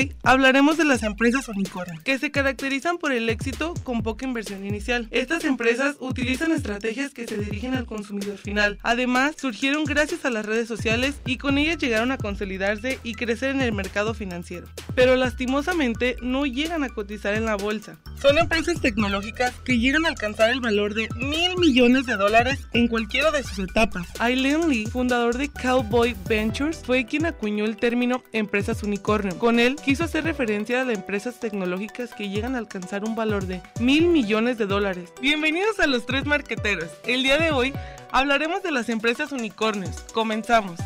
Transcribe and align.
hoy 0.00 0.14
hablaremos 0.22 0.78
de 0.78 0.84
las 0.84 1.02
empresas 1.02 1.48
unicornio, 1.48 2.00
que 2.04 2.18
se 2.18 2.30
caracterizan 2.30 2.96
por 2.98 3.12
el 3.12 3.28
éxito 3.28 3.74
con 3.84 4.02
poca 4.02 4.24
inversión 4.24 4.64
inicial. 4.64 5.08
Estas 5.10 5.44
empresas 5.44 5.96
utilizan 6.00 6.52
estrategias 6.52 7.12
que 7.12 7.26
se 7.26 7.36
dirigen 7.36 7.74
al 7.74 7.84
consumidor 7.84 8.38
final. 8.38 8.78
Además, 8.82 9.34
surgieron 9.38 9.84
gracias 9.84 10.24
a 10.24 10.30
las 10.30 10.46
redes 10.46 10.68
sociales 10.68 11.20
y 11.26 11.36
con 11.36 11.58
ellas 11.58 11.78
llegaron 11.78 12.12
a 12.12 12.18
consolidarse 12.18 12.98
y 13.02 13.14
crecer 13.14 13.50
en 13.50 13.60
el 13.60 13.72
mercado 13.72 14.14
financiero. 14.14 14.68
Pero 14.94 15.16
lastimosamente 15.16 16.16
no 16.22 16.46
llegan 16.46 16.82
a 16.82 16.88
cotizar 16.88 17.34
en 17.34 17.44
la 17.44 17.56
bolsa. 17.56 17.98
Son 18.20 18.38
empresas 18.38 18.80
tecnológicas 18.80 19.54
que 19.64 19.78
llegan 19.78 20.04
a 20.04 20.10
alcanzar 20.10 20.50
el 20.50 20.60
valor 20.60 20.94
de 20.94 21.08
mil 21.16 21.56
millones 21.58 22.06
de 22.06 22.16
dólares 22.16 22.58
en 22.72 22.88
cualquiera 22.88 23.30
de 23.30 23.42
sus 23.42 23.58
etapas. 23.58 24.08
Aileen 24.18 24.68
Lee, 24.68 24.86
fundador 24.86 25.36
de 25.36 25.48
Cowboy 25.48 26.14
Ventures, 26.28 26.82
fue 26.84 27.04
quien 27.06 27.26
acuñó 27.26 27.64
el 27.64 27.76
término 27.76 28.22
empresas 28.32 28.82
unicornio. 28.82 29.38
Con 29.38 29.58
él 29.58 29.76
quiso 29.90 30.04
hacer 30.04 30.22
referencia 30.22 30.82
a 30.82 30.84
las 30.84 30.94
empresas 30.96 31.40
tecnológicas 31.40 32.14
que 32.14 32.28
llegan 32.28 32.54
a 32.54 32.58
alcanzar 32.58 33.02
un 33.02 33.16
valor 33.16 33.46
de 33.46 33.60
mil 33.80 34.06
millones 34.06 34.56
de 34.56 34.66
dólares. 34.66 35.12
Bienvenidos 35.20 35.80
a 35.80 35.88
los 35.88 36.06
tres 36.06 36.26
marqueteros. 36.26 36.88
El 37.08 37.24
día 37.24 37.38
de 37.38 37.50
hoy 37.50 37.74
hablaremos 38.12 38.62
de 38.62 38.70
las 38.70 38.88
empresas 38.88 39.32
unicornios. 39.32 40.04
Comenzamos. 40.14 40.78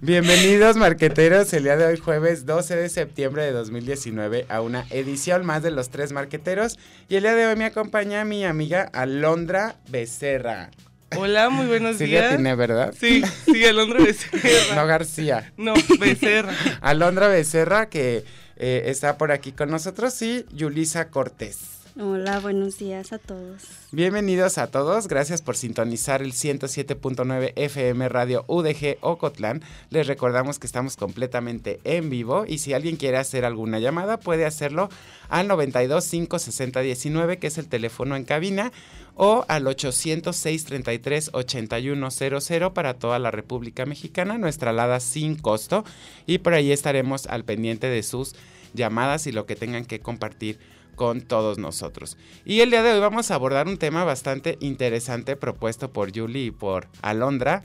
Bienvenidos 0.00 0.74
marqueteros 0.76 1.52
el 1.52 1.62
día 1.62 1.76
de 1.76 1.86
hoy 1.86 1.98
jueves 1.98 2.46
12 2.46 2.74
de 2.74 2.88
septiembre 2.88 3.44
de 3.44 3.52
2019 3.52 4.46
a 4.48 4.60
una 4.60 4.86
edición 4.90 5.46
más 5.46 5.62
de 5.62 5.70
los 5.70 5.90
tres 5.90 6.10
marqueteros 6.10 6.80
y 7.08 7.14
el 7.14 7.22
día 7.22 7.36
de 7.36 7.46
hoy 7.46 7.54
me 7.54 7.66
acompaña 7.66 8.24
mi 8.24 8.44
amiga 8.44 8.90
Alondra 8.92 9.76
Becerra. 9.88 10.70
Hola, 11.16 11.50
muy 11.50 11.66
buenos 11.66 11.96
sí 11.96 12.06
días. 12.06 12.30
Sí, 12.30 12.36
tiene, 12.36 12.54
¿verdad? 12.54 12.94
Sí, 12.98 13.22
sí, 13.44 13.64
Alondra 13.64 14.02
Becerra. 14.02 14.74
no 14.74 14.86
García. 14.86 15.52
No, 15.56 15.74
Becerra. 15.98 16.52
Alondra 16.80 17.28
Becerra 17.28 17.88
que 17.88 18.24
eh, 18.56 18.82
está 18.86 19.18
por 19.18 19.32
aquí 19.32 19.52
con 19.52 19.70
nosotros 19.70 20.20
y 20.22 20.44
Yulisa 20.52 21.10
Cortés. 21.10 21.74
Hola, 21.96 22.40
buenos 22.40 22.78
días 22.78 23.12
a 23.12 23.18
todos. 23.18 23.62
Bienvenidos 23.92 24.58
a 24.58 24.66
todos, 24.66 25.06
gracias 25.06 25.42
por 25.42 25.56
sintonizar 25.56 26.22
el 26.22 26.32
107.9 26.32 27.52
FM 27.54 28.08
Radio 28.08 28.44
UDG 28.48 28.98
Ocotlán. 29.00 29.62
Les 29.90 30.08
recordamos 30.08 30.58
que 30.58 30.66
estamos 30.66 30.96
completamente 30.96 31.78
en 31.84 32.10
vivo 32.10 32.46
y 32.48 32.58
si 32.58 32.72
alguien 32.72 32.96
quiere 32.96 33.18
hacer 33.18 33.44
alguna 33.44 33.78
llamada 33.78 34.18
puede 34.18 34.44
hacerlo 34.44 34.88
al 35.28 35.46
92 35.46 36.08
560 36.08 36.80
19, 36.80 37.38
que 37.38 37.46
es 37.46 37.58
el 37.58 37.68
teléfono 37.68 38.16
en 38.16 38.24
cabina, 38.24 38.72
o 39.16 39.44
al 39.48 39.66
806 39.66 40.64
33 40.64 41.30
8100 41.32 42.72
para 42.72 42.94
toda 42.94 43.18
la 43.18 43.30
República 43.30 43.86
Mexicana, 43.86 44.38
nuestra 44.38 44.70
alada 44.70 45.00
sin 45.00 45.36
costo 45.36 45.84
y 46.26 46.38
por 46.38 46.54
ahí 46.54 46.72
estaremos 46.72 47.26
al 47.26 47.44
pendiente 47.44 47.88
de 47.88 48.02
sus 48.02 48.34
llamadas 48.74 49.26
y 49.26 49.32
lo 49.32 49.46
que 49.46 49.56
tengan 49.56 49.84
que 49.84 50.00
compartir 50.00 50.58
con 50.94 51.22
todos 51.22 51.58
nosotros. 51.58 52.16
Y 52.44 52.60
el 52.60 52.70
día 52.70 52.82
de 52.82 52.92
hoy 52.92 53.00
vamos 53.00 53.30
a 53.30 53.34
abordar 53.34 53.66
un 53.68 53.78
tema 53.78 54.04
bastante 54.04 54.58
interesante 54.60 55.36
propuesto 55.36 55.92
por 55.92 56.16
Julie 56.16 56.46
y 56.46 56.50
por 56.50 56.88
Alondra. 57.02 57.64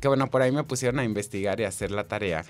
Que 0.00 0.06
bueno, 0.06 0.30
por 0.30 0.42
ahí 0.42 0.52
me 0.52 0.62
pusieron 0.62 1.00
a 1.00 1.04
investigar 1.04 1.58
y 1.58 1.64
a 1.64 1.68
hacer 1.68 1.90
la 1.90 2.04
tarea. 2.04 2.44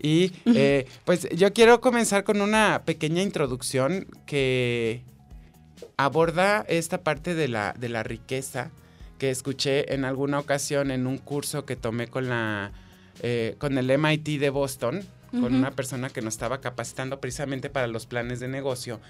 Y 0.00 0.32
eh, 0.46 0.86
pues 1.04 1.28
yo 1.30 1.52
quiero 1.52 1.80
comenzar 1.80 2.22
con 2.22 2.40
una 2.40 2.82
pequeña 2.84 3.22
introducción 3.22 4.06
que 4.24 5.02
aborda 5.96 6.64
esta 6.68 7.02
parte 7.02 7.34
de 7.34 7.48
la, 7.48 7.74
de 7.78 7.88
la 7.88 8.02
riqueza 8.02 8.70
que 9.18 9.30
escuché 9.30 9.94
en 9.94 10.04
alguna 10.04 10.38
ocasión 10.38 10.90
en 10.90 11.06
un 11.06 11.18
curso 11.18 11.64
que 11.64 11.76
tomé 11.76 12.08
con, 12.08 12.28
la, 12.28 12.72
eh, 13.22 13.56
con 13.58 13.78
el 13.78 13.98
MIT 13.98 14.40
de 14.40 14.50
Boston, 14.50 15.02
con 15.30 15.54
una 15.54 15.70
persona 15.70 16.10
que 16.10 16.20
nos 16.20 16.34
estaba 16.34 16.60
capacitando 16.60 17.18
precisamente 17.18 17.70
para 17.70 17.86
los 17.86 18.04
planes 18.04 18.38
de 18.38 18.48
negocio 18.48 19.00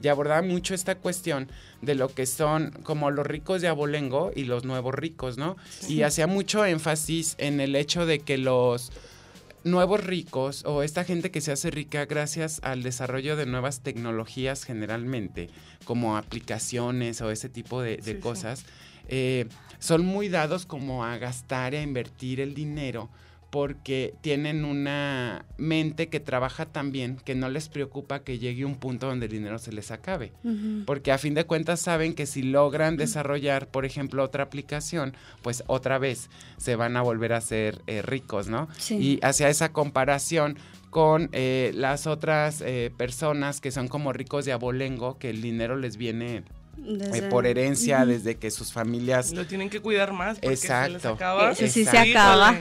y 0.00 0.08
abordaba 0.08 0.42
mucho 0.42 0.74
esta 0.74 0.96
cuestión 0.96 1.48
de 1.80 1.94
lo 1.94 2.08
que 2.08 2.26
son 2.26 2.70
como 2.82 3.10
los 3.10 3.26
ricos 3.26 3.62
de 3.62 3.68
abolengo 3.68 4.30
y 4.34 4.44
los 4.44 4.64
nuevos 4.64 4.94
ricos, 4.94 5.38
¿no? 5.38 5.56
Y 5.88 6.02
hacía 6.02 6.26
mucho 6.26 6.64
énfasis 6.64 7.34
en 7.38 7.60
el 7.60 7.76
hecho 7.76 8.06
de 8.06 8.20
que 8.20 8.38
los 8.38 8.92
nuevos 9.64 10.04
ricos 10.04 10.64
o 10.64 10.82
esta 10.82 11.04
gente 11.04 11.30
que 11.30 11.40
se 11.40 11.52
hace 11.52 11.70
rica 11.70 12.06
gracias 12.06 12.60
al 12.62 12.82
desarrollo 12.82 13.36
de 13.36 13.46
nuevas 13.46 13.80
tecnologías 13.80 14.64
generalmente, 14.64 15.50
como 15.84 16.16
aplicaciones 16.16 17.20
o 17.20 17.30
ese 17.30 17.48
tipo 17.48 17.82
de, 17.82 18.20
cosas, 18.20 18.64
eh, 19.08 19.46
son 19.78 20.04
muy 20.04 20.28
dados 20.28 20.66
como 20.66 21.04
a 21.04 21.18
gastar 21.18 21.74
y 21.74 21.78
a 21.78 21.82
invertir 21.82 22.40
el 22.40 22.54
dinero 22.54 23.10
porque 23.52 24.14
tienen 24.22 24.64
una 24.64 25.44
mente 25.58 26.08
que 26.08 26.20
trabaja 26.20 26.64
tan 26.64 26.90
bien 26.90 27.18
que 27.22 27.34
no 27.34 27.50
les 27.50 27.68
preocupa 27.68 28.20
que 28.20 28.38
llegue 28.38 28.64
un 28.64 28.76
punto 28.76 29.08
donde 29.08 29.26
el 29.26 29.32
dinero 29.32 29.58
se 29.58 29.72
les 29.72 29.90
acabe. 29.90 30.32
Porque 30.86 31.12
a 31.12 31.18
fin 31.18 31.34
de 31.34 31.44
cuentas 31.44 31.78
saben 31.78 32.14
que 32.14 32.24
si 32.24 32.42
logran 32.42 32.96
desarrollar, 32.96 33.68
por 33.68 33.84
ejemplo, 33.84 34.24
otra 34.24 34.44
aplicación, 34.44 35.14
pues 35.42 35.64
otra 35.66 35.98
vez 35.98 36.30
se 36.56 36.76
van 36.76 36.96
a 36.96 37.02
volver 37.02 37.34
a 37.34 37.42
ser 37.42 37.82
eh, 37.86 38.00
ricos, 38.00 38.48
¿no? 38.48 38.68
Y 38.88 39.18
hacia 39.22 39.50
esa 39.50 39.70
comparación 39.70 40.56
con 40.88 41.28
eh, 41.32 41.72
las 41.74 42.06
otras 42.06 42.62
eh, 42.62 42.90
personas 42.96 43.60
que 43.60 43.70
son 43.70 43.86
como 43.86 44.14
ricos 44.14 44.46
de 44.46 44.52
abolengo, 44.52 45.18
que 45.18 45.28
el 45.28 45.42
dinero 45.42 45.76
les 45.76 45.98
viene 45.98 46.44
eh, 46.78 47.28
por 47.30 47.46
herencia 47.46 48.04
desde 48.06 48.36
que 48.36 48.50
sus 48.50 48.72
familias 48.72 49.32
lo 49.32 49.46
tienen 49.46 49.70
que 49.70 49.80
cuidar 49.80 50.12
más 50.12 50.38
porque 50.38 50.54
exacto 50.54 50.86
se 50.86 50.92
les 50.94 51.04
acaba. 51.04 51.50
Eso 51.52 51.66
sí 51.68 51.84
se 51.84 51.98
acaba. 51.98 52.60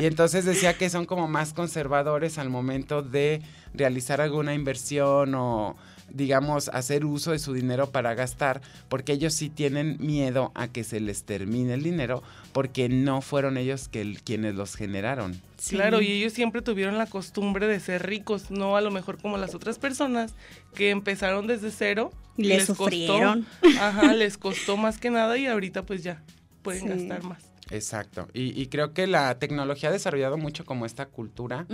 Y 0.00 0.06
entonces 0.06 0.44
decía 0.44 0.76
que 0.78 0.88
son 0.88 1.04
como 1.04 1.28
más 1.28 1.52
conservadores 1.52 2.38
al 2.38 2.48
momento 2.48 3.02
de 3.02 3.42
realizar 3.74 4.20
alguna 4.20 4.54
inversión 4.54 5.34
o 5.34 5.76
digamos, 6.12 6.68
hacer 6.68 7.04
uso 7.04 7.32
de 7.32 7.38
su 7.38 7.52
dinero 7.52 7.90
para 7.90 8.14
gastar, 8.14 8.60
porque 8.88 9.12
ellos 9.12 9.34
sí 9.34 9.50
tienen 9.50 9.96
miedo 10.00 10.52
a 10.54 10.68
que 10.68 10.84
se 10.84 11.00
les 11.00 11.24
termine 11.24 11.74
el 11.74 11.82
dinero, 11.82 12.22
porque 12.52 12.88
no 12.88 13.20
fueron 13.20 13.56
ellos 13.56 13.88
que 13.88 14.18
quienes 14.24 14.54
los 14.54 14.74
generaron. 14.74 15.40
Claro, 15.68 16.00
y 16.00 16.10
ellos 16.10 16.32
siempre 16.32 16.62
tuvieron 16.62 16.96
la 16.98 17.06
costumbre 17.06 17.66
de 17.66 17.80
ser 17.80 18.06
ricos, 18.06 18.50
no 18.50 18.76
a 18.76 18.80
lo 18.80 18.90
mejor 18.90 19.18
como 19.18 19.36
las 19.36 19.54
otras 19.54 19.78
personas 19.78 20.34
que 20.74 20.90
empezaron 20.90 21.46
desde 21.46 21.70
cero. 21.70 22.10
Y 22.36 22.44
les, 22.44 22.64
sufrieron. 22.66 23.46
ajá, 23.80 24.14
les 24.14 24.38
costó 24.38 24.76
más 24.76 24.98
que 24.98 25.10
nada 25.10 25.36
y 25.36 25.46
ahorita 25.46 25.82
pues 25.82 26.02
ya 26.02 26.22
pueden 26.62 26.86
gastar 26.86 27.22
más. 27.24 27.50
Exacto. 27.70 28.28
Y, 28.32 28.66
creo 28.66 28.92
que 28.92 29.06
la 29.06 29.38
tecnología 29.38 29.90
ha 29.90 29.92
desarrollado 29.92 30.36
mucho 30.36 30.64
como 30.64 30.86
esta 30.86 31.06
cultura 31.06 31.66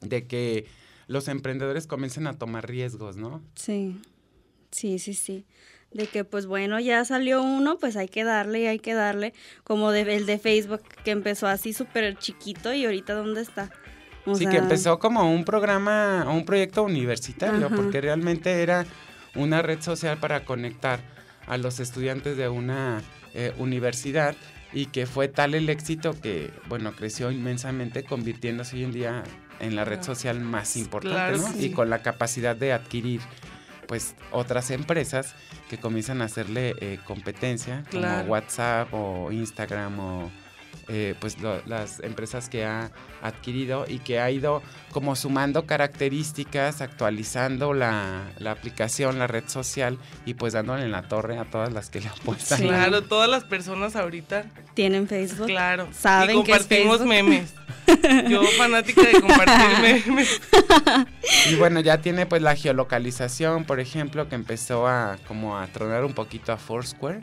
de 0.00 0.26
que 0.26 0.66
los 1.06 1.28
emprendedores 1.28 1.86
comiencen 1.86 2.26
a 2.26 2.38
tomar 2.38 2.68
riesgos, 2.68 3.16
¿no? 3.16 3.42
Sí, 3.54 4.00
sí, 4.70 4.98
sí, 4.98 5.14
sí. 5.14 5.46
De 5.92 6.06
que 6.06 6.24
pues 6.24 6.46
bueno, 6.46 6.80
ya 6.80 7.04
salió 7.04 7.42
uno, 7.42 7.78
pues 7.78 7.96
hay 7.96 8.08
que 8.08 8.24
darle 8.24 8.60
y 8.60 8.66
hay 8.66 8.78
que 8.78 8.94
darle, 8.94 9.32
como 9.64 9.92
el 9.92 10.26
de 10.26 10.38
Facebook 10.38 10.82
que 11.04 11.12
empezó 11.12 11.46
así 11.46 11.72
súper 11.72 12.18
chiquito 12.18 12.72
y 12.74 12.84
ahorita 12.84 13.14
dónde 13.14 13.40
está. 13.40 13.70
sí, 14.34 14.46
que 14.46 14.56
empezó 14.56 14.98
como 14.98 15.32
un 15.32 15.44
programa, 15.44 16.26
un 16.28 16.44
proyecto 16.44 16.82
universitario, 16.82 17.70
porque 17.70 18.00
realmente 18.00 18.62
era 18.62 18.84
una 19.36 19.62
red 19.62 19.80
social 19.80 20.18
para 20.18 20.44
conectar 20.44 21.00
a 21.46 21.56
los 21.56 21.78
estudiantes 21.78 22.36
de 22.36 22.48
una 22.48 23.00
eh, 23.32 23.52
universidad 23.58 24.34
y 24.72 24.86
que 24.86 25.06
fue 25.06 25.28
tal 25.28 25.54
el 25.54 25.68
éxito 25.68 26.20
que, 26.20 26.50
bueno, 26.68 26.92
creció 26.92 27.30
inmensamente, 27.30 28.02
convirtiéndose 28.02 28.76
hoy 28.76 28.84
en 28.84 28.92
día 28.92 29.22
en 29.60 29.76
la 29.76 29.84
red 29.84 30.02
social 30.02 30.40
más 30.40 30.76
importante, 30.76 31.38
¿no? 31.38 31.60
Y 31.60 31.70
con 31.70 31.90
la 31.90 32.02
capacidad 32.02 32.56
de 32.56 32.72
adquirir 32.72 33.20
pues 33.86 34.14
otras 34.32 34.70
empresas 34.70 35.34
que 35.68 35.78
comienzan 35.78 36.20
a 36.22 36.24
hacerle 36.24 36.74
eh, 36.80 36.98
competencia, 37.04 37.84
como 37.90 38.20
WhatsApp 38.22 38.92
o 38.92 39.30
Instagram 39.30 39.98
o 40.00 40.30
eh, 40.88 41.14
pues 41.20 41.36
las 41.66 42.00
empresas 42.00 42.48
que 42.48 42.64
ha 42.64 42.90
adquirido 43.22 43.84
y 43.88 43.98
que 43.98 44.20
ha 44.20 44.30
ido 44.30 44.62
como 44.92 45.16
sumando 45.16 45.66
características, 45.66 46.80
actualizando 46.80 47.74
la, 47.74 48.32
aplicación, 48.46 49.18
la 49.18 49.26
red 49.26 49.44
social 49.46 49.98
y 50.24 50.34
pues 50.34 50.52
dándole 50.52 50.84
en 50.84 50.92
la 50.92 51.02
torre 51.02 51.38
a 51.38 51.44
todas 51.44 51.72
las 51.72 51.90
que 51.90 52.00
le 52.00 52.08
apuestan. 52.08 52.62
Claro, 52.62 53.02
todas 53.08 53.28
las 53.28 53.44
personas 53.44 53.96
ahorita 53.96 54.46
tienen 54.74 55.08
Facebook. 55.08 55.46
Claro. 55.46 55.88
Saben 55.92 56.30
y 56.30 56.38
compartimos 56.38 57.00
memes. 57.00 57.54
Yo 58.28 58.42
fanática 58.58 59.02
de 59.02 59.20
compartir 59.20 60.06
memes. 60.06 60.40
Y 61.50 61.54
bueno, 61.56 61.80
ya 61.80 61.98
tiene 61.98 62.26
pues 62.26 62.42
la 62.42 62.56
geolocalización, 62.56 63.64
por 63.64 63.80
ejemplo, 63.80 64.28
que 64.28 64.34
empezó 64.34 64.86
a 64.86 65.18
como 65.26 65.58
a 65.58 65.66
tronar 65.66 66.04
un 66.04 66.14
poquito 66.14 66.52
a 66.52 66.56
Foursquare 66.56 67.20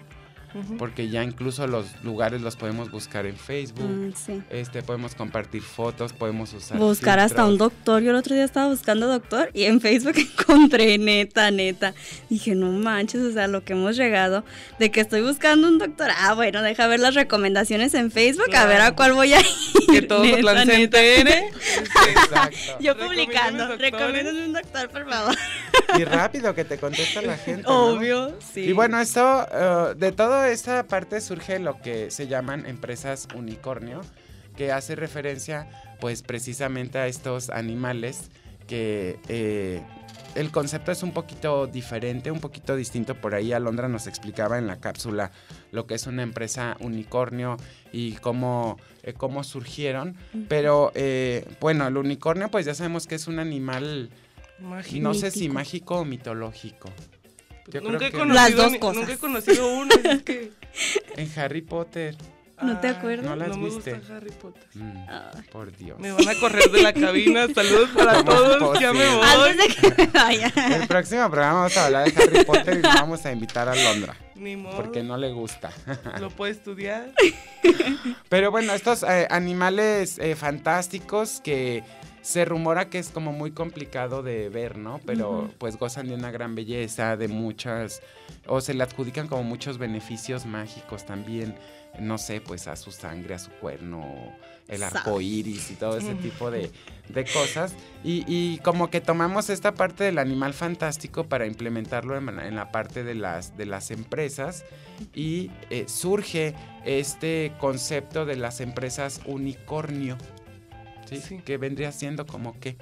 porque 0.78 1.10
ya 1.10 1.24
incluso 1.24 1.66
los 1.68 1.86
lugares 2.04 2.42
los 2.42 2.56
podemos 2.56 2.92
buscar 2.92 3.26
en 3.26 3.36
Facebook, 3.38 3.90
Mm, 3.90 4.14
sí. 4.14 4.42
este 4.50 4.82
podemos 4.84 5.16
compartir 5.16 5.62
fotos, 5.62 6.14
podemos 6.14 6.54
usar 6.54 6.78
Buscar 6.78 7.20
hasta 7.20 7.46
un 7.46 7.58
doctor. 7.58 8.02
Yo 8.02 8.12
el 8.12 8.16
otro 8.18 8.36
día 8.36 8.44
estaba 8.44 8.68
buscando 8.70 9.08
doctor 9.08 9.50
y 9.54 9.64
en 9.64 9.82
Facebook 9.82 10.16
encontré, 10.40 10.98
neta, 10.98 11.52
neta. 11.52 11.94
Dije, 12.30 12.56
no 12.56 12.72
manches, 12.72 13.22
o 13.22 13.32
sea, 13.32 13.48
lo 13.48 13.64
que 13.64 13.74
hemos 13.74 13.96
llegado 13.98 14.44
de 14.80 14.92
que 14.92 15.02
estoy 15.02 15.22
buscando 15.22 15.68
un 15.68 15.78
doctor. 15.80 16.10
Ah, 16.18 16.34
bueno, 16.34 16.62
deja 16.62 16.88
ver 16.88 17.00
las 17.00 17.16
recomendaciones 17.16 17.94
en 17.94 18.12
Facebook, 18.12 18.54
a 18.56 18.66
ver 18.66 18.82
a 18.82 18.96
cuál 18.96 19.14
voy 19.14 19.34
a 19.34 19.40
ir. 19.40 19.46
Que 19.92 20.02
todo 20.02 20.24
neta, 20.24 20.66
se 20.66 20.84
entere. 20.84 21.50
Exacto. 22.10 22.78
Yo 22.80 22.98
publicando, 22.98 23.68
doctores. 23.68 23.92
recomiéndame 23.92 24.46
un 24.46 24.54
doctor, 24.54 24.90
por 24.90 25.10
favor. 25.10 25.36
Y 25.98 26.04
rápido 26.04 26.54
que 26.56 26.66
te 26.66 26.78
contesta 26.78 27.22
la 27.22 27.38
gente. 27.38 27.64
¿no? 27.64 27.94
Obvio, 27.94 28.38
sí. 28.54 28.62
Y 28.62 28.72
bueno, 28.74 29.00
esto, 29.00 29.48
eh, 29.52 29.94
de 29.98 30.12
toda 30.44 30.52
esta 30.52 30.88
parte 30.88 31.22
surge 31.22 31.58
lo 31.58 31.80
que 31.80 32.12
se 32.12 32.28
llaman 32.28 32.66
empresas 32.66 33.30
unicornio, 33.34 34.02
que 34.58 34.74
hace 34.74 34.94
referencia 34.94 35.70
pues 36.02 36.22
precisamente 36.22 36.98
a 36.98 37.08
estos 37.08 37.50
animales 37.50 38.30
que 38.68 39.20
eh, 39.30 39.82
el 40.36 40.52
concepto 40.52 40.92
es 40.92 41.02
un 41.02 41.14
poquito 41.14 41.66
diferente, 41.66 42.30
un 42.30 42.42
poquito 42.42 42.76
distinto. 42.76 43.16
Por 43.16 43.36
ahí 43.36 43.54
Alondra 43.54 43.88
nos 43.88 44.06
explicaba 44.06 44.58
en 44.58 44.68
la 44.68 44.82
cápsula 44.82 45.32
lo 45.72 45.88
que 45.88 45.94
es 45.94 46.08
una 46.08 46.24
empresa 46.24 46.76
unicornio 46.82 47.56
y 47.94 48.16
cómo, 48.16 48.78
eh, 49.04 49.14
cómo 49.14 49.46
surgieron. 49.46 50.18
Pero 50.50 50.92
eh, 50.94 51.48
bueno, 51.62 51.88
el 51.88 51.96
unicornio 51.96 52.52
pues 52.52 52.66
ya 52.66 52.76
sabemos 52.76 53.08
que 53.08 53.16
es 53.16 53.28
un 53.28 53.40
animal, 53.40 54.10
no 54.60 55.14
sé 55.14 55.32
si 55.32 55.48
mágico 55.48 56.00
o 56.00 56.04
mitológico. 56.04 56.90
Yo 57.68 57.82
nunca 57.82 58.08
he 58.08 58.12
conocido 58.12 58.34
Las 58.34 58.56
dos 58.56 58.78
cosas. 58.78 58.98
Nunca 58.98 59.14
he 59.14 59.18
conocido 59.18 59.68
uno. 59.74 59.96
es 60.04 60.24
que, 60.24 60.52
En 61.18 61.40
Harry 61.40 61.62
Potter. 61.62 62.16
¿No 62.62 62.80
te 62.80 62.88
acuerdas? 62.88 63.26
¿No 63.26 63.36
las 63.36 63.50
no 63.50 63.58
me 63.58 63.66
viste? 63.66 63.94
gusta 63.96 64.16
Harry 64.16 64.32
Potter. 64.32 64.64
Mm, 64.76 65.52
por 65.52 65.76
Dios. 65.76 66.00
Me 66.00 66.12
van 66.14 66.30
a 66.30 66.40
correr 66.40 66.72
de 66.72 66.82
la 66.82 66.94
cabina. 66.94 67.48
Saludos 67.54 67.90
para 67.90 68.24
¿Cómo 68.24 68.32
todos. 68.32 68.80
Ya 68.80 68.94
me 68.94 69.06
voy. 69.16 69.26
Antes 69.26 69.58
de 69.58 69.90
que 69.90 69.96
me 69.98 70.08
vaya. 70.08 70.54
El 70.80 70.88
próximo 70.88 71.30
programa 71.30 71.54
vamos 71.56 71.76
a 71.78 71.86
hablar 71.88 72.12
de 72.12 72.24
Harry 72.24 72.46
Potter 72.46 72.78
y 72.78 72.82
nos 72.82 72.94
vamos 72.96 73.26
a 73.26 73.32
invitar 73.34 73.68
a 73.68 73.76
Londra. 73.76 74.16
Ni 74.36 74.56
modo. 74.56 74.76
Porque 74.78 75.04
no 75.04 75.18
le 75.18 75.32
gusta. 75.34 75.72
Lo 76.22 76.30
puede 76.30 76.54
estudiar. 76.54 77.12
Pero 78.30 78.52
bueno, 78.52 78.74
estos 78.74 79.04
eh, 79.04 79.28
animales 79.30 80.18
eh, 80.20 80.36
fantásticos 80.36 81.42
que 81.44 81.84
se 82.24 82.46
rumora 82.46 82.90
que 82.90 83.00
es 83.00 83.10
como 83.10 83.34
muy 83.34 83.52
complicado 83.52 84.24
de 84.24 84.48
ver, 84.48 84.78
¿no? 84.78 85.02
Pero 85.06 85.52
pues 85.58 85.78
gozan 85.78 86.08
de 86.08 86.16
una 86.16 86.32
gran 86.32 86.56
belleza, 86.56 87.18
de 87.18 87.28
muchas, 87.28 88.02
o 88.48 88.62
se 88.62 88.74
le 88.74 88.82
adjudican 88.82 89.28
como 89.28 89.44
muchos 89.44 89.78
beneficios 89.78 90.46
mágicos 90.46 91.06
también, 91.06 91.54
no 92.00 92.18
sé, 92.18 92.40
pues 92.40 92.68
a 92.68 92.78
su 92.78 92.94
sangre, 92.94 93.36
a 93.36 93.40
su 93.40 93.52
cuerno, 93.52 94.34
el 94.70 94.84
arco 94.84 95.20
iris 95.20 95.70
y 95.72 95.76
todo 95.76 95.98
ese 95.98 96.16
tipo 96.22 96.50
de, 96.50 96.72
de 97.10 97.26
cosas. 97.26 97.76
Y, 98.06 98.24
y 98.26 98.60
como 98.60 98.90
que 98.90 99.02
tomamos 99.02 99.50
esta 99.50 99.74
parte 99.74 100.06
del 100.06 100.18
animal 100.18 100.54
fantástico 100.54 101.26
para 101.26 101.46
implementarlo 101.46 102.18
en, 102.18 102.40
en 102.40 102.56
la 102.56 102.72
parte 102.72 103.04
de 103.04 103.16
las, 103.16 103.58
de 103.58 103.66
las 103.66 103.92
empresas 103.92 104.64
y 105.14 105.52
eh, 105.70 105.86
surge 105.90 106.56
este 106.86 107.52
concepto 107.60 108.26
de 108.26 108.38
las 108.38 108.62
empresas 108.62 109.20
unicornio. 109.26 110.18
¿Sí? 111.22 111.38
Sí. 111.38 111.42
Que 111.44 111.58
vendría 111.58 111.92
siendo 111.92 112.26
como 112.26 112.60
que. 112.60 112.78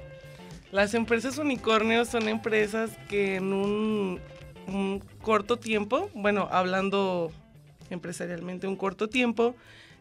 Las 0.72 0.94
empresas 0.94 1.38
unicornios 1.38 2.07
son 2.07 2.30
empresas 2.30 2.92
que 3.10 3.36
en 3.36 3.51
un, 3.51 4.19
un 4.68 5.04
corto 5.22 5.57
tiempo, 5.57 6.10
bueno, 6.13 6.48
hablando 6.51 7.31
empresarialmente, 7.89 8.68
un 8.68 8.78
corto 8.78 9.10
tiempo, 9.10 9.56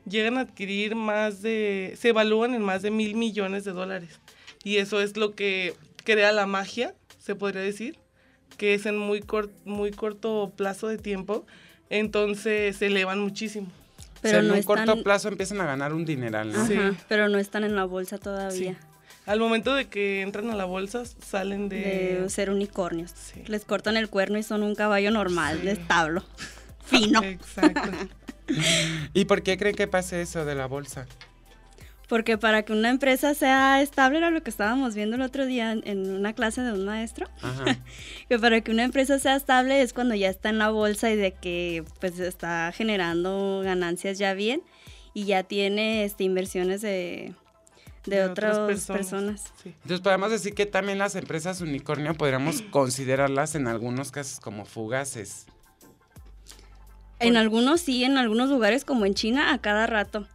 llegan 0.09 0.39
a 0.39 0.43
adquirir 0.43 0.95
más 0.95 1.43
de, 1.43 1.95
se 1.99 2.11
evalúan 2.11 2.55
en 2.55 2.63
más 2.63 2.83
de 2.83 2.91
mil 2.93 3.17
millones 3.17 3.65
de 3.65 3.73
dólares. 3.73 4.21
Y 4.63 4.77
eso 4.77 5.01
es 5.01 5.17
lo 5.17 5.35
que 5.35 5.75
crea 6.05 6.31
la 6.33 6.47
magia, 6.47 6.95
se 7.19 7.35
podría 7.35 7.63
decir, 7.63 7.99
que 8.57 8.75
es 8.75 8.87
en 8.87 8.97
muy, 8.97 9.21
cor- 9.23 9.51
muy 9.65 9.91
corto 9.91 10.53
plazo 10.57 10.87
de 10.87 10.99
tiempo, 10.99 11.47
entonces 11.89 12.77
se 12.77 12.87
elevan 12.87 13.19
muchísimo. 13.21 13.73
O 14.23 14.23
sea, 14.23 14.31
Pero 14.33 14.39
en 14.41 14.49
no 14.49 14.55
un 14.55 14.63
corto 14.63 15.03
plazo 15.03 15.29
empiezan 15.29 15.61
a 15.61 15.65
ganar 15.65 15.95
un 15.95 16.05
dineral, 16.05 16.53
¿no? 16.53 16.67
Sí. 16.67 16.77
Pero 17.09 17.29
no 17.29 17.39
están 17.39 17.65
en 17.65 17.75
la 17.75 17.85
bolsa 17.85 18.19
todavía. 18.19 18.77
Al 19.27 19.39
momento 19.41 19.75
de 19.75 19.89
que 19.89 20.21
entran 20.23 20.51
a 20.51 20.55
la 20.57 20.65
bolsa, 20.67 21.03
salen 21.05 21.69
de... 21.69 22.21
De 22.23 22.31
ser 22.31 22.51
unicornios. 22.51 23.13
Sí. 23.15 23.43
Les 23.47 23.65
cortan 23.65 23.97
el 23.97 24.09
cuerno 24.09 24.39
y 24.39 24.43
son 24.43 24.63
un 24.63 24.75
caballo 24.75 25.11
normal 25.11 25.59
Sí. 25.61 25.67
de 25.67 25.73
establo. 25.73 26.23
Fino. 26.85 27.23
Exacto. 27.23 27.91
¿Y 29.15 29.25
por 29.27 29.43
qué 29.43 29.57
creen 29.57 29.77
que 29.77 29.87
pase 29.87 30.21
eso 30.23 30.45
de 30.45 30.55
la 30.55 30.67
bolsa? 30.67 31.07
Porque 32.11 32.37
para 32.37 32.65
que 32.65 32.73
una 32.73 32.91
empresa 32.91 33.35
sea 33.35 33.81
estable, 33.81 34.19
era 34.19 34.31
lo 34.31 34.43
que 34.43 34.51
estábamos 34.51 34.97
viendo 34.97 35.15
el 35.15 35.23
otro 35.23 35.47
día 35.47 35.71
en- 35.71 36.11
una 36.11 36.33
clase 36.33 36.61
de 36.61 36.73
un 36.73 36.85
maestro, 36.85 37.29
Ajá. 37.41 37.65
que 38.29 38.37
para 38.37 38.61
que 38.63 38.73
una 38.73 38.83
empresa 38.83 39.21
sea 39.21 39.37
estable 39.37 39.81
es 39.81 39.93
cuando 39.93 40.17
ya 40.17 40.29
está 40.29 40.49
en 40.49 40.59
la 40.59 40.71
bolsa 40.71 41.09
y 41.13 41.15
de 41.15 41.31
que 41.31 41.85
pues 42.01 42.19
está 42.19 42.73
generando 42.73 43.63
ganancias 43.63 44.19
ya 44.19 44.35
bien 44.35 44.61
y 45.15 45.27
ya 45.27 45.45
tiene 45.45 46.05
este, 46.05 46.25
inversiones 46.25 46.81
de, 46.83 47.33
de, 48.07 48.25
otras 48.25 48.59
personas. 48.89 49.45
Sí. 49.63 49.69
Entonces 49.83 50.01
podemos 50.01 50.33
decir 50.33 50.53
que 50.53 50.67
también 50.67 50.99
las 50.99 51.15
empresas 51.15 51.61
unicornio 51.61 52.15
podríamos 52.15 52.61
considerarlas 52.73 53.55
en 53.55 53.69
algunos 53.69 54.11
casos 54.11 54.41
como 54.41 54.65
fugaces. 54.65 55.47
En 57.21 57.37
algunos 57.37 57.83
sí, 57.83 58.03
en 58.03 58.19
algunos 58.19 58.51
lugares 58.51 58.85
como 58.85 59.07
en 59.07 59.15
China 59.15 59.53
a 59.53 59.59
cada 59.59 59.87
rato. 59.87 60.27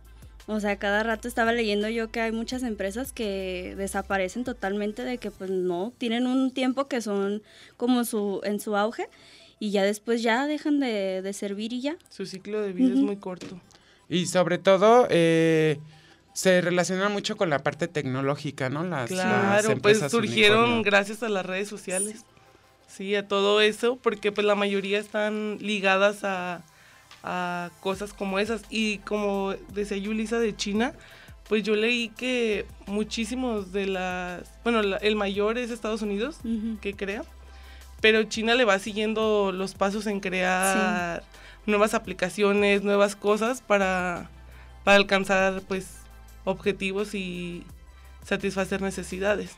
O 0.48 0.60
sea, 0.60 0.78
cada 0.78 1.02
rato 1.02 1.28
estaba 1.28 1.54
leyendo 1.54 1.90
yo 1.90 2.12
que 2.12 2.22
hay 2.22 2.32
muchas 2.32 2.62
empresas 2.62 3.12
que 3.12 3.74
desaparecen 3.78 4.44
totalmente 4.44 5.04
de 5.04 5.18
que 5.18 5.32
pues 5.32 5.50
no, 5.50 5.92
tienen 5.98 6.28
un 6.28 6.52
tiempo 6.52 6.88
que 6.88 7.02
son 7.02 7.42
como 7.78 8.06
su 8.06 8.42
en 8.44 8.60
su 8.60 8.76
auge 8.76 9.10
y 9.60 9.72
ya 9.72 9.84
después 9.84 10.22
ya 10.22 10.46
dejan 10.46 10.80
de, 10.80 11.22
de 11.24 11.34
servir 11.34 11.74
y 11.74 11.82
ya. 11.82 11.98
Su 12.10 12.26
ciclo 12.26 12.62
de 12.62 12.74
vida 12.74 12.94
es 12.94 13.00
muy 13.00 13.18
corto. 13.18 13.60
Y 14.08 14.28
sobre 14.28 14.60
todo 14.60 15.08
eh, 15.10 15.80
se 16.34 16.62
relaciona 16.62 17.10
mucho 17.10 17.38
con 17.38 17.50
la 17.50 17.64
parte 17.64 17.88
tecnológica, 17.88 18.70
¿no? 18.70 18.84
Las, 18.84 19.10
las 19.10 19.62
Claro, 19.64 19.82
pues 19.82 20.00
surgieron 20.12 20.60
unicornio. 20.60 20.84
gracias 20.84 21.24
a 21.24 21.30
las 21.30 21.46
redes 21.46 21.68
sociales. 21.68 22.24
Sí, 22.88 23.16
a 23.16 23.28
todo 23.28 23.62
eso, 23.62 23.96
porque 23.96 24.32
pues 24.32 24.46
la 24.46 24.54
mayoría 24.54 25.00
están 25.00 25.58
ligadas 25.60 26.24
a, 26.24 26.64
a 27.26 27.72
cosas 27.82 28.14
como 28.14 28.40
esas. 28.40 28.62
Y 28.70 29.00
como 29.00 29.54
decía 29.74 29.98
Yulisa 29.98 30.40
de 30.40 30.56
China, 30.56 30.94
pues 31.50 31.64
yo 31.64 31.76
leí 31.76 32.10
que 32.10 32.66
muchísimos 32.88 33.72
de 33.74 33.88
las... 33.88 34.44
Bueno, 34.64 34.82
la- 34.82 34.98
el 34.98 35.16
mayor 35.16 35.58
es 35.58 35.70
Estados 35.72 36.02
Unidos, 36.02 36.38
Ujú. 36.44 36.78
que 36.82 36.94
crea, 36.94 37.24
pero 38.02 38.24
China 38.24 38.56
le 38.56 38.66
va 38.66 38.80
siguiendo 38.80 39.52
los 39.52 39.74
pasos 39.74 40.08
en 40.08 40.20
crear 40.22 41.24
nuevas 41.66 41.94
aplicaciones, 41.94 42.84
nuevas 42.84 43.16
cosas 43.16 43.62
para, 43.62 44.30
para 44.84 44.98
alcanzar 44.98 45.62
pues 45.68 45.88
objetivos 46.46 47.16
y 47.16 47.64
satisfacer 48.24 48.82
necesidades. 48.82 49.52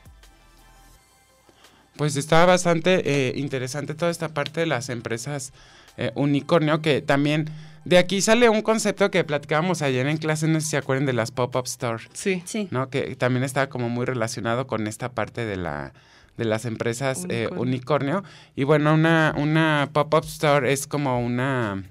Pues 1.97 2.15
está 2.15 2.45
bastante 2.45 3.01
eh, 3.29 3.33
interesante 3.37 3.95
toda 3.95 4.11
esta 4.11 4.29
parte 4.29 4.59
de 4.59 4.67
las 4.67 4.89
empresas 4.89 5.51
eh, 5.97 6.11
unicornio, 6.15 6.81
que 6.81 7.01
también 7.01 7.49
de 7.85 7.97
aquí 7.97 8.21
sale 8.21 8.49
un 8.49 8.61
concepto 8.61 9.09
que 9.11 9.23
platicábamos 9.23 9.81
ayer 9.81 10.07
en 10.07 10.17
clase, 10.17 10.47
no 10.47 10.59
sé 10.59 10.65
si 10.65 10.71
se 10.71 10.77
acuerdan 10.77 11.05
de 11.05 11.13
las 11.13 11.31
pop-up 11.31 11.65
store, 11.65 12.03
Sí. 12.13 12.43
Sí. 12.45 12.67
¿no? 12.71 12.89
Que 12.89 13.15
también 13.15 13.43
está 13.43 13.69
como 13.69 13.89
muy 13.89 14.05
relacionado 14.05 14.67
con 14.67 14.87
esta 14.87 15.09
parte 15.11 15.45
de 15.45 15.55
la 15.57 15.93
de 16.37 16.45
las 16.45 16.65
empresas 16.65 17.25
eh, 17.29 17.47
Unicornio. 17.55 18.23
Y 18.55 18.63
bueno, 18.63 18.93
una, 18.93 19.33
una 19.37 19.89
pop-up 19.91 20.23
store 20.25 20.71
es 20.71 20.85
como 20.85 21.19
una 21.19 21.83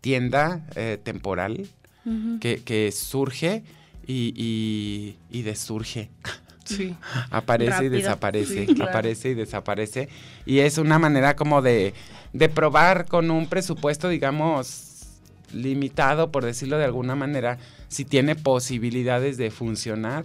tienda 0.00 0.62
eh, 0.74 0.98
temporal 1.02 1.66
que, 2.40 2.60
que 2.64 2.90
surge 2.90 3.62
y, 4.04 4.34
y, 4.36 5.16
y 5.30 5.42
desurge. 5.42 6.10
Sí. 6.64 6.96
Aparece 7.30 7.84
y 7.84 7.88
desaparece, 7.88 8.66
Sí, 8.66 8.74
claro. 8.74 8.90
aparece 8.90 9.28
y 9.30 9.34
desaparece. 9.34 10.08
Y 10.44 10.58
es 10.58 10.78
una 10.78 10.98
manera 10.98 11.36
como 11.36 11.62
de, 11.62 11.94
de 12.32 12.48
probar 12.48 13.06
con 13.06 13.30
un 13.30 13.46
presupuesto, 13.46 14.08
digamos, 14.08 14.88
limitado, 15.52 16.30
por 16.30 16.44
decirlo 16.44 16.78
de 16.78 16.84
alguna 16.84 17.14
manera, 17.14 17.58
si 17.88 18.04
tiene 18.04 18.36
posibilidades 18.36 19.36
de 19.36 19.50
funcionar 19.50 20.24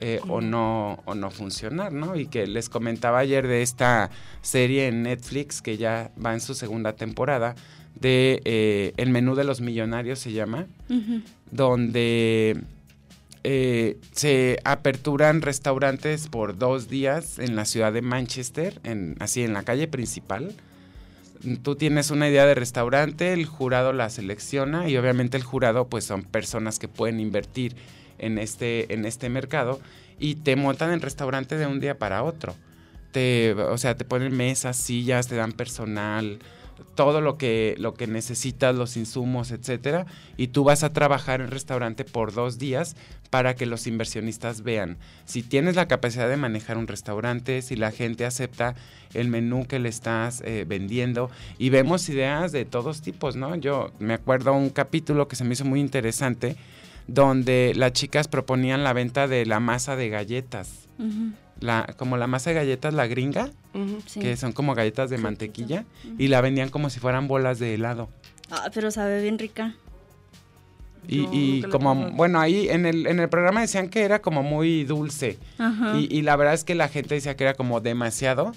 eh, 0.00 0.20
o, 0.28 0.40
no, 0.40 1.02
o 1.06 1.14
no 1.14 1.30
funcionar, 1.30 1.92
¿no? 1.92 2.16
Y 2.16 2.26
que 2.26 2.46
les 2.46 2.68
comentaba 2.68 3.18
ayer 3.20 3.46
de 3.46 3.62
esta 3.62 4.10
serie 4.42 4.88
en 4.88 5.02
Netflix 5.02 5.62
que 5.62 5.78
ya 5.78 6.10
va 6.24 6.34
en 6.34 6.40
su 6.40 6.54
segunda 6.54 6.92
temporada, 6.92 7.54
de 7.98 8.42
eh, 8.44 8.92
El 8.96 9.10
menú 9.10 9.34
de 9.34 9.44
los 9.44 9.60
millonarios 9.60 10.18
se 10.20 10.32
llama 10.32 10.66
donde 11.50 12.60
eh, 13.44 13.98
se 14.12 14.58
aperturan 14.64 15.42
restaurantes 15.42 16.28
por 16.28 16.58
dos 16.58 16.88
días 16.88 17.38
en 17.38 17.56
la 17.56 17.64
ciudad 17.64 17.92
de 17.92 18.02
Manchester, 18.02 18.80
en, 18.84 19.16
así 19.20 19.42
en 19.42 19.52
la 19.54 19.62
calle 19.62 19.88
principal. 19.88 20.54
Tú 21.62 21.76
tienes 21.76 22.10
una 22.10 22.28
idea 22.28 22.46
de 22.46 22.54
restaurante, 22.54 23.32
el 23.32 23.46
jurado 23.46 23.92
la 23.92 24.10
selecciona 24.10 24.88
y 24.88 24.96
obviamente 24.96 25.36
el 25.36 25.42
jurado 25.42 25.88
pues 25.88 26.04
son 26.04 26.22
personas 26.22 26.78
que 26.78 26.88
pueden 26.88 27.20
invertir 27.20 27.76
en 28.18 28.38
este, 28.38 28.92
en 28.92 29.04
este 29.04 29.28
mercado 29.28 29.80
y 30.18 30.36
te 30.36 30.56
montan 30.56 30.92
en 30.92 31.00
restaurante 31.00 31.56
de 31.56 31.66
un 31.66 31.80
día 31.80 31.98
para 31.98 32.22
otro. 32.22 32.54
Te, 33.12 33.54
o 33.54 33.78
sea, 33.78 33.96
te 33.96 34.04
ponen 34.04 34.36
mesas, 34.36 34.76
sillas, 34.76 35.28
te 35.28 35.36
dan 35.36 35.52
personal, 35.52 36.40
todo 36.94 37.20
lo 37.20 37.38
que, 37.38 37.74
lo 37.78 37.94
que 37.94 38.06
necesitas, 38.06 38.74
los 38.74 38.96
insumos, 38.96 39.50
etcétera, 39.50 40.06
y 40.36 40.48
tú 40.48 40.64
vas 40.64 40.82
a 40.82 40.92
trabajar 40.92 41.40
en 41.40 41.50
restaurante 41.50 42.04
por 42.04 42.32
dos 42.32 42.58
días 42.58 42.96
para 43.30 43.54
que 43.54 43.66
los 43.66 43.86
inversionistas 43.86 44.62
vean 44.62 44.96
si 45.24 45.42
tienes 45.42 45.76
la 45.76 45.88
capacidad 45.88 46.28
de 46.28 46.36
manejar 46.36 46.78
un 46.78 46.86
restaurante, 46.86 47.62
si 47.62 47.76
la 47.76 47.90
gente 47.90 48.24
acepta 48.24 48.74
el 49.14 49.28
menú 49.28 49.66
que 49.66 49.78
le 49.78 49.88
estás 49.88 50.42
eh, 50.44 50.64
vendiendo 50.66 51.30
y 51.58 51.70
vemos 51.70 52.08
ideas 52.08 52.52
de 52.52 52.64
todos 52.64 53.02
tipos, 53.02 53.36
¿no? 53.36 53.54
Yo 53.56 53.92
me 53.98 54.14
acuerdo 54.14 54.52
un 54.54 54.70
capítulo 54.70 55.28
que 55.28 55.36
se 55.36 55.44
me 55.44 55.52
hizo 55.52 55.64
muy 55.64 55.80
interesante 55.80 56.56
donde 57.06 57.72
las 57.74 57.92
chicas 57.92 58.28
proponían 58.28 58.84
la 58.84 58.92
venta 58.92 59.28
de 59.28 59.46
la 59.46 59.60
masa 59.60 59.96
de 59.96 60.08
galletas. 60.10 60.86
La, 61.60 61.94
como 61.96 62.16
la 62.16 62.26
masa 62.26 62.50
de 62.50 62.56
galletas, 62.56 62.94
la 62.94 63.06
gringa, 63.06 63.50
que 64.14 64.36
son 64.36 64.52
como 64.52 64.74
galletas 64.74 65.10
de 65.10 65.18
mantequilla, 65.18 65.84
y 66.18 66.28
la 66.28 66.40
vendían 66.40 66.68
como 66.70 66.90
si 66.90 67.00
fueran 67.00 67.28
bolas 67.28 67.58
de 67.58 67.74
helado. 67.74 68.08
Ah, 68.50 68.70
pero 68.72 68.90
sabe 68.90 69.22
bien 69.22 69.38
rica. 69.38 69.74
Y, 71.06 71.62
como, 71.62 72.10
bueno, 72.10 72.38
ahí 72.38 72.68
en 72.68 72.84
el, 72.84 73.06
en 73.06 73.18
el 73.18 73.28
programa 73.30 73.62
decían 73.62 73.88
que 73.88 74.02
era 74.02 74.20
como 74.20 74.42
muy 74.42 74.84
dulce. 74.84 75.38
Y, 75.96 76.14
y, 76.14 76.22
la 76.22 76.36
verdad 76.36 76.54
es 76.54 76.64
que 76.64 76.74
la 76.74 76.88
gente 76.88 77.14
decía 77.14 77.34
que 77.36 77.44
era 77.44 77.54
como 77.54 77.80
demasiado 77.80 78.52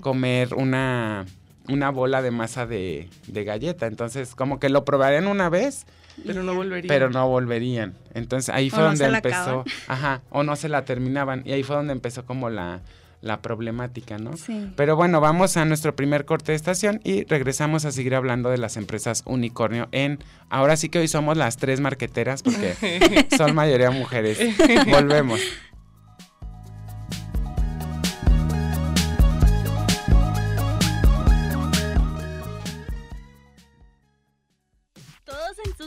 comer 0.00 0.54
una, 0.54 1.26
una 1.68 1.90
bola 1.90 2.22
de 2.22 2.30
masa 2.30 2.66
de, 2.66 3.08
de 3.28 3.44
galleta. 3.44 3.86
Entonces, 3.86 4.34
como 4.34 4.58
que 4.58 4.68
lo 4.68 4.84
probarían 4.84 5.28
una 5.28 5.48
vez 5.48 5.86
pero 6.24 6.42
no 6.42 6.54
volverían. 6.54 6.88
Pero 6.88 7.10
no 7.10 7.28
volverían. 7.28 7.94
Entonces 8.14 8.54
ahí 8.54 8.70
fue 8.70 8.82
donde 8.82 9.04
empezó. 9.04 9.64
Ajá, 9.88 10.22
o 10.30 10.42
no 10.42 10.56
se 10.56 10.68
la 10.68 10.84
terminaban. 10.84 11.42
Y 11.44 11.52
ahí 11.52 11.62
fue 11.62 11.76
donde 11.76 11.92
empezó 11.92 12.24
como 12.24 12.50
la, 12.50 12.80
la 13.20 13.42
problemática, 13.42 14.18
¿no? 14.18 14.36
Sí. 14.36 14.70
Pero 14.76 14.96
bueno, 14.96 15.20
vamos 15.20 15.56
a 15.56 15.64
nuestro 15.64 15.94
primer 15.94 16.24
corte 16.24 16.52
de 16.52 16.56
estación 16.56 17.00
y 17.04 17.24
regresamos 17.24 17.84
a 17.84 17.92
seguir 17.92 18.14
hablando 18.14 18.50
de 18.50 18.58
las 18.58 18.76
empresas 18.76 19.22
unicornio 19.26 19.88
en... 19.92 20.18
Ahora 20.48 20.76
sí 20.76 20.88
que 20.88 20.98
hoy 20.98 21.08
somos 21.08 21.36
las 21.36 21.56
tres 21.56 21.80
marqueteras 21.80 22.42
porque 22.42 23.26
son 23.36 23.54
mayoría 23.54 23.90
mujeres. 23.90 24.38
Volvemos. 24.86 25.40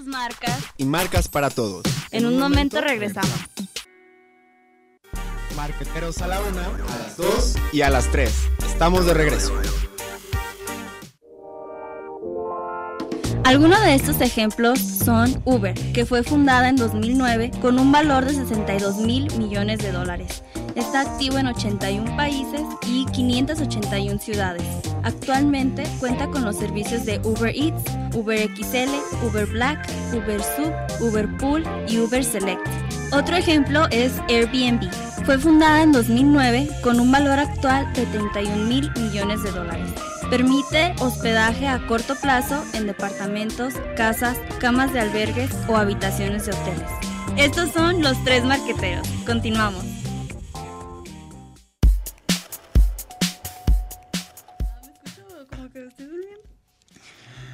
Marcas 0.06 0.60
y 0.78 0.86
marcas 0.86 1.28
para 1.28 1.50
todos. 1.50 1.84
En, 2.12 2.26
un, 2.26 2.40
momento, 2.40 2.82
regresamos. 2.82 3.30
Marqueteros 5.56 6.22
a 6.22 6.28
la 6.28 6.40
una, 6.42 6.66
a 6.66 7.00
las 7.00 7.18
dos 7.18 7.56
y 7.74 7.82
a 7.82 7.90
las 7.90 8.10
tres. 8.12 8.34
Estamos 8.66 9.06
de 9.06 9.14
regreso. 9.14 9.54
Algunos 13.50 13.82
de 13.82 13.96
estos 13.96 14.22
ejemplos 14.22 14.80
son 14.80 15.42
Uber, 15.44 15.74
que 15.92 16.06
fue 16.06 16.22
fundada 16.22 16.70
en 16.70 16.76
2009 16.76 17.50
con 17.62 17.80
un 17.80 17.92
valor 17.92 18.26
de 18.26 18.36
62 18.36 18.98
mil 18.98 19.36
millones 19.40 19.80
de 19.80 19.92
dólares. 19.92 20.44
Está 20.76 21.02
activo 21.02 21.40
en 21.40 21.48
81 21.48 22.16
países 22.16 22.62
y 22.86 23.08
581 23.08 24.20
ciudades. 24.20 24.89
Actualmente 25.04 25.84
cuenta 26.00 26.28
con 26.28 26.44
los 26.44 26.58
servicios 26.58 27.06
de 27.06 27.20
Uber 27.24 27.54
Eats, 27.56 27.84
Uber 28.14 28.50
XL, 28.56 29.26
Uber 29.26 29.46
Black, 29.48 29.88
Uber 30.14 30.42
Sub, 30.42 30.74
Uber 31.02 31.28
Pool 31.38 31.64
y 31.88 32.00
Uber 32.00 32.24
Select. 32.24 32.66
Otro 33.12 33.36
ejemplo 33.36 33.88
es 33.92 34.14
Airbnb. 34.30 34.90
Fue 35.26 35.38
fundada 35.38 35.82
en 35.84 35.92
2009 35.92 36.70
con 36.84 37.00
un 37.00 37.12
valor 37.12 37.40
actual 37.40 37.92
de 37.94 38.06
31 38.06 38.66
mil 38.66 38.92
millones 38.94 39.44
de 39.44 39.52
dólares. 39.52 39.90
Permite 40.30 40.94
hospedaje 41.00 41.68
a 41.68 41.86
corto 41.88 42.16
plazo 42.16 42.64
en 42.74 42.86
departamentos, 42.86 43.74
casas, 43.96 44.38
camas 44.60 44.94
de 44.94 45.00
albergues 45.00 45.50
o 45.68 45.76
habitaciones 45.76 46.46
de 46.46 46.52
hoteles. 46.52 46.90
Estos 47.36 47.72
son 47.72 48.02
los 48.02 48.22
tres 48.24 48.44
marqueteros. 48.44 49.08
Continuamos. 49.26 49.99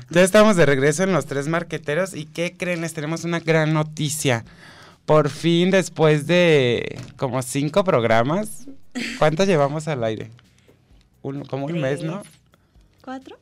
Ya 0.09 0.21
estamos 0.21 0.55
de 0.55 0.67
regreso 0.67 1.03
en 1.03 1.13
los 1.13 1.25
tres 1.25 1.47
marqueteros 1.47 2.13
y 2.13 2.25
¿qué 2.25 2.55
creen? 2.55 2.81
Les 2.81 2.93
tenemos 2.93 3.23
una 3.23 3.39
gran 3.39 3.73
noticia. 3.73 4.45
Por 5.05 5.29
fin, 5.29 5.71
después 5.71 6.27
de 6.27 6.99
como 7.17 7.41
cinco 7.41 7.83
programas, 7.83 8.67
¿cuántos 9.17 9.47
llevamos 9.47 9.87
al 9.87 10.03
aire? 10.03 10.31
como 11.49 11.65
un 11.65 11.81
mes, 11.81 12.03
¿no? 12.03 12.21
¿Cuatro? 13.01 13.37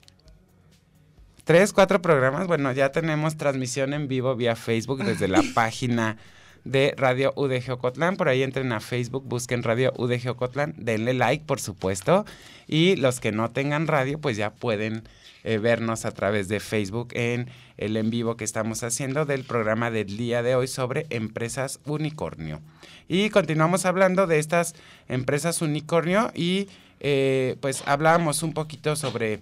Tres, 1.43 1.73
cuatro 1.73 2.01
programas. 2.01 2.47
Bueno, 2.47 2.71
ya 2.71 2.93
tenemos 2.93 3.35
transmisión 3.35 3.93
en 3.93 4.07
vivo 4.07 4.33
vía 4.35 4.55
Facebook 4.55 5.03
desde 5.03 5.27
la 5.27 5.43
página 5.53 6.17
de 6.63 6.93
Radio 6.95 7.33
UDG 7.35 7.73
Ocotlán. 7.73 8.15
Por 8.15 8.29
ahí 8.29 8.41
entren 8.41 8.71
a 8.71 8.79
Facebook, 8.79 9.25
busquen 9.25 9.63
Radio 9.63 9.91
UDG 9.97 10.29
Ocotlán, 10.29 10.75
denle 10.77 11.13
like, 11.13 11.43
por 11.45 11.59
supuesto. 11.59 12.25
Y 12.67 12.95
los 12.95 13.19
que 13.19 13.33
no 13.33 13.51
tengan 13.51 13.87
radio, 13.87 14.17
pues 14.19 14.37
ya 14.37 14.51
pueden 14.53 15.03
eh, 15.43 15.57
vernos 15.57 16.05
a 16.05 16.11
través 16.11 16.47
de 16.47 16.59
Facebook 16.59 17.09
en 17.13 17.49
el 17.77 17.97
en 17.97 18.09
vivo 18.09 18.37
que 18.37 18.43
estamos 18.43 18.83
haciendo 18.83 19.25
del 19.25 19.43
programa 19.43 19.91
del 19.91 20.17
día 20.17 20.43
de 20.43 20.55
hoy 20.55 20.67
sobre 20.67 21.05
empresas 21.09 21.79
unicornio. 21.85 22.61
Y 23.07 23.29
continuamos 23.29 23.85
hablando 23.85 24.27
de 24.27 24.39
estas 24.39 24.75
empresas 25.07 25.61
unicornio 25.61 26.31
y 26.33 26.69
eh, 26.99 27.57
pues 27.61 27.83
hablábamos 27.85 28.43
un 28.43 28.53
poquito 28.53 28.95
sobre 28.95 29.41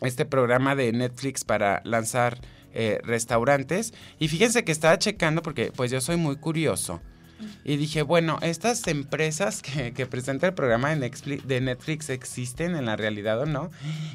este 0.00 0.24
programa 0.24 0.76
de 0.76 0.92
Netflix 0.92 1.44
para 1.44 1.80
lanzar 1.84 2.38
eh, 2.72 3.00
restaurantes. 3.02 3.94
Y 4.18 4.28
fíjense 4.28 4.64
que 4.64 4.72
estaba 4.72 4.98
checando 4.98 5.42
porque 5.42 5.72
pues 5.74 5.90
yo 5.90 6.00
soy 6.00 6.16
muy 6.16 6.36
curioso. 6.36 7.00
Y 7.64 7.76
dije, 7.76 8.02
bueno, 8.02 8.38
estas 8.42 8.86
empresas 8.86 9.62
que, 9.62 9.92
que 9.92 10.06
presenta 10.06 10.46
el 10.46 10.54
programa 10.54 10.90
de 10.90 10.96
Netflix, 10.96 11.46
de 11.46 11.60
Netflix 11.60 12.10
existen 12.10 12.76
en 12.76 12.86
la 12.86 12.96
realidad 12.96 13.40
o 13.40 13.46
no. 13.46 13.70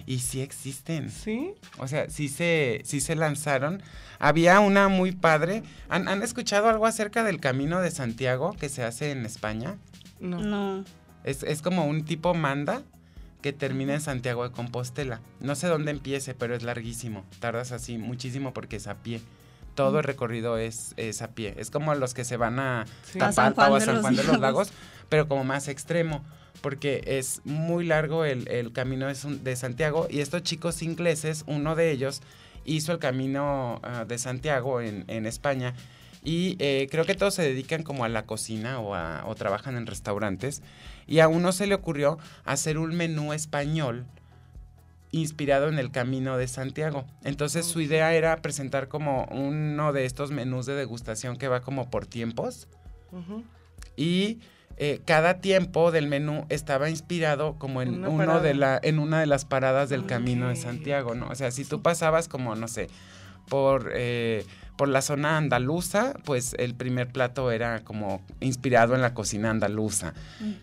Y 0.06 0.20
sí 0.20 0.42
existen. 0.42 1.10
¿Sí? 1.10 1.54
O 1.78 1.88
sea, 1.88 2.10
sí 2.10 2.30
se, 2.30 2.82
sí 2.84 3.02
se 3.02 3.16
lanzaron. 3.16 3.82
Había 4.20 4.60
una 4.60 4.88
muy 4.88 5.12
padre. 5.12 5.64
¿Han, 5.90 6.08
¿Han, 6.08 6.24
escuchado 6.24 6.70
algo 6.70 6.86
acerca 6.86 7.24
del 7.24 7.40
Camino 7.40 7.82
de 7.82 7.92
Santiago 7.92 8.56
que 8.60 8.70
se 8.70 8.84
hace 8.84 9.12
en 9.12 9.26
España? 9.26 9.78
No. 10.20 10.40
No. 10.40 10.86
Es, 11.24 11.44
es 11.44 11.62
como 11.62 11.86
un 11.86 12.06
tipo 12.06 12.34
manda 12.34 12.84
que 13.42 13.54
termina 13.54 13.96
en 13.96 14.02
Santiago 14.02 14.48
de 14.48 14.54
Compostela. 14.54 15.20
No 15.40 15.56
sé 15.56 15.68
dónde 15.68 15.92
empiece, 15.92 16.34
pero 16.36 16.56
es 16.56 16.64
larguísimo. 16.64 17.26
Tardas 17.40 17.72
así 17.72 17.98
muchísimo 17.98 18.54
porque 18.54 18.76
es 18.76 18.88
a 18.88 18.96
pie 18.96 19.22
todo 19.82 19.98
el 19.98 20.04
recorrido 20.04 20.58
es, 20.58 20.94
a 21.22 21.28
pie. 21.30 21.56
Es 21.58 21.72
como 21.72 21.96
los 21.96 22.14
que 22.14 22.24
se 22.24 22.38
van 22.38 22.60
a 22.60 22.86
Tapalpa 23.18 23.70
o 23.72 23.76
a 23.76 23.82
San 23.82 24.02
Juan 24.02 24.16
de 24.16 24.24
los 24.24 24.40
Lagos, 24.40 24.72
pero 25.10 25.28
como 25.28 25.44
más 25.44 25.68
extremo, 25.68 26.24
porque 26.62 27.02
es 27.06 27.42
muy 27.46 27.86
largo 27.86 28.24
el, 28.24 28.72
camino 28.74 29.08
de 29.08 29.56
Santiago 29.56 30.08
y 30.10 30.20
estos 30.20 30.44
chicos 30.44 30.84
ingleses, 30.84 31.44
uno 31.48 31.76
de 31.76 31.92
ellos 31.92 32.22
hizo 32.64 32.92
el 32.92 33.00
camino 33.00 33.80
ah, 33.82 34.06
de 34.08 34.20
Santiago 34.20 34.82
en, 34.82 35.26
España 35.26 35.74
y 36.24 36.58
eh, 36.60 36.88
creo 36.92 37.06
que 37.06 37.16
todos 37.16 37.34
se 37.34 37.42
dedican 37.42 37.82
como 37.82 38.06
a 38.06 38.10
la 38.10 38.28
cocina 38.28 38.80
o, 38.80 38.94
o 39.28 39.36
trabajan 39.36 39.76
en 39.76 39.88
restaurantes 39.88 40.62
y 41.08 41.22
a 41.22 41.28
uno 41.28 41.52
se 41.54 41.66
le 41.66 41.74
ocurrió 41.74 42.20
hacer 42.46 42.78
un 42.78 42.96
menú 42.96 43.34
español 43.34 44.06
inspirado 45.12 45.68
en 45.68 45.78
el 45.78 45.92
Camino 45.92 46.38
de 46.38 46.48
Santiago. 46.48 47.06
Entonces 47.24 47.66
su 47.66 47.82
idea 47.82 48.14
era 48.14 48.38
presentar 48.42 48.88
como 48.88 49.26
uno 49.26 49.94
de 49.94 50.06
estos 50.06 50.32
menús 50.32 50.66
de 50.66 50.74
degustación 50.74 51.38
que 51.38 51.48
va 51.48 51.62
como 51.62 51.90
por 51.90 52.06
tiempos. 52.06 52.68
Y 53.98 54.40
eh, 54.78 55.02
cada 55.06 55.40
tiempo 55.40 55.92
del 55.92 56.08
menú 56.08 56.46
estaba 56.50 56.90
inspirado 56.90 57.56
como 57.60 57.82
en 57.82 58.06
uno 58.06 58.40
de 58.40 58.54
la, 58.54 58.80
en 58.82 59.00
una 59.00 59.20
de 59.20 59.28
las 59.28 59.46
paradas 59.46 59.90
del 59.90 60.06
Camino 60.06 60.48
de 60.48 60.56
Santiago, 60.56 61.14
¿no? 61.14 61.28
O 61.30 61.36
sea, 61.36 61.52
si 61.52 61.66
tú 61.66 61.82
pasabas 61.82 62.28
como, 62.28 62.56
no 62.56 62.68
sé, 62.68 62.88
por, 63.50 63.92
eh, 63.94 64.46
por 64.76 64.88
la 64.90 65.02
zona 65.02 65.38
andaluza, 65.38 66.14
pues 66.26 66.56
el 66.58 66.74
primer 66.74 67.08
plato 67.08 67.52
era 67.52 67.82
como 67.82 68.22
inspirado 68.40 68.96
en 68.96 69.02
la 69.02 69.14
cocina 69.14 69.50
andaluza. 69.50 70.14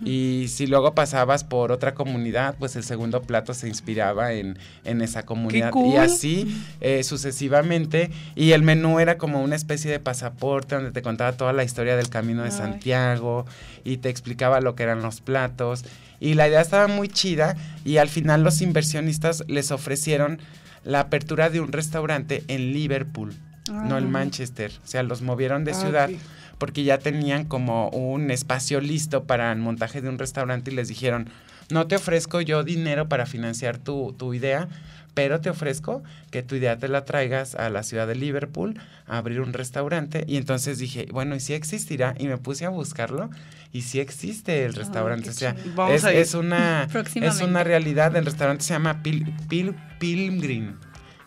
Y 0.04 0.46
si 0.48 0.66
luego 0.66 0.94
pasabas 0.94 1.44
por 1.44 1.70
otra 1.70 1.94
comunidad, 1.94 2.56
pues 2.58 2.74
el 2.76 2.82
segundo 2.82 3.22
plato 3.22 3.54
se 3.54 3.68
inspiraba 3.68 4.32
en, 4.32 4.58
en 4.84 5.02
esa 5.02 5.24
comunidad. 5.24 5.70
cool. 5.70 5.94
Y 5.94 5.96
así 5.96 6.62
eh, 6.80 7.04
sucesivamente. 7.04 8.10
Y 8.34 8.52
el 8.52 8.62
menú 8.62 8.98
era 8.98 9.18
como 9.18 9.42
una 9.42 9.56
especie 9.56 9.90
de 9.90 10.00
pasaporte 10.00 10.74
donde 10.74 10.90
te 10.90 11.02
contaba 11.02 11.32
toda 11.32 11.52
la 11.52 11.64
historia 11.64 11.96
del 11.96 12.08
camino 12.08 12.42
de 12.42 12.50
Ay. 12.50 12.56
Santiago 12.56 13.46
y 13.84 13.98
te 13.98 14.08
explicaba 14.08 14.60
lo 14.60 14.74
que 14.74 14.82
eran 14.82 15.02
los 15.02 15.20
platos. 15.20 15.84
Y 16.20 16.34
la 16.34 16.48
idea 16.48 16.60
estaba 16.60 16.88
muy 16.88 17.08
chida 17.08 17.56
y 17.84 17.98
al 17.98 18.08
final 18.08 18.42
los 18.42 18.60
inversionistas 18.62 19.44
les 19.46 19.70
ofrecieron 19.70 20.40
la 20.84 21.00
apertura 21.00 21.50
de 21.50 21.60
un 21.60 21.70
restaurante 21.72 22.42
en 22.48 22.72
Liverpool, 22.72 23.34
no 23.68 23.98
en 23.98 24.04
Ah. 24.04 24.08
Manchester. 24.08 24.72
O 24.84 24.86
sea, 24.86 25.02
los 25.02 25.22
movieron 25.22 25.64
de 25.64 25.72
Ah, 25.72 25.74
ciudad 25.74 26.10
porque 26.58 26.82
ya 26.84 26.98
tenían 26.98 27.44
como 27.44 27.88
un 27.90 28.30
espacio 28.30 28.80
listo 28.80 29.24
para 29.24 29.52
el 29.52 29.58
montaje 29.60 30.00
de 30.02 30.08
un 30.08 30.18
restaurante 30.18 30.70
y 30.70 30.74
les 30.74 30.88
dijeron, 30.88 31.28
no 31.70 31.86
te 31.86 31.96
ofrezco 31.96 32.40
yo 32.40 32.64
dinero 32.64 33.08
para 33.08 33.26
financiar 33.26 33.78
tu, 33.78 34.12
tu 34.18 34.34
idea, 34.34 34.68
pero 35.14 35.40
te 35.40 35.50
ofrezco 35.50 36.02
que 36.30 36.42
tu 36.42 36.54
idea 36.56 36.78
te 36.78 36.88
la 36.88 37.04
traigas 37.04 37.54
a 37.54 37.70
la 37.70 37.82
ciudad 37.82 38.06
de 38.06 38.14
Liverpool 38.14 38.80
a 39.06 39.18
abrir 39.18 39.40
un 39.40 39.52
restaurante. 39.52 40.24
Y 40.26 40.36
entonces 40.36 40.78
dije, 40.78 41.06
bueno, 41.12 41.34
¿y 41.36 41.40
si 41.40 41.54
existirá? 41.54 42.14
Y 42.18 42.26
me 42.28 42.38
puse 42.38 42.64
a 42.64 42.68
buscarlo 42.70 43.28
y 43.72 43.82
sí 43.82 44.00
existe 44.00 44.64
el 44.64 44.74
restaurante. 44.74 45.24
qué 45.24 45.30
o 45.30 45.34
sea, 45.34 45.54
es, 45.90 46.04
es 46.04 46.34
una, 46.34 46.88
es 47.14 47.40
una 47.40 47.62
realidad. 47.64 48.16
El 48.16 48.24
restaurante 48.24 48.64
se 48.64 48.72
llama 48.74 49.02
Pil, 49.02 49.26
Pil- 49.48 49.74
Pilgrim, 49.98 50.76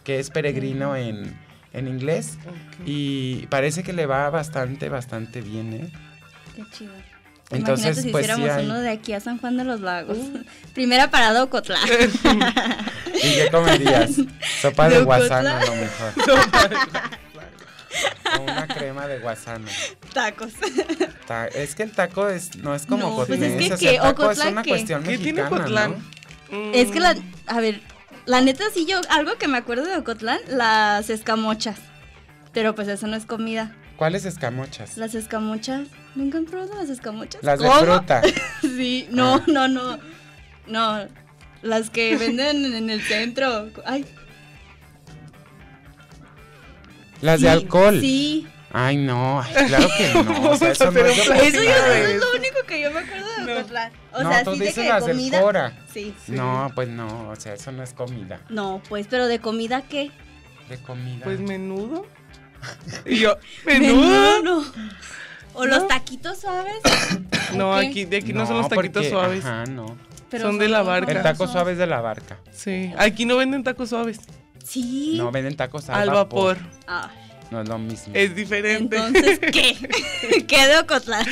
que 0.03 0.19
es 0.19 0.29
peregrino 0.29 0.95
en, 0.95 1.37
en 1.73 1.87
inglés. 1.87 2.37
Y 2.85 3.47
parece 3.47 3.83
que 3.83 3.93
le 3.93 4.05
va 4.05 4.29
bastante, 4.29 4.89
bastante 4.89 5.41
bien, 5.41 5.73
¿eh? 5.73 5.91
Qué 6.55 6.63
chido. 6.77 6.93
Entonces, 7.51 7.97
Imagínate 7.97 8.01
si 8.01 8.09
pues 8.11 8.25
sí 8.25 8.31
hiciéramos 8.31 8.57
hay- 8.57 8.65
uno 8.65 8.79
de 8.79 8.89
aquí 8.89 9.11
a 9.13 9.19
San 9.19 9.37
Juan 9.37 9.57
de 9.57 9.65
los 9.65 9.81
Lagos. 9.81 10.17
Primera 10.73 11.11
parada 11.11 11.43
Ocotlán. 11.43 11.79
¿Y 13.13 13.19
qué 13.35 13.49
comerías? 13.51 14.11
Sopa 14.61 14.87
de 14.89 14.99
De 14.99 15.03
guasano 15.03 15.49
a 15.49 15.57
Ocotlán. 15.57 15.75
lo 15.75 15.75
mejor. 15.75 17.11
O 18.39 18.43
una 18.43 18.65
crema 18.67 19.05
de 19.05 19.19
guasano. 19.19 19.67
Tacos. 20.13 20.53
Ta- 21.27 21.47
es 21.47 21.75
que 21.75 21.83
el 21.83 21.91
taco 21.91 22.29
es, 22.29 22.55
no 22.55 22.73
es 22.73 22.85
como 22.85 23.09
No, 23.09 23.15
pues 23.25 23.29
es 23.41 23.53
que 23.67 23.73
o 23.73 23.77
sea, 23.77 23.89
el 23.91 23.95
¿qué? 23.97 24.01
taco 24.01 24.23
es 24.23 24.37
¿Ocotlán 24.37 24.53
una 24.53 24.63
qué? 24.63 24.69
cuestión 24.69 25.03
¿Qué 25.03 25.17
tiene 25.17 25.41
mexicana, 25.41 25.55
Ocotlán? 25.61 25.95
¿no? 26.49 26.57
Mm, 26.57 26.71
Es 26.73 26.89
que 26.91 26.99
la, 27.01 27.15
a 27.47 27.59
ver, 27.59 27.81
la 28.25 28.41
neta 28.41 28.63
sí 28.73 28.85
yo, 28.87 28.99
algo 29.09 29.35
que 29.37 29.47
me 29.47 29.57
acuerdo 29.57 29.83
de 29.85 29.97
Ocotlán, 29.97 30.39
las 30.49 31.09
escamochas. 31.09 31.79
Pero 32.53 32.75
pues 32.75 32.87
eso 32.87 33.07
no 33.07 33.15
es 33.15 33.25
comida. 33.25 33.75
¿Cuáles 33.97 34.25
escamochas? 34.25 34.97
Las 34.97 35.15
escamochas, 35.15 35.87
¿nunca 36.15 36.37
han 36.39 36.45
probado 36.45 36.73
las 36.75 36.89
escamochas? 36.89 37.43
Las 37.43 37.59
de 37.59 37.69
fruta. 37.69 38.21
Sí, 38.61 39.07
no, 39.11 39.35
Ah. 39.35 39.43
no, 39.47 39.67
no. 39.67 39.99
No, 40.67 41.07
las 41.61 41.89
que 41.89 42.15
venden 42.17 42.65
en 42.73 42.89
el 42.89 43.01
centro. 43.01 43.69
Ay, 43.85 44.05
Las 47.21 47.39
sí, 47.39 47.45
de 47.45 47.51
alcohol. 47.51 47.99
Sí. 47.99 48.47
Ay, 48.73 48.97
no, 48.97 49.41
ay, 49.41 49.53
claro 49.67 49.87
que 49.97 50.13
no. 50.23 50.49
O 50.51 50.55
sea, 50.57 50.71
eso 50.71 50.91
no 50.91 50.99
es 51.05 51.17
Eso, 51.17 51.33
yo, 51.33 51.33
eso 51.35 51.61
es 51.93 52.19
lo 52.19 52.31
único 52.37 52.57
que 52.67 52.81
yo 52.81 52.91
me 52.91 52.99
acuerdo 52.99 53.27
de 53.37 53.41
No. 53.53 53.59
Ocotlán. 53.59 53.91
O 54.13 54.23
no, 54.23 54.29
sea, 54.29 54.43
sí 54.45 54.59
de 54.59 54.65
dices 54.65 54.85
que 54.85 54.99
comida. 54.99 55.41
Cora. 55.41 55.73
Sí. 55.93 56.15
Sí. 56.25 56.31
No, 56.31 56.71
pues 56.73 56.87
no, 56.87 57.29
o 57.29 57.35
sea, 57.35 57.53
eso 57.53 57.71
no 57.71 57.83
es 57.83 57.93
comida. 57.93 58.39
No, 58.49 58.81
pues, 58.89 59.07
pero 59.09 59.27
de 59.27 59.39
comida 59.39 59.81
qué? 59.83 60.11
De 60.69 60.77
comida. 60.81 61.23
Pues 61.23 61.39
menudo. 61.39 62.05
Y 63.05 63.17
yo, 63.19 63.37
¿menudo? 63.65 64.01
Menudo, 64.01 64.43
no. 64.43 64.65
O 65.53 65.65
los 65.65 65.79
No. 65.81 65.87
taquitos 65.87 66.39
suaves. 66.39 66.75
No, 67.55 67.73
aquí, 67.75 68.05
de 68.05 68.17
aquí 68.17 68.31
no, 68.31 68.45
son 68.45 68.57
los 68.59 68.69
taquitos 68.69 69.03
porque- 69.03 69.09
suaves. 69.09 69.43
Ajá, 69.43 69.65
no. 69.65 69.97
Pero 70.29 70.45
Son 70.45 70.57
de 70.57 70.69
la 70.69 70.81
barca. 70.83 71.11
El 71.11 71.21
taco 71.21 71.45
suave 71.45 71.73
es 71.73 71.77
de 71.77 71.87
la 71.87 71.99
barca. 71.99 72.37
Sí, 72.53 72.93
aquí 72.97 73.25
no 73.25 73.35
venden 73.35 73.65
tacos 73.65 73.89
suaves. 73.89 74.21
Sí. 74.63 75.15
No, 75.17 75.29
venden 75.31 75.57
tacos 75.57 75.89
al, 75.89 76.03
Al 76.03 76.15
vapor. 76.15 76.57
Ah, 76.87 77.09
No 77.51 77.61
es 77.61 77.67
lo 77.67 77.77
mismo. 77.77 78.13
Es 78.15 78.33
diferente. 78.33 78.95
entonces, 78.97 79.39
¿qué? 79.51 79.75
¿Qué 80.47 80.67
de 80.67 80.77
Ocotlán? 80.79 81.25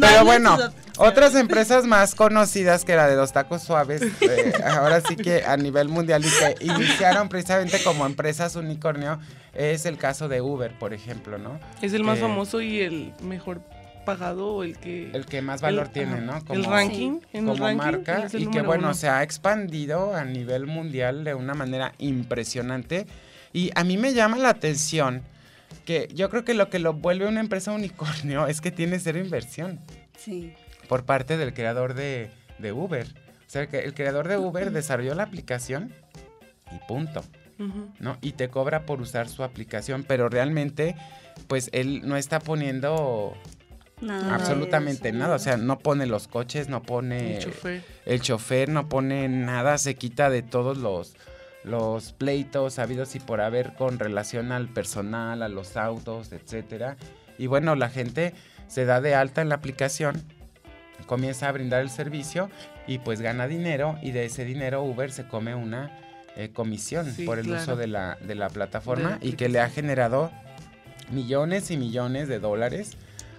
Pero 0.00 0.24
bueno, 0.24 0.58
otras 0.98 1.34
empresas 1.36 1.86
más 1.86 2.14
conocidas 2.16 2.84
que 2.84 2.96
la 2.96 3.06
de 3.08 3.14
los 3.16 3.32
tacos 3.32 3.62
suaves, 3.62 4.02
eh, 4.20 4.52
ahora 4.64 5.00
sí 5.00 5.14
que 5.16 5.44
a 5.44 5.56
nivel 5.56 5.88
mundial 5.88 6.24
y 6.24 6.28
que 6.28 6.64
iniciaron 6.64 7.28
precisamente 7.28 7.80
como 7.84 8.04
empresas 8.04 8.56
unicornio, 8.56 9.20
es 9.54 9.86
el 9.86 9.96
caso 9.96 10.28
de 10.28 10.40
Uber, 10.40 10.72
por 10.78 10.92
ejemplo, 10.92 11.38
¿no? 11.38 11.60
Es 11.80 11.92
el 11.92 12.02
más 12.02 12.18
Eh, 12.18 12.22
famoso 12.22 12.60
y 12.60 12.80
el 12.80 13.12
mejor 13.22 13.62
pagado 14.04 14.48
o 14.56 14.64
el 14.64 14.76
que... 14.76 15.10
El 15.12 15.24
que 15.24 15.40
más 15.40 15.60
valor 15.62 15.86
el- 15.86 15.92
tiene, 15.92 16.20
¿no? 16.20 16.42
el 16.50 16.64
ranking. 16.64 17.20
En 17.32 17.48
el 17.48 17.54
como 17.54 17.64
ranking, 17.68 17.76
marca 17.78 18.26
el 18.32 18.42
y 18.42 18.46
que 18.48 18.60
bueno, 18.62 18.88
uno. 18.88 18.94
se 18.94 19.08
ha 19.08 19.22
expandido 19.22 20.14
a 20.16 20.24
nivel 20.24 20.66
mundial 20.66 21.22
de 21.24 21.34
una 21.34 21.54
manera 21.54 21.92
impresionante 21.98 23.06
y 23.52 23.70
a 23.74 23.84
mí 23.84 23.96
me 23.96 24.12
llama 24.14 24.36
la 24.36 24.50
atención 24.50 25.22
que 25.84 26.08
yo 26.14 26.30
creo 26.30 26.44
que 26.44 26.54
lo 26.54 26.70
que 26.70 26.78
lo 26.78 26.92
vuelve 26.94 27.26
una 27.26 27.40
empresa 27.40 27.72
unicornio 27.72 28.46
es 28.46 28.60
que 28.60 28.70
tiene 28.70 28.98
cero 28.98 29.18
inversión 29.18 29.80
Sí. 30.16 30.54
por 30.88 31.04
parte 31.04 31.36
del 31.36 31.52
creador 31.54 31.94
de, 31.94 32.30
de 32.58 32.72
Uber. 32.72 33.06
O 33.46 33.50
sea, 33.54 33.66
que 33.68 33.80
el 33.80 33.94
creador 33.94 34.26
de 34.28 34.36
Uber 34.38 34.70
desarrolló 34.72 35.14
la 35.14 35.22
aplicación 35.24 35.92
y 36.74 36.78
punto. 36.88 37.22
¿no? 38.00 38.18
Y 38.20 38.32
te 38.32 38.48
cobra 38.48 38.84
por 38.84 39.00
usar 39.00 39.28
su 39.28 39.44
aplicación, 39.44 40.02
pero 40.02 40.28
realmente, 40.28 40.96
pues 41.46 41.70
él 41.72 42.02
no 42.04 42.16
está 42.16 42.40
poniendo 42.40 43.34
Nada 44.00 44.34
absolutamente 44.34 45.10
eso, 45.10 45.18
nada. 45.18 45.36
O 45.36 45.38
sea, 45.38 45.56
no 45.56 45.78
pone 45.78 46.06
los 46.06 46.26
coches, 46.26 46.68
no 46.68 46.82
pone 46.82 47.36
El 47.36 47.42
chofer. 47.44 47.84
el 48.06 48.20
chofer, 48.20 48.68
no 48.70 48.88
pone 48.88 49.28
nada, 49.28 49.78
se 49.78 49.94
quita 49.94 50.30
de 50.30 50.42
todos 50.42 50.78
los, 50.78 51.14
los 51.64 52.12
pleitos 52.12 52.78
habidos 52.78 53.14
y 53.16 53.20
por 53.20 53.40
haber 53.40 53.74
con 53.74 53.98
relación 53.98 54.52
al 54.52 54.68
personal, 54.68 55.42
a 55.42 55.48
los 55.48 55.76
autos, 55.76 56.32
etcétera. 56.32 56.96
Y 57.38 57.46
bueno, 57.46 57.74
la 57.74 57.88
gente 57.88 58.34
se 58.68 58.84
da 58.84 59.00
de 59.00 59.14
alta 59.14 59.42
en 59.42 59.48
la 59.48 59.56
aplicación, 59.56 60.22
comienza 61.06 61.48
a 61.48 61.52
brindar 61.52 61.80
el 61.80 61.90
servicio 61.90 62.50
y 62.86 62.98
pues 62.98 63.20
gana 63.20 63.46
dinero 63.46 63.98
y 64.02 64.12
de 64.12 64.26
ese 64.26 64.44
dinero 64.44 64.82
Uber 64.82 65.10
se 65.10 65.26
come 65.26 65.54
una 65.54 65.98
eh, 66.36 66.50
comisión 66.52 67.10
Sí, 67.12 67.24
por 67.24 67.38
el 67.38 67.46
claro. 67.46 67.62
uso 67.62 67.76
de 67.76 67.86
la, 67.86 68.18
de 68.20 68.34
la 68.34 68.48
plataforma 68.50 69.18
De 69.18 69.28
y 69.28 69.32
que 69.32 69.48
le 69.48 69.60
ha 69.60 69.68
generado 69.70 70.30
millones 71.10 71.70
y 71.70 71.76
millones 71.76 72.28
de 72.28 72.38
dólares 72.38 72.96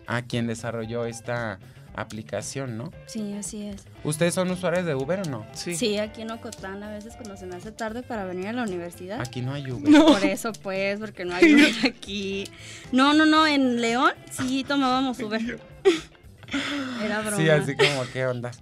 a 0.08 0.22
quien 0.24 0.48
desarrolló 0.48 1.06
esta 1.06 1.60
aplicación, 1.96 2.78
¿no? 2.78 2.92
Sí, 3.06 3.34
así 3.34 3.68
es. 3.68 3.86
¿Ustedes 4.04 4.34
son 4.34 4.50
usuarios 4.52 4.86
de 4.86 4.96
Uber 4.96 5.22
o 5.22 5.30
no? 5.30 5.46
Sí. 5.54 5.76
Sí. 5.76 5.98
aquí 5.98 6.22
en 6.22 6.32
Ocotlán 6.32 6.84
a 6.84 6.90
veces 6.92 7.14
cuando 7.16 7.38
se 7.38 7.46
me 7.46 7.56
hace 7.56 7.72
tarde 7.72 8.04
para 8.04 8.26
venir 8.26 8.48
a 8.48 8.54
la 8.54 8.64
universidad. 8.64 9.22
Aquí 9.22 9.42
no 9.42 9.54
hay 9.54 9.70
Uber. 9.72 9.90
No. 9.90 10.06
Por 10.14 10.24
eso 10.24 10.52
pues, 10.62 11.00
porque 11.00 11.26
no 11.26 11.36
hay 11.36 11.54
Uber 11.54 11.74
aquí. 11.86 12.46
No, 12.92 13.14
no, 13.14 13.26
no, 13.26 13.48
en 13.48 13.82
León 13.82 14.12
sí 14.32 14.64
tomábamos 14.68 15.20
Uber. 15.20 15.60
Era 17.04 17.22
broma. 17.22 17.38
Sí, 17.38 17.50
así 17.50 17.76
como, 17.76 18.04
¿qué 18.14 18.26
onda? 18.26 18.52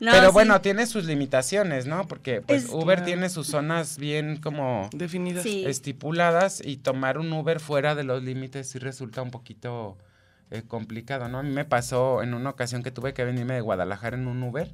No, 0.00 0.12
Pero 0.12 0.28
sí. 0.28 0.32
bueno, 0.32 0.62
tiene 0.62 0.86
sus 0.86 1.04
limitaciones, 1.04 1.84
¿no? 1.84 2.06
Porque 2.06 2.40
pues 2.40 2.64
Es- 2.64 2.70
Uber 2.70 2.84
Claro. 3.00 3.04
tiene 3.04 3.28
sus 3.28 3.48
zonas 3.48 3.98
bien 3.98 4.38
como 4.40 4.88
Definidas. 4.94 5.42
Sí. 5.42 5.62
estipuladas 5.66 6.62
y 6.64 6.78
tomar 6.78 7.18
un 7.18 7.30
Uber 7.34 7.60
fuera 7.60 7.94
de 7.94 8.02
los 8.02 8.22
límites 8.22 8.70
sí 8.70 8.78
resulta 8.78 9.20
un 9.20 9.30
poquito 9.30 9.98
eh, 10.50 10.62
complicado, 10.66 11.28
¿no? 11.28 11.38
A 11.38 11.42
mí 11.42 11.50
me 11.50 11.64
pasó 11.64 12.22
en 12.22 12.34
una 12.34 12.50
ocasión 12.50 12.82
que 12.82 12.90
tuve 12.90 13.14
que 13.14 13.24
venirme 13.24 13.54
de 13.54 13.60
Guadalajara 13.60 14.16
en 14.16 14.26
un 14.26 14.42
Uber, 14.42 14.70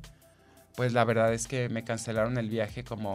pues 0.76 0.92
la 0.92 1.04
verdad 1.04 1.32
es 1.32 1.46
que 1.48 1.68
me 1.68 1.84
cancelaron 1.84 2.36
el 2.38 2.48
viaje 2.48 2.84
como 2.84 3.14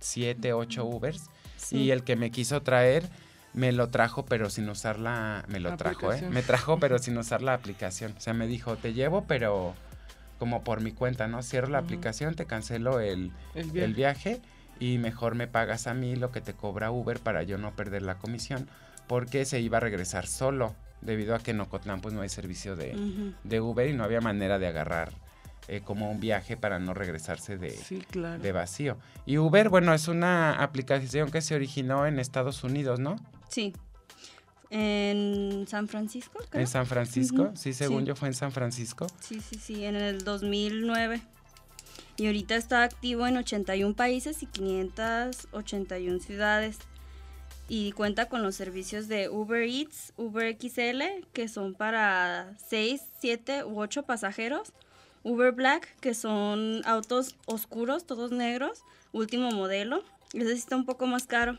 siete, 0.00 0.52
ocho 0.52 0.84
Ubers 0.84 1.30
Sí. 1.56 1.76
y 1.78 1.90
el 1.90 2.04
que 2.04 2.14
me 2.16 2.30
quiso 2.30 2.62
traer 2.62 3.04
me 3.52 3.72
lo 3.72 3.88
trajo 3.88 4.24
pero 4.24 4.48
sin 4.50 4.68
usar 4.68 4.98
la 5.00 5.44
me 5.48 5.58
lo 5.58 5.70
La 5.70 5.76
trajo, 5.76 6.02
¿eh? 6.12 6.16
aplicación. 6.16 6.32
Me 6.32 6.42
trajo 6.42 6.78
pero 6.78 6.98
sin 7.00 7.18
usar 7.18 7.42
la 7.42 7.54
aplicación. 7.54 8.14
O 8.16 8.20
sea, 8.20 8.32
me 8.32 8.46
dijo, 8.46 8.76
"Te 8.76 8.92
llevo, 8.92 9.24
pero 9.26 9.74
como 10.38 10.62
por 10.62 10.80
mi 10.80 10.92
cuenta, 10.92 11.26
¿no? 11.26 11.42
Cierro 11.42 11.66
la 11.68 11.78
aplicación, 11.78 12.34
te 12.36 12.46
cancelo 12.46 13.00
el 13.00 13.32
El 13.56 13.94
viaje 13.94 14.40
y 14.78 14.98
mejor 14.98 15.34
me 15.34 15.48
pagas 15.48 15.88
a 15.88 15.94
mí 15.94 16.14
lo 16.14 16.30
que 16.30 16.40
te 16.40 16.52
cobra 16.54 16.92
Uber 16.92 17.18
para 17.18 17.42
yo 17.42 17.58
no 17.58 17.72
perder 17.74 18.02
la 18.02 18.14
comisión 18.18 18.68
porque 19.08 19.44
se 19.44 19.60
iba 19.60 19.78
a 19.78 19.80
regresar 19.80 20.26
solo 20.28 20.76
debido 21.00 21.34
a 21.34 21.38
que 21.38 21.52
en 21.52 21.60
Ocotlán 21.60 22.00
pues 22.00 22.14
no 22.14 22.20
hay 22.22 22.28
servicio 22.28 22.76
de, 22.76 23.32
de 23.44 23.60
Uber 23.60 23.88
y 23.88 23.92
no 23.92 24.04
había 24.04 24.20
manera 24.20 24.58
de 24.58 24.66
agarrar 24.66 25.12
eh, 25.68 25.82
como 25.84 26.10
un 26.10 26.18
viaje 26.18 26.56
para 26.56 26.78
no 26.78 26.94
regresarse 26.94 27.58
de, 27.58 27.70
Sí, 27.70 28.02
claro. 28.10 28.42
de 28.42 28.52
vacío. 28.52 28.96
Y 29.26 29.36
Uber, 29.38 29.68
bueno, 29.68 29.92
es 29.92 30.08
una 30.08 30.62
aplicación 30.62 31.30
que 31.30 31.40
se 31.42 31.54
originó 31.54 32.06
en 32.06 32.18
Estados 32.18 32.64
Unidos, 32.64 32.98
¿no? 33.00 33.16
Sí. 33.48 33.74
En 34.70 35.66
San 35.68 35.88
Francisco, 35.88 36.38
creo. 36.50 36.60
En 36.60 36.66
San 36.66 36.86
Francisco, 36.86 37.52
sí, 37.54 37.72
según 37.72 38.00
sí. 38.02 38.08
yo 38.08 38.16
fue 38.16 38.28
en 38.28 38.34
San 38.34 38.52
Francisco. 38.52 39.06
Sí, 39.20 39.40
sí, 39.40 39.58
sí, 39.58 39.84
en 39.84 39.96
el 39.96 40.24
2009. 40.24 41.22
Y 42.16 42.26
ahorita 42.26 42.56
está 42.56 42.82
activo 42.82 43.26
en 43.26 43.36
81 43.36 43.94
países 43.94 44.42
y 44.42 44.46
581 44.46 46.18
ciudades. 46.20 46.78
Y 47.68 47.92
cuenta 47.92 48.28
con 48.28 48.42
los 48.42 48.56
servicios 48.56 49.08
de 49.08 49.28
Uber 49.28 49.62
Eats, 49.62 50.12
Uber 50.16 50.56
XL, 50.58 51.26
que 51.32 51.48
son 51.48 51.74
para 51.74 52.54
6, 52.66 53.02
7 53.20 53.64
u 53.64 53.78
8 53.80 54.04
pasajeros, 54.04 54.72
Uber 55.22 55.52
Black, 55.52 55.96
que 56.00 56.14
son 56.14 56.80
autos 56.86 57.36
oscuros, 57.46 58.06
todos 58.06 58.32
negros, 58.32 58.82
último 59.12 59.50
modelo. 59.50 60.02
Ese 60.32 60.52
sí 60.52 60.58
está 60.58 60.76
un 60.76 60.86
poco 60.86 61.06
más 61.06 61.26
caro. 61.26 61.58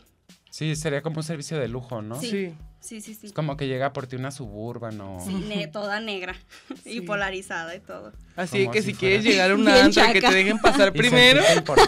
Sí, 0.49 0.75
sería 0.75 1.01
como 1.01 1.17
un 1.17 1.23
servicio 1.23 1.59
de 1.59 1.67
lujo, 1.67 2.01
¿no? 2.01 2.19
Sí. 2.19 2.29
Sí. 2.29 2.55
Sí, 2.81 3.01
sí, 3.01 3.13
sí. 3.13 3.27
Es 3.27 3.33
como 3.33 3.57
que 3.57 3.67
llega 3.67 3.91
por 3.91 4.07
ti 4.07 4.15
una 4.15 4.31
suburban 4.31 4.99
o... 5.01 5.19
Sí, 5.25 5.33
ne- 5.33 5.67
toda 5.71 5.99
negra 5.99 6.33
Sí. 6.83 6.97
y 6.97 7.01
polarizada 7.01 7.75
y 7.75 7.79
todo. 7.81 8.13
Así 8.37 8.59
Como 8.61 8.71
que 8.71 8.81
si 8.81 8.91
si 8.91 8.97
quieres 8.97 9.23
llegar 9.25 9.51
a 9.51 9.55
una 9.55 9.73
Bien 9.73 9.85
antro 9.87 10.05
y 10.09 10.13
que 10.13 10.21
te 10.21 10.33
dejen 10.33 10.59
pasar 10.59 10.87
Y 10.95 10.97
primero, 10.97 11.41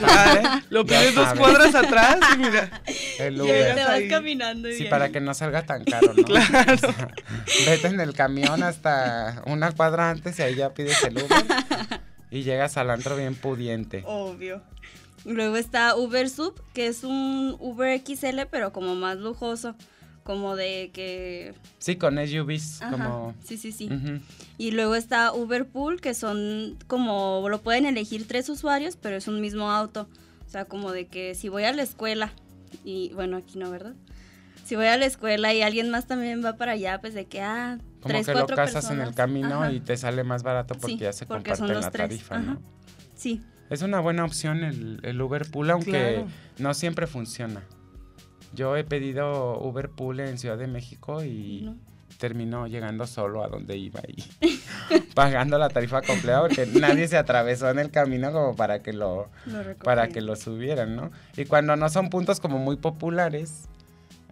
ah, 0.04 0.62
lo 0.70 0.86
pides 0.86 1.16
dos 1.16 1.34
cuadras 1.36 1.74
atrás 1.76 2.18
y 2.36 2.38
mira. 2.40 2.82
El 3.20 3.38
Y 3.38 3.42
Uber. 3.42 3.76
te 3.76 3.82
vas 3.82 3.90
ahí. 3.90 4.08
caminando 4.10 4.68
y 4.68 4.74
Sí, 4.74 4.80
bien. 4.80 4.90
para 4.90 5.10
que 5.10 5.22
no 5.22 5.34
salga 5.34 5.66
tan 5.66 5.86
caro, 5.86 6.14
¿no? 6.14 6.24
Claro. 6.24 6.74
O 6.74 6.78
sea, 6.78 7.08
vete 7.66 7.88
en 7.88 8.00
el 8.02 8.14
camión 8.14 8.62
hasta 8.62 9.44
una 9.46 9.72
cuadra 9.72 10.10
antes 10.10 10.38
y 10.40 10.42
ahí 10.42 10.56
ya 10.56 10.74
pides 10.74 11.02
el 11.04 11.18
Uber 11.18 11.46
y 12.32 12.44
llegas 12.44 12.76
al 12.78 12.90
antro 12.90 13.16
bien 13.16 13.36
pudiente. 13.36 14.04
Obvio. 14.06 14.62
Luego 15.24 15.56
está 15.56 15.96
Uber 15.96 16.30
Sub, 16.30 16.60
que 16.74 16.88
es 16.88 17.04
un 17.06 17.56
Uber 17.60 18.02
XL, 18.06 18.42
pero 18.50 18.74
como 18.74 18.96
más 18.96 19.18
lujoso. 19.18 19.76
Como 20.24 20.56
de 20.56 20.92
que. 20.94 21.54
Sí, 21.80 21.96
con 21.96 22.16
SUVs, 22.16 22.82
Ajá, 22.84 22.92
como... 22.92 23.34
Sí, 23.44 23.58
sí, 23.58 23.72
sí. 23.72 23.90
Y 24.60 24.72
luego 24.72 24.94
está 24.96 25.34
Uber 25.34 25.68
Pool, 25.68 26.00
que 26.00 26.14
son 26.14 26.78
como. 26.88 27.48
Lo 27.50 27.62
pueden 27.62 27.86
elegir 27.88 28.28
tres 28.28 28.48
usuarios, 28.50 28.98
pero 28.98 29.16
es 29.18 29.28
un 29.28 29.42
mismo 29.42 29.72
auto. 29.72 30.08
O 30.46 30.50
sea, 30.50 30.66
como 30.66 30.92
de 30.92 31.08
que 31.08 31.34
si 31.34 31.50
voy 31.50 31.64
a 31.64 31.74
la 31.74 31.82
escuela. 31.82 32.32
Y 32.86 33.12
bueno, 33.14 33.38
aquí 33.38 33.58
no, 33.58 33.72
¿verdad? 33.72 33.94
Si 34.64 34.76
voy 34.76 34.86
a 34.86 34.96
la 34.98 35.06
escuela 35.08 35.54
y 35.54 35.62
alguien 35.64 35.90
más 35.90 36.06
también 36.08 36.46
va 36.46 36.56
para 36.56 36.74
allá, 36.74 37.02
pues 37.02 37.14
de 37.16 37.26
que, 37.26 37.42
ah, 37.42 37.80
Como 38.02 38.14
tres, 38.14 38.26
que 38.28 38.32
lo 38.34 38.40
cuatro 38.42 38.56
casas 38.56 38.86
en 38.86 38.92
el 38.92 38.98
personas. 39.08 39.16
camino 39.16 39.64
Ajá. 39.64 39.72
y 39.74 39.80
te 39.82 39.98
sale 39.98 40.24
más 40.24 40.44
barato 40.44 40.76
porque 40.76 40.94
Sí, 40.94 41.00
ya 41.00 41.12
se 41.14 41.26
porque 41.26 41.56
son 41.56 41.68
comparten 41.68 41.76
los 41.76 41.86
la 41.86 41.92
tres, 41.92 42.08
tarifa, 42.10 42.36
ajá. 42.36 42.54
¿no? 42.54 42.62
Sí. 43.16 43.42
Es 43.70 43.82
una 43.82 44.00
buena 44.00 44.24
opción 44.24 44.64
el, 44.64 45.00
el 45.04 45.22
Uber 45.22 45.50
Pool, 45.50 45.72
aunque 45.72 45.92
Claro. 45.92 46.28
no 46.60 46.74
siempre 46.74 47.08
funciona. 47.08 47.64
Yo 48.54 48.76
he 48.76 48.84
pedido 48.84 49.60
Uber 49.62 49.90
Pool 49.90 50.20
en 50.20 50.38
Ciudad 50.38 50.58
de 50.58 50.68
México 50.68 51.24
y 51.24 51.62
No. 51.64 51.76
terminó 52.18 52.68
llegando 52.68 53.08
solo 53.08 53.44
a 53.44 53.48
donde 53.48 53.78
iba 53.78 54.02
y 54.08 54.24
pagando 55.16 55.58
la 55.58 55.70
tarifa 55.70 56.02
completa 56.02 56.42
porque 56.42 56.66
nadie 56.66 57.08
se 57.08 57.18
atravesó 57.18 57.70
en 57.70 57.80
el 57.80 57.90
camino 57.92 58.32
como 58.32 58.56
para 58.56 58.82
que 58.84 58.94
lo 58.94 59.30
para 59.84 60.08
que 60.10 60.22
lo 60.22 60.36
subieran, 60.36 60.96
¿no? 60.96 61.12
Y 61.38 61.46
cuando 61.46 61.76
no 61.76 61.90
son 61.90 62.10
puntos 62.10 62.40
como 62.40 62.60
muy 62.60 62.76
populares, 62.76 63.66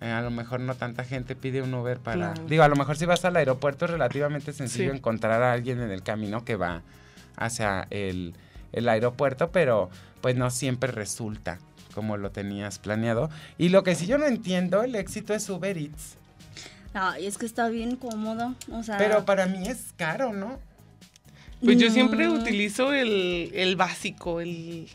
eh, 0.02 0.10
a 0.12 0.22
lo 0.22 0.32
mejor 0.32 0.60
no 0.60 0.76
tanta 0.76 1.04
gente 1.04 1.36
pide 1.36 1.62
un 1.62 1.74
Uber 1.74 2.00
para... 2.00 2.34
Claro. 2.34 2.48
Digo, 2.48 2.64
a 2.64 2.68
lo 2.68 2.76
mejor 2.76 2.96
si 2.98 3.06
vas 3.06 3.24
al 3.26 3.36
aeropuerto 3.38 3.86
es 3.86 3.92
relativamente 3.92 4.54
sencillo 4.54 4.92
Sí. 4.92 4.98
encontrar 4.98 5.42
a 5.42 5.52
alguien 5.54 5.82
en 5.82 5.92
el 5.92 6.04
camino 6.04 6.44
que 6.46 6.56
va 6.56 6.82
hacia 7.38 7.88
el, 7.90 8.34
el 8.74 8.88
aeropuerto, 8.90 9.52
pero 9.52 9.90
pues 10.22 10.36
no 10.36 10.50
siempre 10.52 10.92
resulta 10.92 11.60
como 11.94 12.18
lo 12.18 12.32
tenías 12.32 12.80
planeado. 12.80 13.30
Y 13.58 13.70
lo 13.70 13.84
que 13.84 13.96
sí 13.96 14.06
yo 14.06 14.18
no 14.18 14.26
entiendo, 14.26 14.84
el 14.84 14.96
éxito 14.96 15.34
es 15.34 15.50
Uber 15.50 15.78
Eats. 15.78 16.18
Ay, 16.94 17.28
es 17.28 17.38
que 17.38 17.46
está 17.46 17.70
bien 17.70 17.96
cómodo. 17.96 18.56
O 18.72 18.84
sea. 18.84 18.98
Pero 18.98 19.26
para 19.26 19.46
mí 19.46 19.68
es 19.68 19.94
caro, 19.96 20.34
¿no? 20.34 20.60
Pues 21.64 21.78
yo 21.78 21.90
siempre 21.90 22.30
utilizo 22.30 22.94
el, 22.94 23.52
el 23.54 23.76
básico, 23.76 24.40
el, 24.40 24.88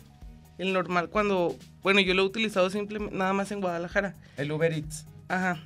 el 0.57 0.73
normal, 0.73 1.11
cuando, 1.11 1.57
bueno, 1.83 2.01
yo 2.01 2.15
lo 2.15 2.23
he 2.23 2.27
utilizado 2.27 2.71
simplemente 2.71 3.15
nada 3.15 3.35
más 3.35 3.51
en 3.51 3.61
Guadalajara. 3.61 4.15
El 4.39 4.51
Uber 4.51 4.73
Eats. 4.73 5.05
Ajá. 5.29 5.63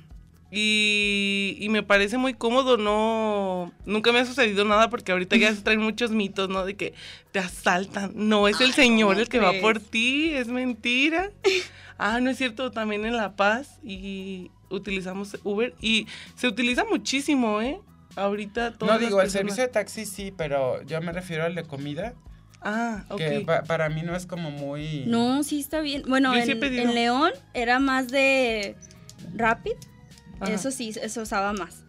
Y, 0.51 1.57
y 1.59 1.69
me 1.69 1.83
parece 1.83 2.17
muy 2.17 2.33
cómodo, 2.33 2.77
no, 2.77 3.71
nunca 3.85 4.11
me 4.11 4.19
ha 4.19 4.25
sucedido 4.25 4.65
nada 4.65 4.89
porque 4.89 5.11
ahorita 5.11 5.35
ya 5.37 5.53
se 5.53 5.61
traen 5.61 5.79
muchos 5.81 6.09
mitos, 6.11 6.49
¿no? 6.49 6.65
De 6.65 6.75
que 6.75 6.93
te 7.31 7.37
asaltan. 7.39 8.13
No, 8.15 8.47
es 8.47 8.59
el 8.59 8.67
Ay, 8.69 8.73
señor 8.73 9.09
¿cómo 9.09 9.21
el 9.21 9.29
que 9.29 9.39
va 9.39 9.53
por 9.61 9.79
ti, 9.79 10.31
es 10.31 10.47
mentira. 10.47 11.31
Ah, 12.01 12.21
no 12.21 12.29
es 12.29 12.37
cierto, 12.37 12.71
también 12.71 13.03
en 13.05 13.17
La 13.17 13.35
Paz 13.35 13.77
y 13.83 14.51
utilizamos 14.69 15.37
Uber 15.43 15.75
y 15.81 16.07
se 16.33 16.47
utiliza 16.47 16.85
muchísimo, 16.85 17.61
¿eh? 17.61 17.81
Ahorita 18.15 18.71
todas 18.71 19.01
No 19.01 19.05
digo, 19.05 19.21
el 19.21 19.29
servicio 19.29 19.63
de 19.63 19.67
taxi 19.67 20.05
sí, 20.05 20.31
pero 20.35 20.81
yo 20.83 21.01
me 21.01 21.11
refiero 21.11 21.43
al 21.43 21.55
de 21.55 21.63
comida, 21.63 22.13
Ah, 22.61 23.03
ok. 23.09 23.17
que 23.17 23.41
pa- 23.45 23.63
para 23.63 23.89
mí 23.89 24.01
no 24.01 24.15
es 24.15 24.25
como 24.25 24.49
muy... 24.49 25.03
No, 25.07 25.43
sí 25.43 25.59
está 25.59 25.81
bien. 25.81 26.03
Bueno, 26.07 26.33
en 26.33 26.95
León 26.95 27.31
era 27.53 27.79
más 27.79 28.07
de 28.07 28.77
Rapid. 29.35 29.73
Ajá. 30.39 30.53
Eso 30.53 30.71
sí, 30.71 30.93
eso 31.01 31.21
usaba 31.21 31.53
más. 31.53 31.83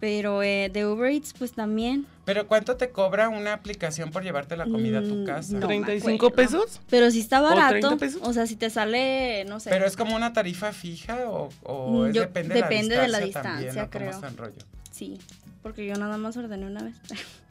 Pero 0.00 0.42
eh, 0.42 0.70
de 0.72 0.86
Uber 0.86 1.10
Eats, 1.10 1.32
pues 1.38 1.52
también. 1.52 2.06
Pero 2.26 2.46
¿cuánto 2.46 2.76
te 2.76 2.90
cobra 2.90 3.28
una 3.30 3.54
aplicación 3.54 4.10
por 4.10 4.22
llevarte 4.22 4.56
la 4.56 4.64
comida 4.66 4.98
a 4.98 5.02
tu 5.02 5.14
Mm, 5.14 5.24
casa? 5.24 5.54
no. 5.56 5.68
me 5.68 5.80
¿35 5.80 6.14
acuerdo. 6.16 6.30
pesos? 6.32 6.80
Pero 6.90 7.10
sí 7.10 7.20
está 7.20 7.38
30 7.40 7.70
barato. 7.70 7.96
pesos? 7.96 8.20
O 8.24 8.32
sea, 8.34 8.46
si 8.46 8.56
te 8.56 8.68
sale, 8.70 9.44
no 9.46 9.60
sé. 9.60 9.70
¿Pero 9.70 9.86
es 9.86 9.96
como 9.96 10.14
una 10.16 10.32
tarifa 10.32 10.72
fija 10.72 11.28
o, 11.28 11.48
o 11.62 12.02
Mm, 12.02 12.06
es 12.08 12.14
yo- 12.14 12.20
depende, 12.22 12.54
depende 12.54 12.96
de 12.96 13.00
de 13.02 13.08
la 13.08 13.18
la 13.18 13.24
distancia, 13.24 13.42
también, 13.52 13.72
distancia, 13.74 13.82
¿no? 13.84 13.90
¿Cómo 13.90 14.04
creo. 14.04 14.10
está 14.14 14.28
el 14.28 14.36
rollo? 14.36 14.66
Sí, 14.90 15.18
porque 15.62 15.86
yo 15.86 15.94
nada 15.94 16.18
más 16.18 16.36
ordené 16.36 16.66
una 16.66 16.82
vez. 16.82 16.96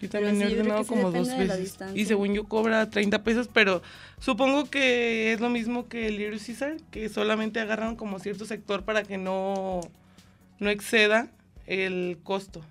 Yo 0.00 0.08
también 0.08 0.36
sí, 0.36 0.42
he 0.42 0.46
ordenado 0.46 0.82
sí 0.82 0.88
como 0.88 1.10
dos 1.10 1.36
veces. 1.36 1.76
Y 1.94 2.06
según 2.06 2.34
yo 2.34 2.44
cobra 2.44 2.88
30 2.88 3.22
pesos, 3.22 3.48
pero 3.52 3.82
supongo 4.18 4.70
que 4.70 5.32
es 5.32 5.40
lo 5.40 5.50
mismo 5.50 5.88
que 5.88 6.06
el 6.08 6.16
Little 6.16 6.38
Caesar, 6.38 6.76
que 6.90 7.08
solamente 7.08 7.60
agarran 7.60 7.96
como 7.96 8.18
cierto 8.18 8.44
sector 8.46 8.84
para 8.84 9.02
que 9.02 9.18
no, 9.18 9.80
no 10.58 10.70
exceda 10.70 11.28
el 11.66 12.18
costo. 12.22 12.62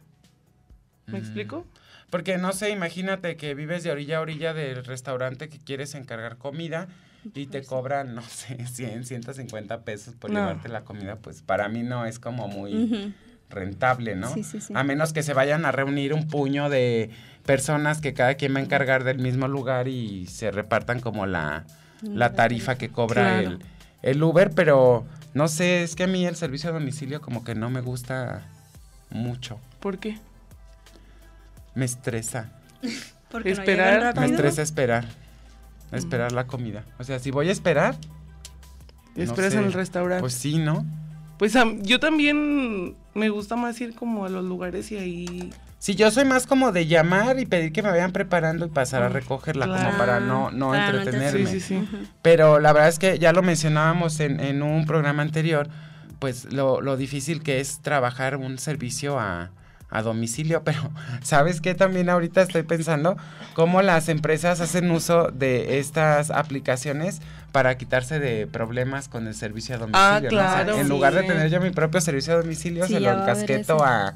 ¿Me 1.08 1.14
Mm. 1.20 1.22
explico? 1.22 1.66
Porque 2.10 2.38
no 2.40 2.54
sé, 2.54 2.72
imagínate 2.72 3.36
que 3.38 3.54
vives 3.54 3.84
de 3.84 3.92
orilla 3.92 4.18
a 4.18 4.22
orilla 4.22 4.54
del 4.54 4.84
restaurante 4.84 5.48
que 5.50 5.60
quieres 5.60 5.94
encargar 5.94 6.38
comida 6.38 6.88
y 7.36 7.46
te 7.48 7.64
cobran, 7.64 8.16
no 8.16 8.24
sé, 8.24 8.58
100, 8.68 9.06
150 9.06 9.84
pesos 9.84 10.16
por 10.16 10.32
No. 10.32 10.40
llevarte 10.40 10.70
la 10.70 10.84
comida, 10.84 11.18
pues 11.18 11.44
para 11.44 11.70
mí 11.70 11.84
no 11.84 12.06
es 12.06 12.18
como 12.18 12.48
muy. 12.48 13.14
Rentable, 13.50 14.16
¿no? 14.16 14.34
Sí, 14.34 14.44
sí, 14.44 14.62
sí. 14.62 14.74
A 14.76 14.84
menos 14.84 15.14
que 15.14 15.24
se 15.24 15.34
vayan 15.34 15.66
a 15.66 15.72
reunir 15.72 16.14
un 16.14 16.28
puño 16.28 16.70
de 16.70 17.10
personas 17.46 18.00
que 18.02 18.14
cada 18.14 18.36
quien 18.36 18.54
va 18.56 18.60
a 18.60 18.64
encargar 18.64 19.04
del 19.04 19.20
mismo 19.20 19.48
lugar 19.48 19.88
y 19.88 20.28
se 20.28 20.52
repartan 20.52 21.00
como 21.00 21.26
la, 21.26 21.66
la 22.04 22.34
tarifa 22.34 22.76
que 22.76 22.90
cobra 22.90 23.40
Claro. 23.42 23.50
el, 23.50 23.60
el 24.04 24.24
Uber, 24.24 24.52
pero 24.52 25.06
no 25.34 25.48
sé, 25.48 25.84
es 25.84 25.96
que 25.96 26.04
a 26.04 26.08
mí 26.08 26.26
el 26.26 26.36
servicio 26.36 26.70
a 26.70 26.74
domicilio 26.74 27.22
como 27.22 27.44
que 27.44 27.56
no 27.56 27.70
me 27.70 27.82
gusta 27.82 28.44
mucho, 29.10 29.60
¿Por 29.80 29.98
qué? 29.98 30.18
me 31.76 31.86
estresa, 31.86 32.52
Porque 33.32 33.52
Esperar, 33.52 34.14
no 34.16 34.22
me 34.22 34.28
estresa 34.28 34.62
esperar, 34.64 35.06
esperar 35.92 36.32
la 36.32 36.48
comida. 36.48 36.84
O 36.98 37.04
sea, 37.04 37.20
si 37.20 37.30
voy 37.32 37.50
a 37.50 37.52
esperar, 37.52 37.96
No 39.16 39.24
Esperas 39.24 39.54
sé. 39.54 39.60
en 39.60 39.66
el 39.66 39.74
restaurante. 39.74 40.22
Pues, 40.22 40.34
sí, 40.34 40.58
¿no? 40.58 40.84
Am- 41.56 41.82
yo 41.84 42.00
también 42.00 42.96
me 43.16 43.30
gusta 43.30 43.56
más 43.56 43.80
ir 43.82 43.96
como 43.96 44.26
a 44.26 44.30
los 44.30 44.44
lugares 44.46 44.92
y 44.92 44.98
ahí... 44.98 45.54
Sí, 45.80 45.96
yo 45.96 46.12
soy 46.12 46.26
más 46.26 46.46
como 46.46 46.74
de 46.74 46.88
llamar 46.88 47.40
y 47.40 47.46
pedir 47.46 47.72
que 47.72 47.82
me 47.82 47.90
vayan 47.90 48.12
preparando 48.12 48.66
y 48.66 48.70
pasar 48.70 49.02
a 49.02 49.10
Mm, 49.10 49.14
recogerla, 49.14 49.66
claro. 49.66 49.86
como 49.86 49.98
para 49.98 50.20
no, 50.20 50.52
no 50.52 50.72
no 50.72 50.76
entretenerme. 50.76 51.46
Sí, 51.50 51.60
sí, 51.62 51.80
sí. 51.80 51.88
Pero 52.22 52.60
la 52.60 52.74
verdad 52.74 52.90
es 52.90 53.00
que 53.00 53.18
ya 53.18 53.32
lo 53.32 53.42
mencionábamos 53.42 54.20
en, 54.20 54.42
en 54.42 54.62
un 54.62 54.86
programa 54.86 55.22
anterior, 55.22 55.70
pues 56.20 56.52
lo, 56.52 56.82
lo 56.82 56.98
difícil 56.98 57.42
que 57.42 57.62
es 57.62 57.80
trabajar 57.80 58.36
un 58.36 58.58
servicio 58.58 59.18
a, 59.20 59.52
a 59.92 60.02
domicilio, 60.02 60.62
pero 60.66 60.92
¿sabes 61.24 61.62
qué? 61.62 61.74
También 61.76 62.10
ahorita 62.10 62.42
estoy 62.42 62.64
pensando 62.64 63.18
cómo 63.54 63.82
las 63.82 64.10
empresas 64.10 64.62
hacen 64.62 64.90
uso 64.92 65.30
de 65.32 65.80
estas 65.80 66.30
aplicaciones 66.32 67.22
para 67.52 67.78
quitarse 67.78 68.20
de 68.20 68.46
problemas 68.48 69.10
con 69.10 69.26
el 69.28 69.34
servicio 69.34 69.76
a 69.76 69.78
domicilio. 69.80 70.00
Ah, 70.06 70.20
¿no? 70.22 70.28
O 70.28 70.30
sea, 70.30 70.30
claro. 70.30 70.78
en 70.80 70.88
lugar 70.90 71.14
de 71.16 71.24
tener 71.24 71.50
yo 71.50 71.60
mi 71.60 71.72
propio 71.72 72.00
servicio 72.02 72.34
a 72.34 72.38
domicilio, 72.38 72.86
Sí, 72.86 72.94
se 72.94 73.00
lo 73.00 73.12
encasqueto 73.12 73.84
a, 73.84 74.10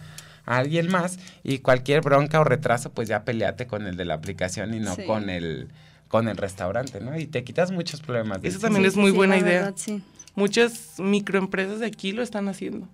a 0.45 0.57
alguien 0.57 0.89
más 0.91 1.17
y 1.43 1.59
cualquier 1.59 2.01
bronca 2.01 2.39
o 2.39 2.43
retraso, 2.43 2.91
pues 2.91 3.07
ya 3.09 3.23
peleate 3.23 3.65
con 3.65 3.87
el 3.87 3.97
de 3.97 4.05
la 4.05 4.13
aplicación 4.13 4.73
y 4.75 4.79
no 4.79 4.95
Sí. 4.95 5.05
con 5.05 5.29
el 5.29 5.69
con 6.07 6.27
el 6.27 6.37
restaurante, 6.37 6.99
¿no? 7.01 7.17
Y 7.17 7.25
te 7.25 7.43
quitas 7.43 7.71
muchos 7.71 8.01
problemas. 8.01 8.39
de 8.43 8.49
Eso 8.49 8.59
también 8.59 8.85
es 8.85 8.95
muy 8.95 9.09
buena 9.09 9.33
la 9.33 9.41
idea. 9.41 9.51
verdad, 9.61 9.73
sí. 9.77 10.03
Muchas 10.35 10.99
microempresas 10.99 11.79
de 11.79 11.87
aquí 11.87 12.11
lo 12.11 12.21
están 12.21 12.47
haciendo. 12.49 12.87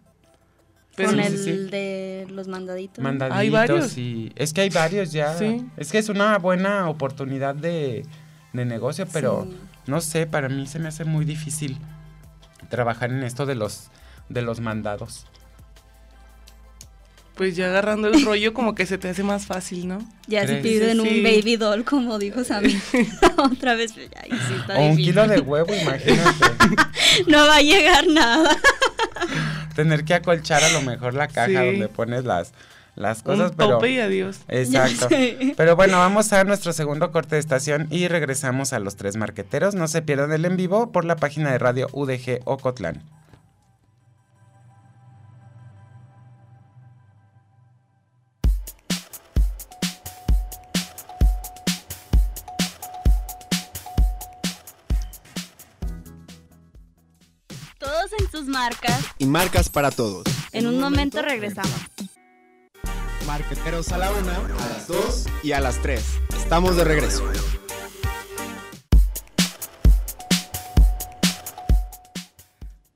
Pero 1.00 1.12
Con 1.12 1.20
sí, 1.24 1.26
el 1.28 1.38
sí, 1.40 1.52
de 1.72 2.28
los 2.30 2.48
mandaditos. 2.48 3.02
Mandaditos 3.04 3.40
Hay 3.40 3.50
varios. 3.50 3.98
y 3.98 4.32
es 4.36 4.54
que 4.54 4.62
hay 4.62 4.70
varios 4.70 5.12
ya. 5.12 5.34
Sí. 5.38 5.66
Es 5.78 5.92
que 5.92 5.98
es 5.98 6.10
una 6.10 6.38
buena 6.38 6.90
oportunidad 6.90 7.56
de, 7.56 8.06
de 8.54 8.66
negocio, 8.66 9.08
pero 9.14 9.48
Sí. 9.50 9.58
no 9.88 10.02
sé, 10.02 10.28
para 10.28 10.50
mí 10.50 10.68
se 10.68 10.78
me 10.80 10.90
hace 10.90 11.06
muy 11.06 11.24
difícil 11.26 11.78
trabajar 12.70 13.12
en 13.12 13.24
esto 13.24 13.46
de 13.46 13.56
los 13.56 13.90
de 14.28 14.42
los 14.42 14.60
mandados. 14.60 15.26
Pues 17.39 17.56
ya 17.56 17.67
agarrando 17.67 18.10
el 18.10 18.25
rollo 18.25 18.54
como 18.54 18.75
que 18.75 18.86
se 18.86 18.97
te 18.97 19.08
hace 19.08 19.23
más 19.23 19.45
fácil, 19.45 19.88
¿no? 19.88 19.99
Ya 20.28 20.41
si 20.41 20.47
¿Crees? 20.47 20.62
piden 20.62 21.02
Sí. 21.02 21.08
un 21.08 21.23
baby 21.23 21.56
doll, 21.56 21.86
como 21.86 22.19
dijo 22.19 22.43
Sammy. 22.43 22.78
Otra 23.38 23.75
vez, 23.75 23.93
pues, 23.93 24.10
ya, 24.12 24.19
ahí 24.23 24.30
sí 24.30 24.54
está 24.60 24.78
O 24.78 24.88
un 24.88 24.97
kilo 24.97 25.25
de 25.25 25.39
huevo, 25.39 25.73
imagínate. 25.73 26.45
No 27.28 27.38
va 27.47 27.56
a 27.56 27.62
llegar 27.62 28.08
nada. 28.08 28.58
Tener 29.73 30.04
que 30.04 30.15
acolchar 30.15 30.62
a 30.65 30.69
lo 30.73 30.82
mejor 30.82 31.13
la 31.13 31.30
caja 31.30 31.47
Sí. 31.47 31.54
donde 31.54 31.88
pones 31.88 32.25
las, 32.25 32.52
las 32.97 33.23
cosas, 33.23 33.52
Un 33.52 33.58
pero... 33.58 33.69
tope 33.69 33.91
y 33.91 33.99
adiós. 34.02 34.39
Exacto. 34.49 35.08
Pero 35.56 35.78
bueno, 35.78 35.97
vamos 35.97 36.34
a 36.34 36.43
nuestro 36.43 36.73
segundo 36.73 37.13
corte 37.13 37.36
de 37.36 37.39
estación 37.39 37.88
y 37.89 38.10
regresamos 38.10 38.73
a 38.73 38.80
los 38.80 38.97
tres 38.97 39.15
marqueteros. 39.15 39.75
No 39.75 39.88
se 39.88 40.02
pierdan 40.02 40.34
el 40.34 40.43
en 40.43 40.58
vivo 40.58 40.91
por 40.91 41.06
la 41.06 41.15
página 41.15 41.54
de 41.54 41.58
radio 41.58 41.88
UDG 41.93 42.41
Ocotlán. 42.43 43.02
Marcas. 58.47 59.02
Y 59.17 59.25
marcas 59.25 59.69
para 59.69 59.91
todos. 59.91 60.23
En 60.52 60.67
un 60.67 60.80
momento 60.80 61.21
regresamos. 61.21 61.71
Marqueteros 63.28 63.91
a 63.91 63.97
la 63.97 64.12
una, 64.12 64.36
a 64.36 64.69
las 64.69 64.88
dos 64.88 65.25
y 65.43 65.52
a 65.52 65.60
las 65.60 65.82
tres. 65.82 66.04
Estamos 66.36 66.75
de 66.75 66.84
regreso. 66.84 67.23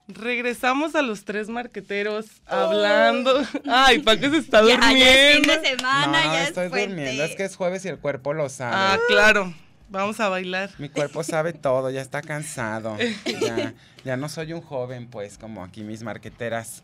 Regresamos 0.08 0.96
a 0.96 1.02
los 1.02 1.24
tres 1.24 1.48
marqueteros 1.48 2.26
hablando. 2.46 3.42
Ay, 3.70 4.00
Paco 4.00 4.30
se 4.30 4.38
está 4.38 4.62
Ya, 4.62 4.78
ya 4.80 4.88
es 4.90 5.36
fin 5.36 5.44
durmiendo. 5.44 5.62
de 5.62 5.78
semana, 5.78 6.08
no, 6.26 6.34
ya 6.34 6.44
estoy 6.48 6.66
es 6.66 6.72
durmiendo. 6.72 7.24
Es 7.24 7.36
que 7.36 7.46
es 7.46 7.56
jueves 7.56 7.86
y 7.86 7.88
el 7.88 8.00
cuerpo 8.00 8.34
lo 8.34 8.50
sabe. 8.50 8.74
Ah, 8.76 8.98
claro. 9.08 9.54
Vamos 9.90 10.20
a 10.20 10.30
bailar. 10.30 10.72
Mi 10.78 10.90
cuerpo 10.90 11.24
sabe 11.24 11.54
todo, 11.54 11.90
ya 11.90 12.02
está 12.02 12.22
cansado. 12.22 12.98
Ya, 13.26 13.74
ya 14.04 14.18
no 14.18 14.30
soy 14.30 14.54
un 14.54 14.62
joven, 14.62 15.08
pues, 15.08 15.38
como 15.38 15.64
aquí 15.64 15.84
mis 15.84 16.04
marqueteras 16.04 16.84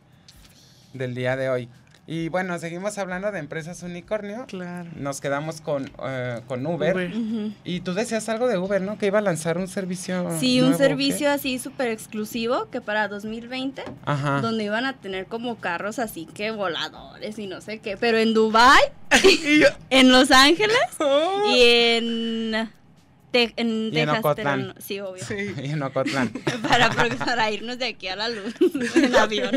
del 0.94 1.16
día 1.16 1.36
de 1.36 1.50
hoy. 1.50 1.70
Y 2.12 2.28
bueno, 2.30 2.58
seguimos 2.58 2.98
hablando 2.98 3.32
de 3.32 3.38
empresas 3.38 3.84
unicornio. 3.84 4.48
Claro. 4.48 4.90
Nos 4.96 5.22
quedamos 5.22 5.62
con, 5.62 5.92
eh, 6.04 6.42
con 6.48 6.66
Uber. 6.66 7.12
Y 7.64 7.82
tú 7.82 7.94
decías 7.94 8.28
algo 8.30 8.48
de 8.48 8.58
Uber, 8.58 8.82
¿no? 8.82 8.98
Que 8.98 9.06
iba 9.06 9.20
a 9.20 9.22
lanzar 9.22 9.60
un 9.60 9.68
servicio. 9.68 10.28
Sí, 10.40 10.60
un 10.60 10.76
servicio 10.76 11.30
así 11.30 11.60
súper 11.60 11.90
exclusivo 11.90 12.68
que 12.72 12.82
para 12.82 13.08
2020, 13.10 13.84
Ajá. 14.06 14.42
donde 14.42 14.64
iban 14.64 14.88
a 14.88 14.94
tener 14.94 15.28
como 15.28 15.58
carros 15.58 16.00
así 16.00 16.26
que 16.26 16.50
voladores 16.50 17.38
y 17.38 17.46
no 17.46 17.62
sé 17.62 17.78
qué, 17.78 17.96
pero 17.96 18.18
en 18.18 18.34
Dubai, 18.34 18.82
Y 19.24 19.60
yo, 19.60 19.68
en 19.92 20.12
Los 20.12 20.32
Ángeles 20.32 20.80
oh. 21.00 21.44
y 21.48 21.62
en, 21.62 22.70
Te- 23.32 23.54
en 23.58 23.68
Y 23.68 23.88
en 23.88 23.92
Texas. 23.94 24.06
pero 24.08 24.20
Ocotlán. 24.20 24.74
sí, 24.80 25.00
obvio. 25.00 25.24
Sí. 25.24 25.54
Y 25.64 25.72
en 25.72 25.84
Ocotlán. 25.84 26.30
Para, 26.68 26.90
para 26.90 27.52
irnos 27.52 27.78
de 27.78 27.86
aquí 27.86 28.08
a 28.08 28.16
la 28.16 28.30
luz 28.30 28.54
en 28.96 29.16
avión. 29.16 29.56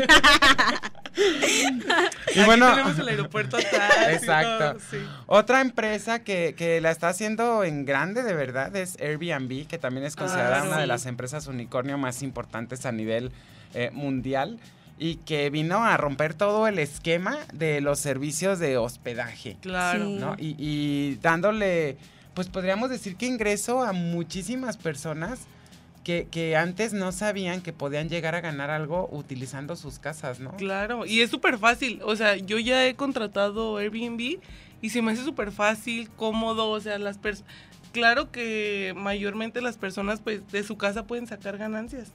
Y 1.15 2.39
Aquí 2.39 2.43
bueno, 2.45 2.69
tenemos 2.71 2.99
el 2.99 3.07
aeropuerto 3.07 3.57
atrás. 3.57 3.91
Exacto. 4.09 4.71
todo, 4.73 4.79
sí. 4.91 4.97
otra 5.27 5.61
empresa 5.61 6.23
que, 6.23 6.55
que 6.57 6.81
la 6.81 6.91
está 6.91 7.09
haciendo 7.09 7.63
en 7.63 7.85
grande 7.85 8.23
de 8.23 8.33
verdad 8.33 8.75
es 8.75 8.97
Airbnb, 8.99 9.67
que 9.67 9.77
también 9.77 10.05
es 10.05 10.15
considerada 10.15 10.61
Ah, 10.61 10.67
una 10.67 10.79
de 10.79 10.87
las 10.87 11.05
empresas 11.05 11.47
unicornio 11.47 11.97
más 11.97 12.23
importantes 12.23 12.85
a 12.85 12.91
nivel 12.91 13.31
eh, 13.73 13.89
mundial 13.93 14.59
y 14.99 15.15
que 15.17 15.49
vino 15.49 15.83
a 15.83 15.97
romper 15.97 16.33
todo 16.33 16.67
el 16.67 16.79
esquema 16.79 17.37
de 17.53 17.81
los 17.81 17.99
servicios 17.99 18.59
de 18.59 18.77
hospedaje. 18.77 19.57
Claro. 19.61 20.05
Sí. 20.05 20.15
¿no? 20.19 20.35
Y, 20.39 20.55
y 20.57 21.15
dándole, 21.21 21.97
pues 22.33 22.47
podríamos 22.47 22.89
decir 22.89 23.15
que 23.15 23.25
ingreso 23.25 23.83
a 23.83 23.93
muchísimas 23.93 24.77
personas 24.77 25.41
que, 26.03 26.27
que 26.29 26.55
antes 26.55 26.93
no 26.93 27.11
sabían 27.11 27.61
que 27.61 27.73
podían 27.73 28.09
llegar 28.09 28.35
a 28.35 28.41
ganar 28.41 28.69
algo 28.69 29.09
utilizando 29.11 29.75
sus 29.75 29.99
casas, 29.99 30.39
¿no? 30.39 30.55
Claro, 30.57 31.05
y 31.05 31.21
es 31.21 31.29
súper 31.29 31.57
fácil. 31.57 32.01
O 32.03 32.15
sea, 32.15 32.35
yo 32.35 32.59
ya 32.59 32.85
he 32.85 32.95
contratado 32.95 33.77
Airbnb 33.77 34.39
y 34.81 34.89
se 34.89 35.01
me 35.01 35.13
hace 35.13 35.23
súper 35.23 35.51
fácil, 35.51 36.09
cómodo. 36.09 36.69
O 36.69 36.79
sea, 36.79 36.99
las 36.99 37.17
personas. 37.17 37.51
Claro 37.93 38.31
que 38.31 38.93
mayormente 38.97 39.61
las 39.61 39.77
personas, 39.77 40.19
pues, 40.19 40.45
de 40.51 40.63
su 40.63 40.77
casa 40.77 41.05
pueden 41.05 41.27
sacar 41.27 41.57
ganancias. 41.57 42.11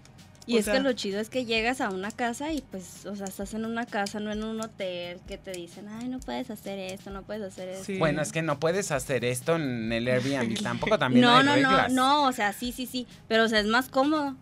Y 0.49 0.57
O 0.57 0.59
es 0.61 0.65
sea- 0.65 0.75
que 0.75 0.81
lo 0.81 0.93
chido 0.95 1.21
es 1.21 1.29
que 1.29 1.45
llegas 1.45 1.83
a 1.83 1.91
una 1.91 2.11
casa 2.11 2.51
y 2.53 2.63
pues, 2.63 3.05
o 3.05 3.15
sea, 3.15 3.27
estás 3.27 3.53
en 3.53 3.67
una 3.67 3.85
casa, 3.85 4.19
no 4.19 4.33
en 4.33 4.43
un 4.43 4.59
hotel, 4.63 5.21
que 5.29 5.37
te 5.37 5.53
dicen, 5.53 5.87
ay, 5.89 6.09
no 6.09 6.21
puedes 6.21 6.51
hacer 6.51 6.79
esto, 6.79 7.11
no 7.11 7.23
puedes 7.23 7.43
hacer 7.43 7.69
esto. 7.69 7.85
Sí. 7.85 7.99
Bueno, 7.99 8.23
es 8.23 8.33
que 8.33 8.41
no 8.41 8.59
puedes 8.59 8.91
hacer 8.91 9.27
esto 9.27 9.57
en 9.57 9.93
el 9.93 10.09
Airbnb, 10.09 10.59
tampoco 10.63 10.99
también 10.99 11.27
no, 11.27 11.37
hay 11.37 11.45
no, 11.45 11.53
reglas. 11.55 11.93
no, 11.93 12.23
no, 12.23 12.29
o 12.29 12.33
sea, 12.33 12.55
sí, 12.55 12.73
sí, 12.73 12.87
sí, 12.87 13.07
pero 13.29 13.45
o 13.45 13.49
sea, 13.49 13.61
es 13.61 13.67
más 13.67 13.91
cómodo. 13.91 14.37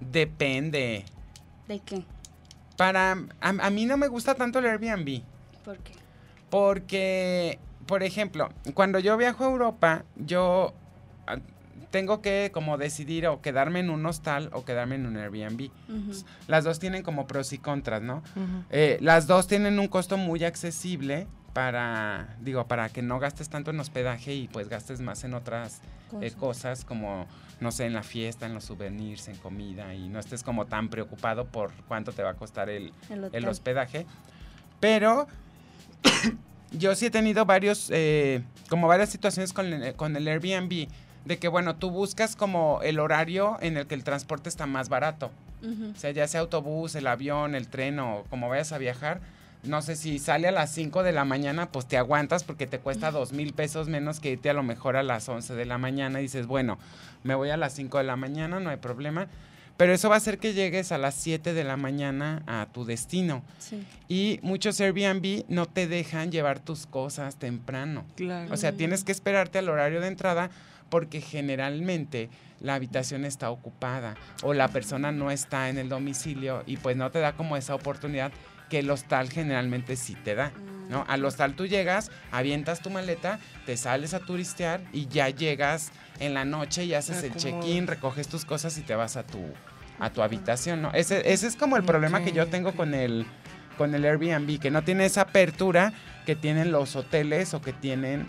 Depende. 0.00 1.04
¿De 1.66 1.80
qué? 1.80 2.04
Para, 2.76 3.12
a, 3.40 3.48
a 3.48 3.70
mí 3.70 3.86
no 3.86 3.96
me 3.96 4.08
gusta 4.08 4.34
tanto 4.34 4.58
el 4.58 4.66
Airbnb, 4.66 5.22
¿Por 5.64 5.78
qué? 5.78 5.92
porque, 6.50 7.58
por 7.86 8.02
ejemplo, 8.02 8.50
cuando 8.74 8.98
yo 8.98 9.16
viajo 9.16 9.44
a 9.44 9.48
Europa, 9.48 10.04
yo 10.16 10.74
tengo 11.92 12.22
que 12.22 12.50
como 12.52 12.78
decidir 12.78 13.28
o 13.28 13.40
quedarme 13.40 13.78
en 13.78 13.90
un 13.90 14.04
hostal 14.06 14.48
o 14.52 14.64
quedarme 14.64 14.96
en 14.96 15.06
un 15.06 15.16
Airbnb. 15.16 15.70
Ujú. 15.88 16.24
Las 16.48 16.64
dos 16.64 16.80
tienen 16.80 17.04
como 17.04 17.28
pros 17.28 17.52
y 17.52 17.58
contras, 17.58 18.02
¿no? 18.02 18.24
Eh, 18.70 18.98
las 19.00 19.28
dos 19.28 19.46
tienen 19.46 19.78
un 19.78 19.86
costo 19.86 20.16
muy 20.16 20.42
accesible 20.42 21.28
para, 21.52 22.34
digo, 22.40 22.66
para 22.66 22.88
que 22.88 23.02
no 23.02 23.20
gastes 23.20 23.50
tanto 23.50 23.70
en 23.70 23.78
hospedaje 23.78 24.34
y 24.34 24.48
pues 24.48 24.68
gastes 24.68 25.00
más 25.00 25.22
en 25.22 25.34
otras 25.34 25.82
eh, 26.20 26.32
Cosas. 26.32 26.84
como, 26.84 27.26
no 27.60 27.70
sé, 27.70 27.84
en 27.84 27.92
la 27.92 28.02
fiesta, 28.02 28.46
en 28.46 28.54
los 28.54 28.64
souvenirs, 28.64 29.28
en 29.28 29.36
comida 29.36 29.94
y 29.94 30.08
no 30.08 30.18
estés 30.18 30.42
como 30.42 30.64
tan 30.64 30.88
preocupado 30.88 31.44
por 31.44 31.72
cuánto 31.88 32.12
te 32.12 32.22
va 32.22 32.30
a 32.30 32.34
costar 32.34 32.70
el, 32.70 32.92
El 33.32 33.46
hospedaje. 33.46 34.06
Pero 34.80 35.26
yo 36.72 36.94
sí 36.94 37.06
he 37.06 37.10
tenido 37.10 37.44
varios, 37.44 37.90
eh, 37.92 38.42
como 38.70 38.88
varias 38.88 39.10
situaciones 39.10 39.52
con 39.52 39.70
con 39.96 40.16
el 40.16 40.26
Airbnb, 40.26 40.88
de 41.24 41.38
que 41.38 41.48
bueno, 41.48 41.76
tú 41.76 41.90
buscas 41.90 42.36
como 42.36 42.80
el 42.82 42.98
horario 42.98 43.58
en 43.60 43.76
el 43.76 43.86
que 43.86 43.94
el 43.94 44.04
transporte 44.04 44.48
está 44.48 44.66
más 44.66 44.88
barato. 44.88 45.30
O 45.62 45.96
sea, 45.96 46.10
ya 46.10 46.26
sea 46.26 46.40
autobús, 46.40 46.96
el 46.96 47.06
avión, 47.06 47.54
el 47.54 47.68
tren 47.68 48.00
o 48.00 48.24
como 48.30 48.48
vayas 48.48 48.72
a 48.72 48.78
viajar. 48.78 49.20
No 49.62 49.80
sé 49.80 49.94
si 49.94 50.18
sale 50.18 50.48
a 50.48 50.52
las 50.52 50.72
5 50.72 51.04
de 51.04 51.12
la 51.12 51.24
mañana, 51.24 51.70
pues 51.70 51.86
te 51.86 51.96
aguantas 51.96 52.42
porque 52.42 52.66
te 52.66 52.80
cuesta 52.80 53.12
dos 53.12 53.32
mil 53.32 53.52
pesos 53.52 53.86
menos 53.86 54.18
que 54.18 54.32
irte 54.32 54.50
a 54.50 54.54
lo 54.54 54.64
mejor 54.64 54.96
a 54.96 55.04
las 55.04 55.28
11 55.28 55.54
de 55.54 55.64
la 55.64 55.78
mañana. 55.78 56.18
Y 56.18 56.24
dices, 56.24 56.48
bueno, 56.48 56.78
me 57.22 57.36
voy 57.36 57.50
a 57.50 57.56
las 57.56 57.74
5 57.74 57.98
de 57.98 58.04
la 58.04 58.16
mañana, 58.16 58.58
no 58.58 58.70
hay 58.70 58.78
problema. 58.78 59.28
Pero 59.76 59.94
eso 59.94 60.08
va 60.08 60.16
a 60.16 60.18
hacer 60.18 60.38
que 60.38 60.52
llegues 60.52 60.90
a 60.90 60.98
las 60.98 61.14
7 61.14 61.54
de 61.54 61.64
la 61.64 61.76
mañana 61.76 62.42
a 62.46 62.66
tu 62.72 62.84
destino. 62.84 63.42
Sí. 63.58 63.86
Y 64.08 64.40
muchos 64.42 64.80
Airbnb 64.80 65.44
no 65.48 65.66
te 65.66 65.86
dejan 65.86 66.32
llevar 66.32 66.58
tus 66.58 66.86
cosas 66.86 67.36
temprano. 67.36 68.04
Claro. 68.16 68.52
O 68.52 68.56
sea, 68.56 68.72
tienes 68.72 69.04
que 69.04 69.12
esperarte 69.12 69.58
al 69.58 69.68
horario 69.68 70.00
de 70.00 70.08
entrada 70.08 70.50
porque 70.92 71.22
generalmente 71.22 72.28
la 72.60 72.74
habitación 72.74 73.24
está 73.24 73.48
ocupada 73.48 74.14
o 74.42 74.52
la 74.52 74.68
persona 74.68 75.10
no 75.10 75.30
está 75.30 75.70
en 75.70 75.78
el 75.78 75.88
domicilio 75.88 76.64
y 76.66 76.76
pues 76.76 76.98
no 76.98 77.10
te 77.10 77.18
da 77.18 77.32
como 77.32 77.56
esa 77.56 77.74
oportunidad 77.74 78.30
que 78.68 78.80
el 78.80 78.90
hostal 78.90 79.30
generalmente 79.30 79.96
sí 79.96 80.14
te 80.22 80.34
da. 80.34 80.52
¿no? 80.90 81.06
Al 81.08 81.24
hostal 81.24 81.54
tú 81.54 81.66
llegas, 81.66 82.10
avientas 82.30 82.82
tu 82.82 82.90
maleta, 82.90 83.38
te 83.64 83.78
sales 83.78 84.12
a 84.12 84.20
turistear 84.20 84.82
y 84.92 85.06
ya 85.06 85.30
llegas 85.30 85.92
en 86.20 86.34
la 86.34 86.44
noche 86.44 86.84
y 86.84 86.92
haces 86.92 87.22
Te 87.22 87.28
el 87.28 87.36
check-in, 87.36 87.86
recoges 87.86 88.28
tus 88.28 88.44
cosas 88.44 88.76
y 88.76 88.82
te 88.82 88.94
vas 88.94 89.16
a 89.16 89.22
tu, 89.22 89.40
a 89.98 90.10
tu 90.10 90.20
habitación. 90.20 90.82
¿no? 90.82 90.92
Ese, 90.92 91.32
ese 91.32 91.46
es 91.46 91.56
como 91.56 91.78
el 91.78 91.84
problema 91.84 92.22
que 92.22 92.32
yo 92.32 92.48
tengo 92.48 92.72
con 92.72 92.92
el, 92.92 93.24
con 93.78 93.94
el 93.94 94.04
Airbnb, 94.04 94.60
que 94.60 94.70
no 94.70 94.84
tiene 94.84 95.06
esa 95.06 95.22
apertura 95.22 95.94
que 96.26 96.36
tienen 96.36 96.70
los 96.70 96.96
hoteles 96.96 97.54
o 97.54 97.62
que 97.62 97.72
tienen 97.72 98.28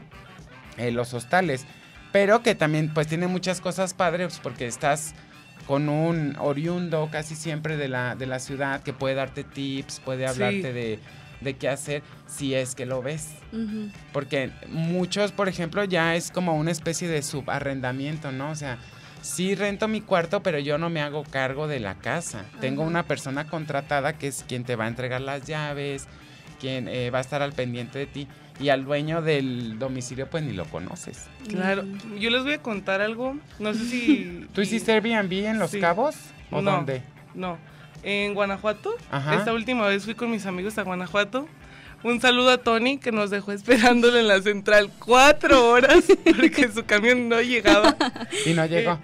eh, 0.77 0.91
los 0.91 1.13
hostales. 1.13 1.67
Pero 2.13 2.41
que 2.43 2.55
también 2.55 2.93
pues 2.93 3.07
tiene 3.07 3.27
muchas 3.27 3.59
cosas 3.59 3.93
padres 3.93 4.39
porque 4.41 4.65
estás 4.67 5.13
con 5.67 5.89
un 5.89 6.35
oriundo 6.39 7.09
casi 7.11 7.35
siempre 7.35 7.75
de 7.75 7.89
la, 7.89 8.15
de 8.15 8.25
la 8.27 8.39
ciudad 8.39 8.81
que 8.83 8.93
puede 8.93 9.15
darte 9.15 9.43
tips, 9.43 9.99
puede 9.99 10.25
Sí. 10.27 10.29
hablarte 10.33 10.71
de, 10.73 10.99
de 11.41 11.53
qué 11.55 11.67
hacer 11.69 12.03
si 12.27 12.53
es 12.55 12.75
que 12.75 12.85
lo 12.85 13.01
ves. 13.01 13.29
Porque 14.13 14.51
muchos, 14.69 15.31
por 15.33 15.49
ejemplo, 15.49 15.83
ya 15.83 16.15
es 16.15 16.31
como 16.31 16.55
una 16.55 16.71
especie 16.71 17.07
de 17.07 17.21
subarrendamiento, 17.21 18.31
¿no? 18.31 18.51
O 18.51 18.55
sea, 18.55 18.77
sí 19.21 19.55
rento 19.55 19.87
mi 19.87 20.01
cuarto, 20.01 20.43
pero 20.43 20.59
yo 20.59 20.77
no 20.77 20.89
me 20.89 21.01
hago 21.01 21.23
cargo 21.23 21.67
de 21.67 21.79
la 21.79 21.95
casa. 21.95 22.45
Tengo 22.61 22.83
una 22.83 23.03
persona 23.03 23.47
contratada 23.47 24.13
que 24.17 24.27
es 24.27 24.43
quien 24.47 24.63
te 24.65 24.75
va 24.75 24.85
a 24.85 24.89
entregar 24.89 25.21
las 25.21 25.45
llaves, 25.45 26.07
quien 26.59 26.87
eh, 26.87 27.09
va 27.09 27.17
a 27.19 27.21
estar 27.21 27.41
al 27.41 27.53
pendiente 27.53 27.97
de 27.99 28.05
ti. 28.05 28.27
Y 28.59 28.69
al 28.69 28.85
dueño 28.85 29.21
del 29.21 29.79
domicilio, 29.79 30.29
pues 30.29 30.43
ni 30.43 30.53
lo 30.53 30.65
conoces. 30.65 31.25
Claro. 31.49 31.83
Mm. 31.83 32.17
Yo 32.17 32.29
les 32.29 32.43
voy 32.43 32.53
a 32.53 32.61
contar 32.61 33.01
algo. 33.01 33.35
No 33.59 33.73
sé 33.73 33.85
si. 33.85 34.47
¿Tú 34.53 34.61
hiciste 34.61 34.91
Airbnb 34.91 35.31
en 35.45 35.59
Los 35.59 35.71
Sí. 35.71 35.79
Cabos? 35.79 36.15
¿O 36.51 36.61
No. 36.61 36.71
dónde? 36.71 37.01
No. 37.33 37.57
En 38.03 38.33
Guanajuato. 38.33 38.95
Ajá. 39.11 39.35
Esta 39.35 39.53
última 39.53 39.87
vez 39.87 40.03
fui 40.05 40.13
con 40.13 40.29
mis 40.29 40.45
amigos 40.45 40.77
a 40.77 40.83
Guanajuato. 40.83 41.47
Un 42.03 42.19
saludo 42.19 42.51
a 42.51 42.57
Tony 42.57 42.97
que 42.97 43.11
nos 43.13 43.29
dejó 43.29 43.53
esperándole 43.53 44.19
en 44.19 44.27
la 44.27 44.41
central 44.41 44.91
cuatro 44.99 45.69
horas 45.69 46.03
porque 46.37 46.69
su 46.69 46.83
camión 46.85 47.29
no 47.29 47.41
llegaba. 47.41 47.95
Y 48.45 48.53
no 48.53 48.65
llegó. 48.65 48.99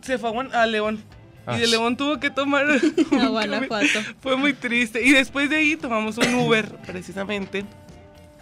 Se 0.00 0.16
fue 0.18 0.30
a, 0.52 0.66
León. 0.66 1.02
Y 1.48 1.58
de 1.58 1.64
Ay. 1.64 1.70
León 1.70 1.96
tuvo 1.96 2.20
que 2.20 2.30
tomar 2.30 2.66
A. 3.20 3.26
Guanajuato. 3.26 3.98
Fue 4.20 4.36
muy 4.36 4.52
triste. 4.52 5.04
Y 5.04 5.10
después 5.12 5.50
de 5.50 5.56
ahí 5.56 5.76
tomamos 5.76 6.16
un 6.18 6.32
Uber, 6.34 6.66
precisamente, 6.86 7.64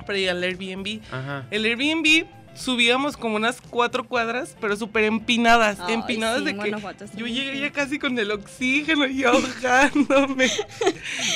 para 0.03 0.19
ir 0.19 0.31
al 0.31 0.43
Airbnb. 0.43 1.01
Ajá. 1.11 1.47
El 1.51 1.65
Airbnb 1.65 2.27
subíamos 2.55 3.17
como 3.17 3.37
unas 3.37 3.61
cuatro 3.61 4.05
cuadras, 4.05 4.57
pero 4.61 4.77
súper 4.77 5.05
empinadas. 5.05 5.79
Ay, 5.81 5.95
empinadas 5.95 6.41
sí, 6.41 6.45
de 6.45 6.57
que 6.59 6.71
yo 7.17 7.27
llegué 7.27 7.59
ya 7.61 7.73
casi 7.73 7.99
con 7.99 8.19
el 8.19 8.31
oxígeno 8.31 9.07
y 9.07 9.25
ahogándome. 9.25 10.51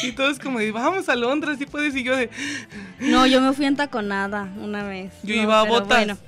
y 0.03 0.13
todos 0.13 0.39
como 0.39 0.59
de, 0.59 0.73
vamos 0.73 1.09
a 1.09 1.17
Londres, 1.17 1.57
sí 1.59 1.67
puedes. 1.67 1.95
Y 1.97 2.03
yo 2.03 2.15
de, 2.17 2.29
No, 3.01 3.27
yo 3.27 3.41
me 3.41 3.53
fui 3.53 3.67
en 3.67 3.77
taconada 3.77 4.53
una 4.59 4.83
vez. 4.85 5.13
Yo 5.23 5.37
No, 5.37 5.43
iba 5.43 5.61
a 5.61 5.65
botas. 5.65 6.19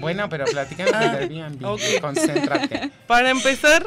Bueno, 0.00 0.28
pero 0.28 0.44
platícanos 0.44 0.92
Ah, 0.94 1.16
del 1.16 1.30
Airbnb. 1.42 1.64
ok. 1.64 1.80
Concéntrate. 2.00 2.90
para 3.06 3.30
empezar, 3.30 3.86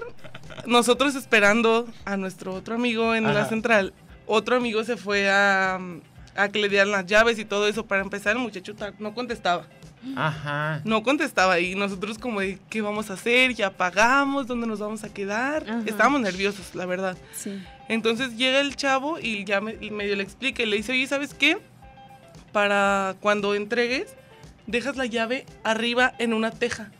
nosotros 0.65 1.15
esperando 1.15 1.87
a 2.05 2.17
nuestro 2.17 2.53
otro 2.53 2.75
amigo 2.75 3.15
en 3.15 3.23
la 3.33 3.45
central, 3.47 3.93
otro 4.25 4.55
amigo 4.57 4.83
se 4.83 4.97
fue 4.97 5.29
a, 5.29 5.79
a 6.35 6.49
que 6.49 6.59
le 6.59 6.69
dieran 6.69 6.91
las 6.91 7.05
llaves 7.05 7.37
y 7.39 7.45
todo 7.45 7.67
eso. 7.67 7.85
Para 7.85 8.01
empezar, 8.01 8.35
el 8.35 8.41
muchacho 8.41 8.73
no 8.99 9.13
contestaba. 9.13 9.67
Ajá. 10.17 10.81
No 10.83 11.01
contestaba 11.01 11.59
y 11.61 11.75
nosotros 11.75 12.17
como 12.17 12.41
de, 12.41 12.59
¿qué 12.69 12.81
vamos 12.81 13.09
a 13.09 13.13
hacer? 13.13 13.53
¿Ya 13.53 13.69
pagamos? 13.71 14.47
¿Dónde 14.47 14.67
nos 14.67 14.79
vamos 14.79 15.03
a 15.05 15.13
quedar? 15.13 15.63
Ajá. 15.63 15.81
Estábamos 15.85 16.19
nerviosos, 16.21 16.75
la 16.75 16.85
verdad. 16.85 17.17
Sí. 17.33 17.61
Entonces 17.87 18.35
llega 18.35 18.59
el 18.59 18.75
chavo 18.75 19.17
y 19.19 19.45
ya 19.45 19.61
me, 19.61 19.77
y 19.79 19.91
medio 19.91 20.15
le 20.17 20.23
explica 20.23 20.61
y 20.61 20.65
le 20.65 20.75
dice, 20.77 20.91
oye, 20.91 21.07
¿sabes 21.07 21.33
qué? 21.33 21.57
Para 22.51 23.15
cuando 23.19 23.55
entregues, 23.55 24.15
dejas 24.67 24.95
la 24.97 25.05
llave 25.05 25.45
arriba 25.63 26.13
en 26.19 26.33
una 26.33 26.51
teja, 26.51 26.91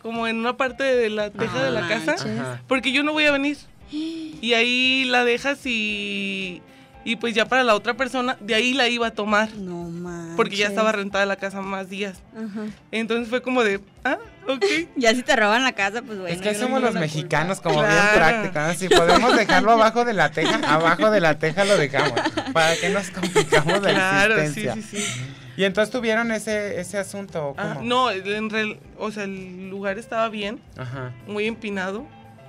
como 0.00 0.26
en 0.26 0.36
una 0.38 0.56
parte 0.56 0.84
de 0.84 1.10
la 1.10 1.30
teja 1.30 1.60
Ah, 1.60 1.64
de 1.64 1.70
la 1.70 1.88
casa, 1.88 2.06
manches. 2.16 2.38
Ajá. 2.40 2.62
porque 2.66 2.92
yo 2.92 3.02
no 3.02 3.12
voy 3.12 3.24
a 3.24 3.32
venir. 3.32 3.56
Y 4.42 4.54
ahí 4.54 5.04
la 5.04 5.24
dejas 5.24 5.64
y, 5.66 6.62
y 7.04 7.16
pues 7.16 7.34
ya 7.34 7.46
para 7.46 7.64
la 7.64 7.74
otra 7.74 7.94
persona, 7.94 8.36
de 8.40 8.54
ahí 8.54 8.74
la 8.74 8.88
iba 8.88 9.08
a 9.08 9.10
tomar, 9.10 9.52
No 9.56 9.88
manches. 9.88 10.36
porque 10.36 10.56
ya 10.56 10.68
estaba 10.68 10.92
rentada 10.92 11.26
la 11.26 11.36
casa 11.36 11.60
más 11.60 11.88
días. 11.88 12.18
Ajá. 12.36 12.66
Entonces 12.90 13.28
fue 13.28 13.42
como 13.42 13.64
de, 13.64 13.80
ah, 14.04 14.18
ok. 14.48 14.64
Ya 14.96 15.14
si 15.14 15.22
te 15.22 15.34
roban 15.36 15.64
la 15.64 15.72
casa, 15.72 16.02
pues 16.02 16.18
bueno. 16.18 16.34
es 16.34 16.40
que 16.40 16.52
no 16.52 16.58
somos 16.58 16.80
los 16.82 16.94
mexicanos 16.94 17.60
culpa. 17.60 17.70
como 17.78 17.88
bien 17.88 17.98
Claro. 18.14 18.50
¿no? 18.68 18.74
Si 18.74 18.88
podemos 18.88 19.36
dejarlo 19.36 19.72
abajo 19.72 20.04
de 20.04 20.12
la 20.12 20.30
teja, 20.30 20.60
abajo 20.74 21.10
de 21.10 21.20
la 21.20 21.38
teja 21.38 21.64
lo 21.64 21.76
dejamos. 21.76 22.12
¿Para 22.52 22.76
que 22.76 22.88
nos 22.90 23.10
complicamos 23.10 23.82
la 23.82 23.90
Claro, 23.90 24.34
sí, 24.36 24.40
existencia? 24.68 24.74
sí, 24.82 24.98
sí. 24.98 25.22
Y 25.56 25.64
entonces 25.64 25.92
tuvieron 25.92 26.32
ese, 26.32 26.80
ese 26.80 26.96
asunto. 26.98 27.48
¿o 27.48 27.54
Ah, 27.58 27.74
cómo? 27.74 27.86
no, 27.86 28.10
en 28.10 28.48
real- 28.48 28.78
o 28.98 29.10
sea, 29.10 29.24
el 29.24 29.68
lugar 29.68 29.98
estaba 29.98 30.28
bien, 30.30 30.60
Ajá. 30.78 31.12
muy 31.26 31.46
empinado, 31.46 32.06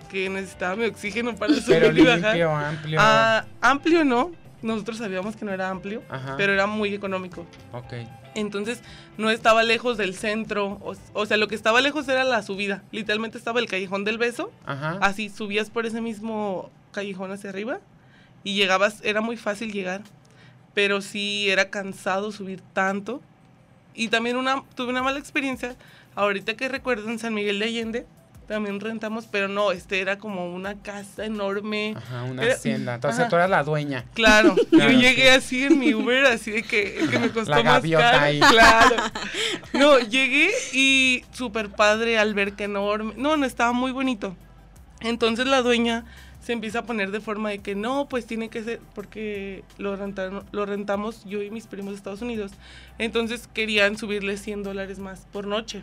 que 0.09 0.29
necesitaba 0.29 0.75
mi 0.77 0.85
oxígeno 0.85 1.35
para 1.35 1.53
subir 1.55 1.65
Pero 1.81 1.97
y 1.97 2.01
bajar. 2.05 2.21
limpio, 2.35 2.55
amplio. 2.55 2.99
Ah, 3.01 3.45
amplio 3.61 4.05
no, 4.05 4.31
nosotros 4.63 4.97
sabíamos 4.97 5.35
que 5.35 5.45
no 5.45 5.51
era 5.51 5.69
amplio, 5.69 6.01
Ajá. 6.09 6.35
pero 6.37 6.53
era 6.53 6.65
muy 6.67 6.93
económico. 6.93 7.45
Ok. 7.71 7.93
Entonces 8.35 8.81
no 9.17 9.29
estaba 9.29 9.61
lejos 9.63 9.97
del 9.97 10.15
centro, 10.15 10.79
o, 10.81 10.95
o 11.13 11.25
sea, 11.25 11.37
lo 11.37 11.47
que 11.47 11.55
estaba 11.55 11.81
lejos 11.81 12.07
era 12.07 12.23
la 12.23 12.41
subida. 12.41 12.83
Literalmente 12.91 13.37
estaba 13.37 13.59
el 13.59 13.67
callejón 13.67 14.03
del 14.05 14.17
beso, 14.17 14.51
Ajá. 14.65 14.97
así 15.01 15.29
subías 15.29 15.69
por 15.69 15.85
ese 15.85 16.01
mismo 16.01 16.71
callejón 16.91 17.31
hacia 17.31 17.49
arriba 17.49 17.79
y 18.43 18.55
llegabas, 18.55 18.99
era 19.03 19.21
muy 19.21 19.37
fácil 19.37 19.71
llegar, 19.71 20.01
pero 20.73 21.01
sí 21.01 21.49
era 21.49 21.69
cansado 21.69 22.31
subir 22.31 22.61
tanto. 22.73 23.21
Y 23.93 24.07
también 24.07 24.37
una, 24.37 24.63
tuve 24.75 24.89
una 24.89 25.03
mala 25.03 25.19
experiencia, 25.19 25.75
ahorita 26.15 26.55
que 26.55 26.67
recuerdo 26.67 27.09
en 27.09 27.19
San 27.19 27.33
Miguel 27.33 27.59
de 27.59 27.65
Allende, 27.65 28.05
también 28.47 28.79
rentamos, 28.79 29.27
pero 29.31 29.47
no, 29.47 29.71
este 29.71 29.99
era 29.99 30.17
como 30.17 30.53
una 30.53 30.75
casa 30.81 31.25
enorme. 31.25 31.93
Ajá, 31.95 32.23
una 32.23 32.43
Era- 32.43 32.53
hacienda. 32.53 32.95
Entonces 32.95 33.21
Ajá. 33.21 33.29
tú 33.29 33.35
eras 33.37 33.49
la 33.49 33.63
dueña. 33.63 34.05
Claro, 34.13 34.55
Claro, 34.69 34.91
yo 34.91 34.99
llegué 34.99 35.23
sí. 35.23 35.27
así 35.29 35.63
en 35.63 35.79
mi 35.79 35.93
Uber, 35.93 36.25
así 36.25 36.51
de 36.51 36.63
que, 36.63 37.07
que 37.09 37.19
me 37.19 37.29
costó 37.29 37.51
La 37.51 37.63
más 37.63 37.81
caro. 37.83 38.19
ahí. 38.19 38.39
Claro. 38.39 38.95
No, 39.73 39.99
llegué 39.99 40.51
y 40.73 41.23
súper 41.31 41.69
padre, 41.69 42.17
alberca 42.19 42.63
enorme. 42.63 43.13
No, 43.17 43.37
no, 43.37 43.45
estaba 43.45 43.71
muy 43.73 43.91
bonito. 43.91 44.35
Entonces 45.01 45.45
la 45.47 45.61
dueña 45.61 46.05
se 46.41 46.51
empieza 46.53 46.79
a 46.79 46.83
poner 46.83 47.11
de 47.11 47.21
forma 47.21 47.49
de 47.49 47.59
que 47.59 47.73
no, 47.73 48.07
pues 48.09 48.25
tiene 48.27 48.49
que 48.49 48.63
ser, 48.63 48.79
porque 48.93 49.63
lo, 49.77 49.95
rentaron, 49.95 50.43
lo 50.51 50.65
rentamos 50.65 51.23
yo 51.25 51.41
y 51.41 51.49
mis 51.49 51.67
primos 51.67 51.91
de 51.93 51.97
Estados 51.97 52.21
Unidos. 52.21 52.51
Entonces 52.99 53.47
querían 53.53 53.97
subirle 53.97 54.37
100 54.37 54.63
dólares 54.63 54.99
más 54.99 55.25
por 55.31 55.47
noche. 55.47 55.81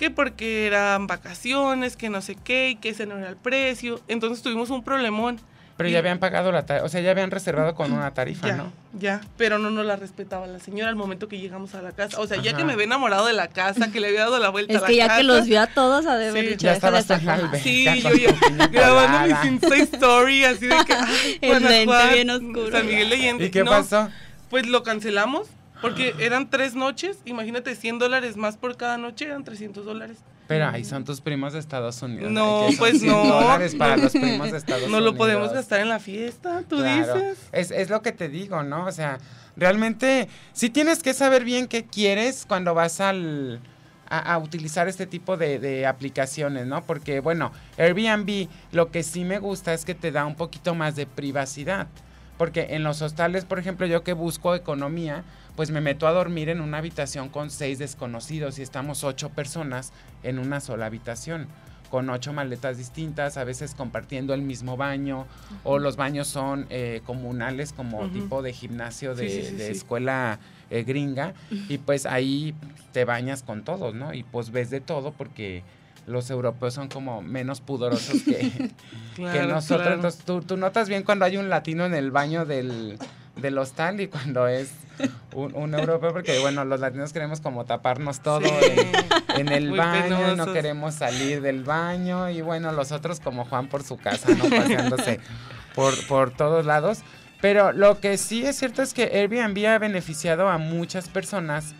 Que 0.00 0.08
porque 0.10 0.66
eran 0.66 1.06
vacaciones, 1.06 1.94
que 1.94 2.08
no 2.08 2.22
sé 2.22 2.34
qué, 2.34 2.70
y 2.70 2.76
que 2.76 2.88
ese 2.88 3.04
no 3.04 3.18
era 3.18 3.28
el 3.28 3.36
precio. 3.36 4.00
Entonces 4.08 4.42
tuvimos 4.42 4.70
un 4.70 4.82
problemón. 4.82 5.38
Pero 5.76 5.90
Y- 5.90 5.92
ya 5.92 5.98
habían 5.98 6.18
pagado 6.18 6.50
la 6.52 6.64
tarifa. 6.64 6.86
O 6.86 6.88
sea, 6.88 7.02
ya 7.02 7.10
habían 7.10 7.30
reservado 7.30 7.74
con 7.74 7.92
una 7.92 8.10
tarifa, 8.14 8.46
Ya, 8.48 8.56
¿no? 8.56 8.72
ya, 8.98 9.20
pero 9.36 9.58
no 9.58 9.70
nos 9.70 9.84
la 9.84 9.96
respetaba 9.96 10.46
la 10.46 10.58
señora 10.58 10.88
al 10.88 10.96
momento 10.96 11.28
que 11.28 11.38
llegamos 11.38 11.74
a 11.74 11.82
la 11.82 11.92
casa. 11.92 12.18
O 12.18 12.26
sea, 12.26 12.38
ya 12.40 12.50
Ajá. 12.52 12.58
que 12.60 12.64
me 12.64 12.76
ve 12.76 12.84
enamorado 12.84 13.26
de 13.26 13.34
la 13.34 13.48
casa, 13.48 13.92
que 13.92 14.00
le 14.00 14.08
había 14.08 14.20
dado 14.20 14.38
la 14.38 14.48
vuelta 14.48 14.72
Es 14.72 14.78
a 14.78 14.82
la 14.82 14.86
que 14.88 14.96
ya 14.96 15.06
casa. 15.08 15.18
que 15.18 15.24
los 15.24 15.46
vio 15.46 15.60
a 15.60 15.66
todos, 15.66 16.06
ha 16.06 16.16
de 16.16 16.32
Sí, 16.32 16.40
dicho, 16.48 16.56
ya 16.64 16.72
"Esa 16.72 16.88
estabas 16.98 17.08
le 17.08 17.14
en 17.16 17.26
la 17.26 17.32
sacó 17.36 17.42
más". 17.42 17.62
alberca 17.62 17.62
Sí, 17.62 17.84
yo 18.02 18.10
ya 18.56 18.66
grabando 18.72 19.34
mis 19.36 19.52
Insta 19.52 19.76
Story, 19.76 20.44
así 20.44 20.66
de 20.66 20.76
que. 20.86 20.92
ay, 20.94 21.38
El 21.42 22.12
bien 22.14 22.30
oscuro. 22.30 22.70
San 22.72 22.86
Miguel 22.86 23.10
de 23.10 23.16
Allende. 23.16 23.44
¿Y 23.46 23.50
qué 23.50 23.64
No, 23.64 23.70
pasó? 23.70 24.08
Pues 24.48 24.66
lo 24.66 24.82
cancelamos 24.82 25.46
porque 25.80 26.14
eran 26.18 26.50
tres 26.50 26.74
noches. 26.74 27.18
Imagínate, 27.24 27.74
100 27.74 27.98
dólares 27.98 28.36
más 28.36 28.56
por 28.56 28.76
cada 28.76 28.98
noche, 28.98 29.24
eran 29.26 29.44
300 29.44 29.84
dólares. 29.84 30.18
Pero 30.46 30.66
ahí 30.68 30.84
son 30.84 31.04
tus 31.04 31.20
primos 31.20 31.52
de 31.52 31.60
Estados 31.60 32.02
Unidos. 32.02 32.30
No, 32.32 32.66
pues 32.78 32.98
100 33.00 33.12
no. 33.12 33.24
dólares 33.24 33.74
para 33.76 33.96
los 33.96 34.10
primos 34.12 34.50
de 34.50 34.58
Estados 34.58 34.82
No 34.88 34.96
Unidos. 34.98 35.04
lo 35.12 35.14
podemos 35.16 35.52
gastar 35.52 35.80
en 35.80 35.88
la 35.88 36.00
fiesta, 36.00 36.64
tú 36.68 36.78
Claro. 36.78 37.14
dices. 37.14 37.38
Es, 37.52 37.70
es 37.70 37.88
lo 37.88 38.02
que 38.02 38.10
te 38.12 38.28
digo, 38.28 38.62
¿no? 38.64 38.86
O 38.86 38.90
sea, 38.92 39.18
realmente 39.56 40.28
sí 40.52 40.68
tienes 40.70 41.02
que 41.02 41.14
saber 41.14 41.44
bien 41.44 41.68
qué 41.68 41.84
quieres 41.84 42.46
cuando 42.48 42.74
vas 42.74 43.00
al, 43.00 43.60
a, 44.08 44.18
a 44.34 44.38
utilizar 44.38 44.88
este 44.88 45.06
tipo 45.06 45.36
de, 45.36 45.60
de 45.60 45.86
aplicaciones, 45.86 46.66
¿no? 46.66 46.82
Porque, 46.82 47.20
bueno, 47.20 47.52
Airbnb 47.78 48.48
lo 48.72 48.90
que 48.90 49.04
sí 49.04 49.22
me 49.24 49.38
gusta 49.38 49.72
es 49.72 49.84
que 49.84 49.94
te 49.94 50.10
da 50.10 50.26
un 50.26 50.34
poquito 50.34 50.74
más 50.74 50.96
de 50.96 51.06
privacidad. 51.06 51.86
Porque 52.38 52.68
en 52.70 52.82
los 52.82 53.02
hostales, 53.02 53.44
por 53.44 53.58
ejemplo, 53.60 53.86
yo 53.86 54.02
que 54.02 54.14
busco 54.14 54.54
economía, 54.54 55.22
pues 55.56 55.70
me 55.70 55.80
meto 55.80 56.06
a 56.06 56.12
dormir 56.12 56.48
en 56.48 56.60
una 56.60 56.78
habitación 56.78 57.28
con 57.28 57.50
seis 57.50 57.78
desconocidos 57.78 58.58
y 58.58 58.62
estamos 58.62 59.04
ocho 59.04 59.30
personas 59.30 59.92
en 60.22 60.38
una 60.38 60.60
sola 60.60 60.86
habitación 60.86 61.48
con 61.90 62.08
ocho 62.08 62.32
maletas 62.32 62.78
distintas, 62.78 63.36
a 63.36 63.42
veces 63.42 63.74
compartiendo 63.74 64.32
el 64.32 64.42
mismo 64.42 64.76
baño, 64.76 65.26
o 65.64 65.80
los 65.80 65.96
baños 65.96 66.28
son 66.28 66.66
eh, 66.70 67.00
comunales 67.04 67.72
como 67.72 68.08
tipo 68.10 68.42
de 68.42 68.52
gimnasio 68.52 69.16
de, 69.16 69.28
Sí, 69.28 69.42
sí, 69.42 69.48
sí, 69.48 69.54
de 69.56 69.66
sí. 69.66 69.72
escuela 69.72 70.38
eh, 70.70 70.84
gringa, 70.84 71.34
y 71.68 71.78
pues 71.78 72.06
ahí 72.06 72.54
te 72.92 73.04
bañas 73.04 73.42
con 73.42 73.64
todos, 73.64 73.92
¿no? 73.92 74.14
Y 74.14 74.22
pues 74.22 74.52
ves 74.52 74.70
de 74.70 74.80
todo 74.80 75.10
porque 75.10 75.64
los 76.06 76.30
europeos 76.30 76.74
son 76.74 76.86
como 76.86 77.22
menos 77.22 77.60
pudorosos 77.60 78.22
que, 78.22 78.70
nosotros. 79.18 79.64
claro. 79.66 79.94
Entonces, 79.94 80.24
tú, 80.24 80.42
tú 80.42 80.56
notas 80.56 80.88
bien 80.88 81.02
cuando 81.02 81.24
hay 81.24 81.38
un 81.38 81.48
latino 81.48 81.84
en 81.86 81.94
el 81.94 82.12
baño 82.12 82.46
del, 82.46 82.98
del 83.40 83.58
hostal 83.58 84.00
y 84.00 84.08
cuando 84.08 84.46
es 84.48 84.70
un, 85.34 85.54
un 85.54 85.74
europeo, 85.74 86.12
porque 86.12 86.38
bueno, 86.40 86.64
los 86.64 86.80
latinos 86.80 87.12
queremos 87.12 87.40
como 87.40 87.64
taparnos 87.64 88.20
todo 88.20 88.40
Sí. 88.40 88.48
en, 89.36 89.40
en 89.40 89.48
el 89.48 89.68
Muy 89.70 89.78
baño, 89.78 90.36
no 90.36 90.52
queremos 90.52 90.94
salir 90.94 91.40
del 91.40 91.64
baño 91.64 92.28
y 92.30 92.40
bueno, 92.42 92.72
los 92.72 92.92
otros 92.92 93.20
como 93.20 93.44
Juan 93.44 93.68
por 93.68 93.82
su 93.82 93.96
casa, 93.96 94.28
¿no? 94.34 94.44
Paseándose 94.48 95.20
por, 95.74 95.94
por 96.06 96.30
todos 96.30 96.66
lados. 96.66 96.98
Pero 97.40 97.72
lo 97.72 98.00
que 98.00 98.18
sí 98.18 98.44
es 98.44 98.56
cierto 98.56 98.82
es 98.82 98.92
que 98.92 99.04
Airbnb 99.04 99.66
ha 99.66 99.78
beneficiado 99.78 100.48
a 100.48 100.58
muchas 100.58 101.08
personas 101.08 101.74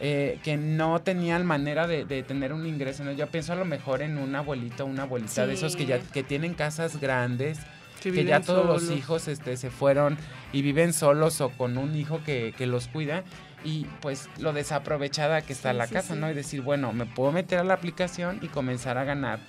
eh, 0.00 0.40
que 0.42 0.56
no 0.56 1.00
tenían 1.00 1.46
manera 1.46 1.86
de, 1.86 2.04
de 2.04 2.22
tener 2.24 2.52
un 2.52 2.66
ingreso. 2.66 3.04
¿no? 3.04 3.12
Yo 3.12 3.28
pienso 3.28 3.52
a 3.52 3.56
lo 3.56 3.64
mejor 3.64 4.02
en 4.02 4.18
un 4.18 4.34
abuelito, 4.34 4.84
una 4.84 5.04
abuelita 5.04 5.46
de 5.46 5.54
esos 5.54 5.76
que 5.76 5.86
ya 5.86 6.00
que 6.00 6.24
tienen 6.24 6.54
casas 6.54 7.00
grandes, 7.00 7.58
que, 8.12 8.24
ya 8.24 8.40
todos 8.40 8.66
los 8.66 8.90
hijos 8.90 9.28
este, 9.28 9.56
se 9.56 9.70
fueron 9.70 10.16
y 10.52 10.62
viven 10.62 10.92
solos 10.92 11.40
o 11.40 11.50
con 11.50 11.78
un 11.78 11.94
hijo 11.96 12.20
que, 12.24 12.54
que 12.56 12.66
los 12.66 12.88
cuida. 12.88 13.22
Y 13.64 13.84
pues 14.00 14.28
lo 14.38 14.52
desaprovechada 14.52 15.40
que 15.42 15.52
está 15.52 15.72
Sí, 15.72 15.78
la 15.78 15.86
sí, 15.86 15.94
casa, 15.94 16.14
sí. 16.14 16.20
¿no? 16.20 16.30
Y 16.30 16.34
decir, 16.34 16.62
bueno, 16.62 16.92
me 16.92 17.06
puedo 17.06 17.32
meter 17.32 17.58
a 17.58 17.64
la 17.64 17.74
aplicación 17.74 18.38
y 18.42 18.48
comenzar 18.48 18.96
a 18.98 19.04
ganar 19.04 19.40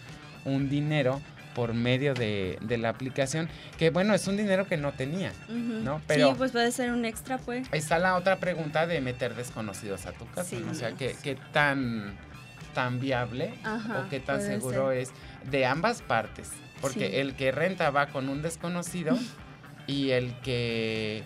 un 0.45 0.69
dinero 0.69 1.21
por 1.53 1.73
medio 1.73 2.13
de, 2.13 2.57
de 2.61 2.77
la 2.77 2.89
aplicación, 2.89 3.49
que 3.79 3.89
bueno, 3.89 4.13
es 4.13 4.27
un 4.27 4.37
dinero 4.37 4.67
que 4.67 4.77
no 4.77 4.91
tenía. 4.93 5.33
¿no? 5.49 6.01
Pero 6.07 6.29
Sí, 6.29 6.35
pues 6.37 6.51
puede 6.51 6.71
ser 6.71 6.91
un 6.91 7.03
extra, 7.03 7.37
pues. 7.39 7.67
está 7.71 7.97
la 7.97 8.15
otra 8.15 8.37
pregunta 8.37 8.85
de 8.85 9.01
meter 9.01 9.33
desconocidos 9.35 10.05
a 10.05 10.11
tu 10.11 10.25
casa, 10.27 10.51
Sí. 10.51 10.61
¿no? 10.63 10.71
O 10.71 10.75
sea, 10.75 10.91
¿qué, 10.93 11.15
qué 11.23 11.35
tan, 11.53 12.15
tan 12.75 12.99
viable 12.99 13.53
Ajá, 13.63 14.01
o 14.05 14.09
qué 14.09 14.19
tan 14.19 14.41
seguro 14.41 14.89
ser. 14.89 14.99
es 14.99 15.11
de 15.49 15.65
ambas 15.65 16.01
partes? 16.03 16.51
Porque 16.81 17.09
Sí. 17.09 17.15
el 17.17 17.35
que 17.35 17.51
renta 17.51 17.89
va 17.91 18.07
con 18.07 18.29
un 18.29 18.41
desconocido 18.41 19.17
y 19.87 20.11
el 20.11 20.33
que 20.41 21.23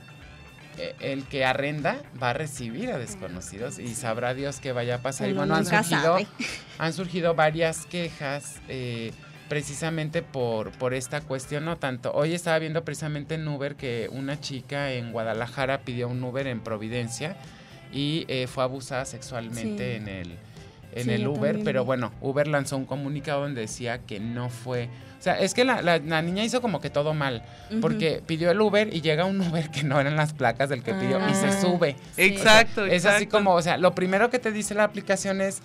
eh, 0.78 0.96
el 1.02 1.26
que 1.26 1.44
arrenda 1.44 1.98
va 2.22 2.30
a 2.30 2.34
recibir 2.34 2.92
a 2.92 2.98
desconocidos 2.98 3.78
y 3.78 3.94
sabrá 3.94 4.34
Dios 4.34 4.60
qué 4.62 4.72
vaya 4.72 4.96
a 4.96 4.98
pasar. 5.02 5.30
y 5.30 5.34
bueno, 5.34 5.54
han 5.56 5.66
surgido, 5.66 6.02
sabe. 6.02 6.28
han 6.78 6.94
surgido 6.94 7.36
varias 7.36 7.86
quejas 7.88 8.56
eh, 8.70 9.12
precisamente 9.50 10.22
por, 10.22 10.72
por 10.72 10.94
esta 10.94 11.20
cuestión, 11.20 11.66
no 11.66 11.78
tanto. 11.78 12.14
Hoy 12.14 12.34
estaba 12.34 12.58
viendo 12.58 12.86
precisamente 12.86 13.36
en 13.36 13.46
Uber 13.50 13.76
que 13.76 14.08
una 14.14 14.40
chica 14.40 14.94
en 14.94 15.12
Guadalajara 15.12 15.82
pidió 15.82 16.08
un 16.08 16.24
Uber 16.24 16.48
en 16.48 16.62
Providencia 16.62 17.36
y 17.92 18.24
eh, 18.30 18.48
fue 18.48 18.64
abusada 18.64 19.04
sexualmente 19.04 19.98
Sí. 19.98 20.02
en 20.02 20.08
el, 20.08 20.38
en 20.94 21.04
Sí, 21.06 21.12
el 21.12 21.28
Uber, 21.28 21.60
pero 21.64 21.86
bueno, 21.86 22.12
Uber 22.22 22.48
lanzó 22.48 22.78
un 22.78 22.86
comunicado 22.86 23.42
donde 23.42 23.62
decía 23.62 24.00
que 24.00 24.20
no 24.20 24.50
fue... 24.50 24.90
O 25.20 25.24
sea, 25.24 25.40
es 25.40 25.54
que 25.54 25.64
la, 25.64 25.82
la- 25.84 26.00
la 26.00 26.22
niña 26.24 26.44
hizo 26.44 26.62
como 26.62 26.82
que 26.82 26.90
todo 26.90 27.14
mal, 27.14 27.44
porque 27.80 28.24
pidió 28.26 28.50
el 28.52 28.60
Uber 28.60 28.94
y 28.94 29.02
llega 29.02 29.26
un 29.26 29.40
Uber 29.48 29.70
que 29.70 29.84
no 29.84 30.00
eran 30.00 30.16
las 30.16 30.34
placas 30.34 30.68
del 30.70 30.82
que 30.84 30.94
pidió 30.96 31.20
y 31.30 31.34
se 31.36 31.48
Ah. 31.48 31.62
sube. 31.62 31.96
Sí. 32.16 32.24
Exacto, 32.24 32.86
Es 32.86 33.06
así 33.06 33.24
exacto. 33.26 33.38
como, 33.38 33.54
o 33.54 33.62
sea, 33.62 33.78
lo 33.78 33.94
primero 33.94 34.30
que 34.30 34.40
te 34.40 34.52
dice 34.52 34.74
la 34.74 34.84
aplicación 34.84 35.40
es 35.42 35.62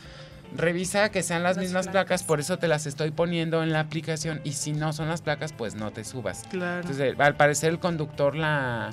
revisa 0.55 1.11
que 1.11 1.23
sean 1.23 1.43
las 1.43 1.57
Las 1.57 1.65
mismas 1.65 1.87
placas. 1.89 2.21
placas. 2.21 2.23
por 2.23 2.39
eso 2.39 2.59
te 2.59 2.69
las 2.69 2.87
estoy 2.87 3.11
poniendo 3.11 3.63
en 3.63 3.73
la 3.73 3.81
aplicación 3.81 4.41
y 4.45 4.53
si 4.53 4.73
no 4.73 4.93
son 4.93 5.09
las 5.09 5.23
placas, 5.23 5.53
pues 5.53 5.75
no 5.75 5.91
te 5.91 6.05
subas. 6.05 6.45
Claro. 6.51 6.83
Entonces, 6.83 7.15
al 7.19 7.35
parecer 7.35 7.71
el 7.71 7.79
conductor 7.81 8.37
la 8.37 8.93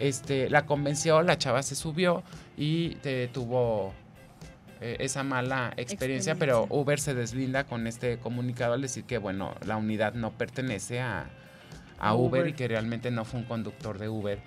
este 0.00 0.50
la 0.50 0.66
convenció, 0.66 1.22
la 1.22 1.38
chava 1.38 1.62
se 1.62 1.74
subió 1.76 2.22
y 2.56 2.96
te 2.96 3.28
tuvo 3.28 3.92
eh, 4.80 4.96
esa 5.00 5.22
mala 5.22 5.72
experiencia, 5.76 6.34
pero. 6.34 6.66
Uber 6.70 6.98
se 7.00 7.14
deslinda 7.14 7.64
con 7.64 7.86
este 7.86 8.18
comunicado 8.18 8.74
al 8.74 8.82
decir 8.82 9.04
que 9.04 9.18
bueno, 9.18 9.54
la 9.64 9.76
unidad 9.76 10.14
no 10.14 10.32
pertenece 10.32 11.00
a, 11.00 11.26
Uber, 12.00 12.42
Uber. 12.42 12.48
y 12.48 12.52
que 12.52 12.68
realmente 12.68 13.10
no 13.10 13.24
fue 13.24 13.40
un 13.40 13.46
conductor 13.46 13.98
de 13.98 14.08
Uber 14.08 14.38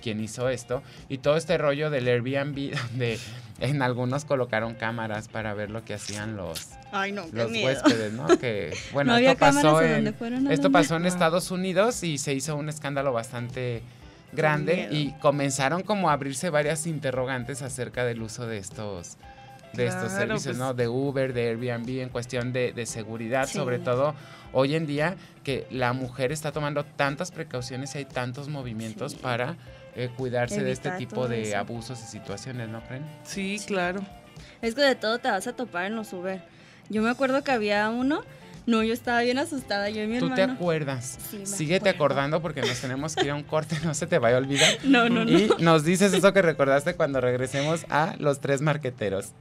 quien 0.00 0.20
hizo 0.20 0.48
esto. 0.48 0.82
Y 1.08 1.18
todo 1.18 1.36
este 1.36 1.58
rollo 1.58 1.90
del 1.90 2.08
Airbnb, 2.08 2.72
donde 2.90 3.18
en 3.60 3.82
algunos 3.82 4.24
colocaron 4.24 4.74
cámaras 4.74 5.28
para 5.28 5.54
ver 5.54 5.70
lo 5.70 5.84
que 5.84 5.94
hacían 5.94 6.36
los, 6.36 6.70
Ay, 6.90 7.12
no, 7.12 7.26
qué 7.30 7.36
los 7.36 7.50
huéspedes, 7.50 8.12
¿no? 8.12 8.26
Que, 8.38 8.74
bueno, 8.92 9.12
no 9.12 9.18
esto 9.18 9.38
pasó 9.38 9.82
en 9.82 10.06
esto 10.50 10.70
pasó 10.70 10.96
en 10.96 11.04
Ah. 11.04 11.08
Estados 11.08 11.50
Unidos 11.50 12.02
y 12.02 12.18
se 12.18 12.32
hizo 12.34 12.56
un 12.56 12.68
escándalo 12.68 13.12
bastante 13.12 13.82
grande 14.32 14.88
y 14.90 15.12
comenzaron 15.20 15.82
como 15.82 16.08
a 16.08 16.14
abrirse 16.14 16.48
varias 16.50 16.86
interrogantes 16.86 17.60
acerca 17.62 18.04
del 18.04 18.22
uso 18.22 18.46
de 18.46 18.58
estos 18.58 19.18
de 19.74 19.86
estos 19.86 20.12
servicios, 20.12 20.44
pues. 20.44 20.58
¿no? 20.58 20.74
De 20.74 20.88
Uber, 20.88 21.32
de 21.32 21.48
Airbnb 21.50 22.00
en 22.02 22.08
cuestión 22.08 22.52
de, 22.52 22.72
de 22.72 22.86
seguridad, 22.86 23.46
Sí. 23.46 23.54
sobre 23.58 23.78
todo 23.78 24.14
hoy 24.52 24.74
en 24.74 24.86
día 24.86 25.16
que 25.44 25.66
la 25.70 25.92
mujer 25.92 26.30
está 26.32 26.52
tomando 26.52 26.84
tantas 26.84 27.30
precauciones 27.30 27.94
y 27.94 27.98
hay 27.98 28.04
tantos 28.04 28.48
movimientos 28.48 29.12
Sí. 29.12 29.18
para 29.22 29.56
eh, 29.94 30.10
cuidarse 30.16 30.62
de 30.62 30.72
este 30.72 30.90
tipo 30.92 31.28
de 31.28 31.42
eso. 31.42 31.58
abusos 31.58 32.00
y 32.02 32.06
situaciones, 32.06 32.68
¿no 32.68 32.80
creen? 32.82 33.04
Sí, 33.24 33.60
claro. 33.66 34.00
Es 34.62 34.74
que 34.74 34.80
de 34.82 34.94
todo 34.94 35.18
te 35.18 35.30
vas 35.30 35.46
a 35.46 35.52
topar 35.54 35.86
en 35.86 35.96
los 35.96 36.12
Uber. 36.12 36.42
Yo 36.88 37.02
me 37.02 37.10
acuerdo 37.10 37.42
que 37.44 37.50
había 37.52 37.88
uno. 37.90 38.22
No, 38.64 38.82
yo 38.84 38.92
estaba 38.94 39.20
bien 39.22 39.38
asustada. 39.38 39.90
Yo 39.90 40.02
y 40.04 40.06
mi 40.06 40.18
¿Tú 40.20 40.30
te 40.32 40.42
acuerdas? 40.42 41.18
Sí, 41.30 41.38
me 41.38 41.46
Síguete 41.46 41.88
acuerdo. 41.88 41.96
acordando 42.14 42.42
porque 42.42 42.60
nos 42.60 42.80
tenemos 42.80 43.16
que 43.16 43.24
ir 43.24 43.32
a 43.32 43.34
un 43.34 43.42
corte, 43.42 43.76
no 43.84 43.92
se 43.92 44.06
te 44.06 44.18
vaya 44.18 44.36
a 44.36 44.38
olvidar. 44.38 44.68
No, 44.84 45.08
no, 45.08 45.24
no. 45.24 45.30
Y 45.32 45.50
nos 45.58 45.84
dices 45.84 46.12
eso 46.14 46.32
que 46.32 46.42
recordaste 46.42 46.94
cuando 46.94 47.20
regresemos 47.20 47.84
a 47.90 48.14
los 48.18 48.40
tres 48.40 48.62
marqueteros. 48.62 49.32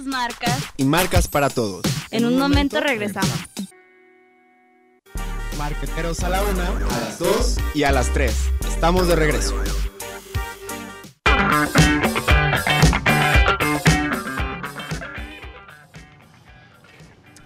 Sus 0.00 0.06
marcas. 0.06 0.58
Y 0.78 0.84
marcas 0.84 1.28
para 1.28 1.50
todos. 1.50 1.82
En 2.10 2.24
un 2.24 2.38
momento 2.38 2.80
regresamos. 2.80 3.30
Marqueteros 5.58 6.20
a 6.20 6.30
la 6.30 6.42
una, 6.42 6.68
a 6.68 7.00
las 7.00 7.18
dos 7.18 7.58
y 7.74 7.82
a 7.82 7.92
las 7.92 8.10
tres. 8.10 8.48
Estamos 8.66 9.08
de 9.08 9.16
regreso. 9.16 9.54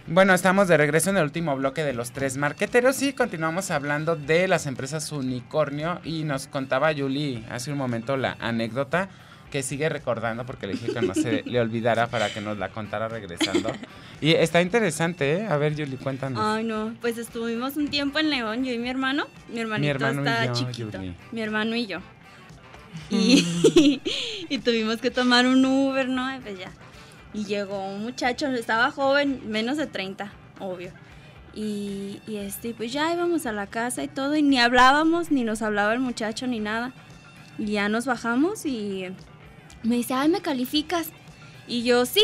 Bueno, 0.07 0.33
estamos 0.33 0.69
de 0.69 0.77
regreso 0.77 1.11
en 1.11 1.17
el 1.17 1.25
último 1.25 1.57
bloque 1.57 1.83
de 1.83 1.93
los 1.93 2.13
tres 2.13 2.37
marqueteros 2.37 3.03
y 3.03 3.15
continuamos 3.15 3.73
hablando 3.73 4.15
de 4.15 4.47
las 4.47 4.67
empresas 4.67 5.11
unicornio 5.11 6.01
y 6.05 6.23
nos 6.23 6.47
contaba 6.47 6.93
Yuli 6.93 7.45
hace 7.51 7.73
un 7.73 7.79
momento 7.79 8.17
la 8.17 8.37
anécdota 8.39 9.09
que 9.55 9.63
sigue 9.63 9.89
recordando 9.89 10.45
porque 10.45 10.67
le 10.67 10.73
dije 10.73 10.93
que 10.93 11.01
no 11.01 11.15
se 11.15 11.45
le 11.47 11.61
olvidara 11.61 12.09
para 12.09 12.29
que 12.29 12.41
nos 12.41 12.59
la 12.59 12.71
contara 12.71 13.07
regresando. 13.07 13.71
Y 14.21 14.33
está 14.33 14.61
interesante, 14.61 15.35
¿eh? 15.35 15.47
A 15.47 15.57
ver, 15.59 15.77
Yuli, 15.77 15.97
cuéntanos. 15.97 16.43
Ay, 16.45 16.65
no, 16.65 16.93
pues 17.01 17.19
estuvimos 17.19 17.77
un 17.77 17.87
tiempo 17.87 18.19
en 18.19 18.31
León, 18.31 18.65
yo 18.65 18.73
y 18.73 18.79
mi 18.79 18.89
hermano. 18.89 19.29
Mi 19.49 19.61
hermanito 19.61 19.93
hermano 19.93 20.25
y 20.25 20.27
está 20.27 20.47
yo, 20.47 20.55
chiquito. 20.55 20.99
Yuli. 20.99 21.15
Mi 21.31 21.41
hermano 21.41 21.77
y 21.77 21.87
yo. 21.87 22.01
Y, 23.11 24.01
y 24.49 24.59
tuvimos 24.59 24.97
que 24.97 25.13
tomar 25.13 25.47
un 25.47 25.65
Uber, 25.65 26.09
¿no? 26.09 26.35
Y 26.35 26.41
pues 26.41 26.59
ya. 26.59 26.73
Y 27.33 27.45
llegó 27.45 27.87
un 27.87 28.03
muchacho, 28.03 28.49
estaba 28.49 28.91
joven, 28.91 29.41
menos 29.47 29.77
de 29.77 29.87
30, 29.87 30.33
obvio. 30.59 30.91
Y, 31.55 32.21
y 32.27 32.39
este, 32.39 32.75
pues 32.75 32.93
ya 32.93 33.13
íbamos 33.13 33.47
a 33.47 33.53
la 33.53 33.69
casa 33.69 34.03
y 34.03 34.09
todo, 34.09 34.35
y 34.35 34.43
ni 34.43 34.59
hablábamos, 34.59 35.31
ni 35.31 35.45
nos 35.45 35.63
hablaba 35.63 35.93
el 35.93 36.01
muchacho, 36.01 36.49
ni 36.49 36.59
nada. 36.59 36.93
Y 37.57 37.67
ya 37.67 37.89
nos 37.89 38.05
bajamos 38.05 38.67
y 38.67 39.15
me 39.85 39.97
dice, 39.97 40.15
ay, 40.15 40.29
¿me 40.29 40.41
calificas? 40.41 41.09
Y 41.69 41.83
yo, 41.85 42.07
sí. 42.07 42.23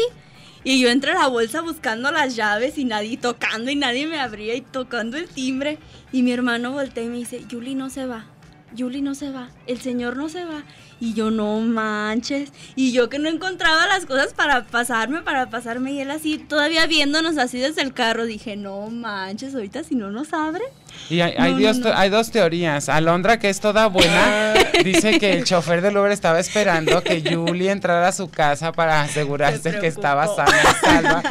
Y 0.62 0.80
yo 0.80 0.90
entré 0.90 1.12
a 1.12 1.20
la 1.20 1.26
bolsa 1.28 1.62
buscando 1.62 2.10
las 2.10 2.36
llaves 2.36 2.76
y 2.76 2.84
nadie 2.84 3.16
tocando 3.16 3.70
y 3.70 3.76
nadie 3.76 4.06
me 4.06 4.20
abría 4.20 4.54
y 4.54 4.60
tocando 4.60 5.16
el 5.16 5.28
timbre. 5.28 5.78
Y 6.12 6.22
mi 6.22 6.32
hermano 6.32 6.72
voltea 6.72 7.04
y 7.04 7.08
me 7.08 7.16
dice, 7.16 7.44
Yuli 7.48 7.74
no 7.74 7.88
se 7.88 8.04
va, 8.04 8.26
Yuli 8.74 9.00
no 9.00 9.14
se 9.14 9.30
va, 9.30 9.50
el 9.66 9.80
señor 9.80 10.16
no 10.16 10.28
se 10.28 10.44
va. 10.44 10.64
Y 11.02 11.14
yo, 11.14 11.30
no 11.30 11.58
manches. 11.60 12.52
Y 12.76 12.92
yo 12.92 13.08
que 13.08 13.18
no 13.18 13.30
encontraba 13.30 13.86
las 13.86 14.04
cosas 14.04 14.34
para 14.34 14.66
pasarme, 14.66 15.22
para 15.22 15.48
pasarme. 15.48 15.92
Y 15.92 16.00
él 16.00 16.10
así, 16.10 16.36
todavía 16.36 16.86
viéndonos 16.86 17.38
así 17.38 17.58
desde 17.58 17.80
el 17.80 17.94
carro, 17.94 18.26
dije, 18.26 18.56
no 18.56 18.86
manches, 18.90 19.54
ahorita 19.54 19.82
si 19.82 19.94
no 19.94 20.10
nos 20.10 20.34
abre. 20.34 20.64
Y 21.08 21.20
hay, 21.22 21.34
hay 21.38 21.52
No, 21.52 21.58
dios- 21.58 21.78
no, 21.78 21.90
no. 21.90 21.96
hay 21.96 22.08
dos 22.10 22.30
teorías. 22.30 22.88
Alondra, 22.88 23.38
que 23.38 23.48
es 23.50 23.58
toda 23.60 23.86
buena, 23.88 24.54
dice 24.84 25.18
que 25.18 25.32
el 25.32 25.44
chofer 25.44 25.80
del 25.82 25.96
Uber 25.96 26.12
estaba 26.12 26.38
esperando 26.38 27.02
que 27.02 27.20
Julie 27.34 27.70
entrara 27.72 28.06
a 28.08 28.12
su 28.12 28.30
casa 28.30 28.70
para 28.72 29.02
asegurarse 29.02 29.72
Se 29.72 29.78
que 29.80 29.86
estaba 29.88 30.26
sana 30.28 30.52
y 30.62 30.84
salva. 30.86 31.22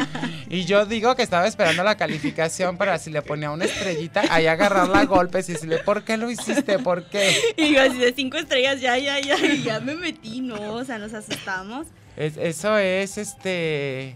Y 0.50 0.66
yo 0.66 0.86
digo 0.86 1.16
que 1.16 1.22
estaba 1.22 1.48
esperando 1.48 1.84
la 1.84 1.96
calificación 1.96 2.76
para 2.78 2.98
si 2.98 3.10
le 3.12 3.22
ponía 3.22 3.52
una 3.52 3.66
estrellita, 3.66 4.24
ahí 4.30 4.48
agarrarla 4.48 5.00
a 5.02 5.06
golpes 5.06 5.48
y 5.48 5.54
decirle, 5.54 5.78
¿por 5.78 6.04
qué 6.04 6.18
lo 6.18 6.30
hiciste? 6.30 6.80
¿Por 6.80 7.06
qué? 7.06 7.38
Y 7.56 7.74
yo 7.74 7.82
así 7.82 7.98
de 8.00 8.12
cinco 8.14 8.38
estrellas, 8.38 8.82
ya, 8.82 8.98
ya, 8.98 9.20
ya. 9.20 9.38
Ya 9.64 9.80
me 9.80 9.96
metí, 9.96 10.42
no, 10.42 10.56
o 10.74 10.84
sea, 10.84 10.98
nos 10.98 11.14
asustamos. 11.14 11.88
Es- 12.18 12.36
eso 12.38 12.78
es 12.78 13.18
este. 13.18 14.16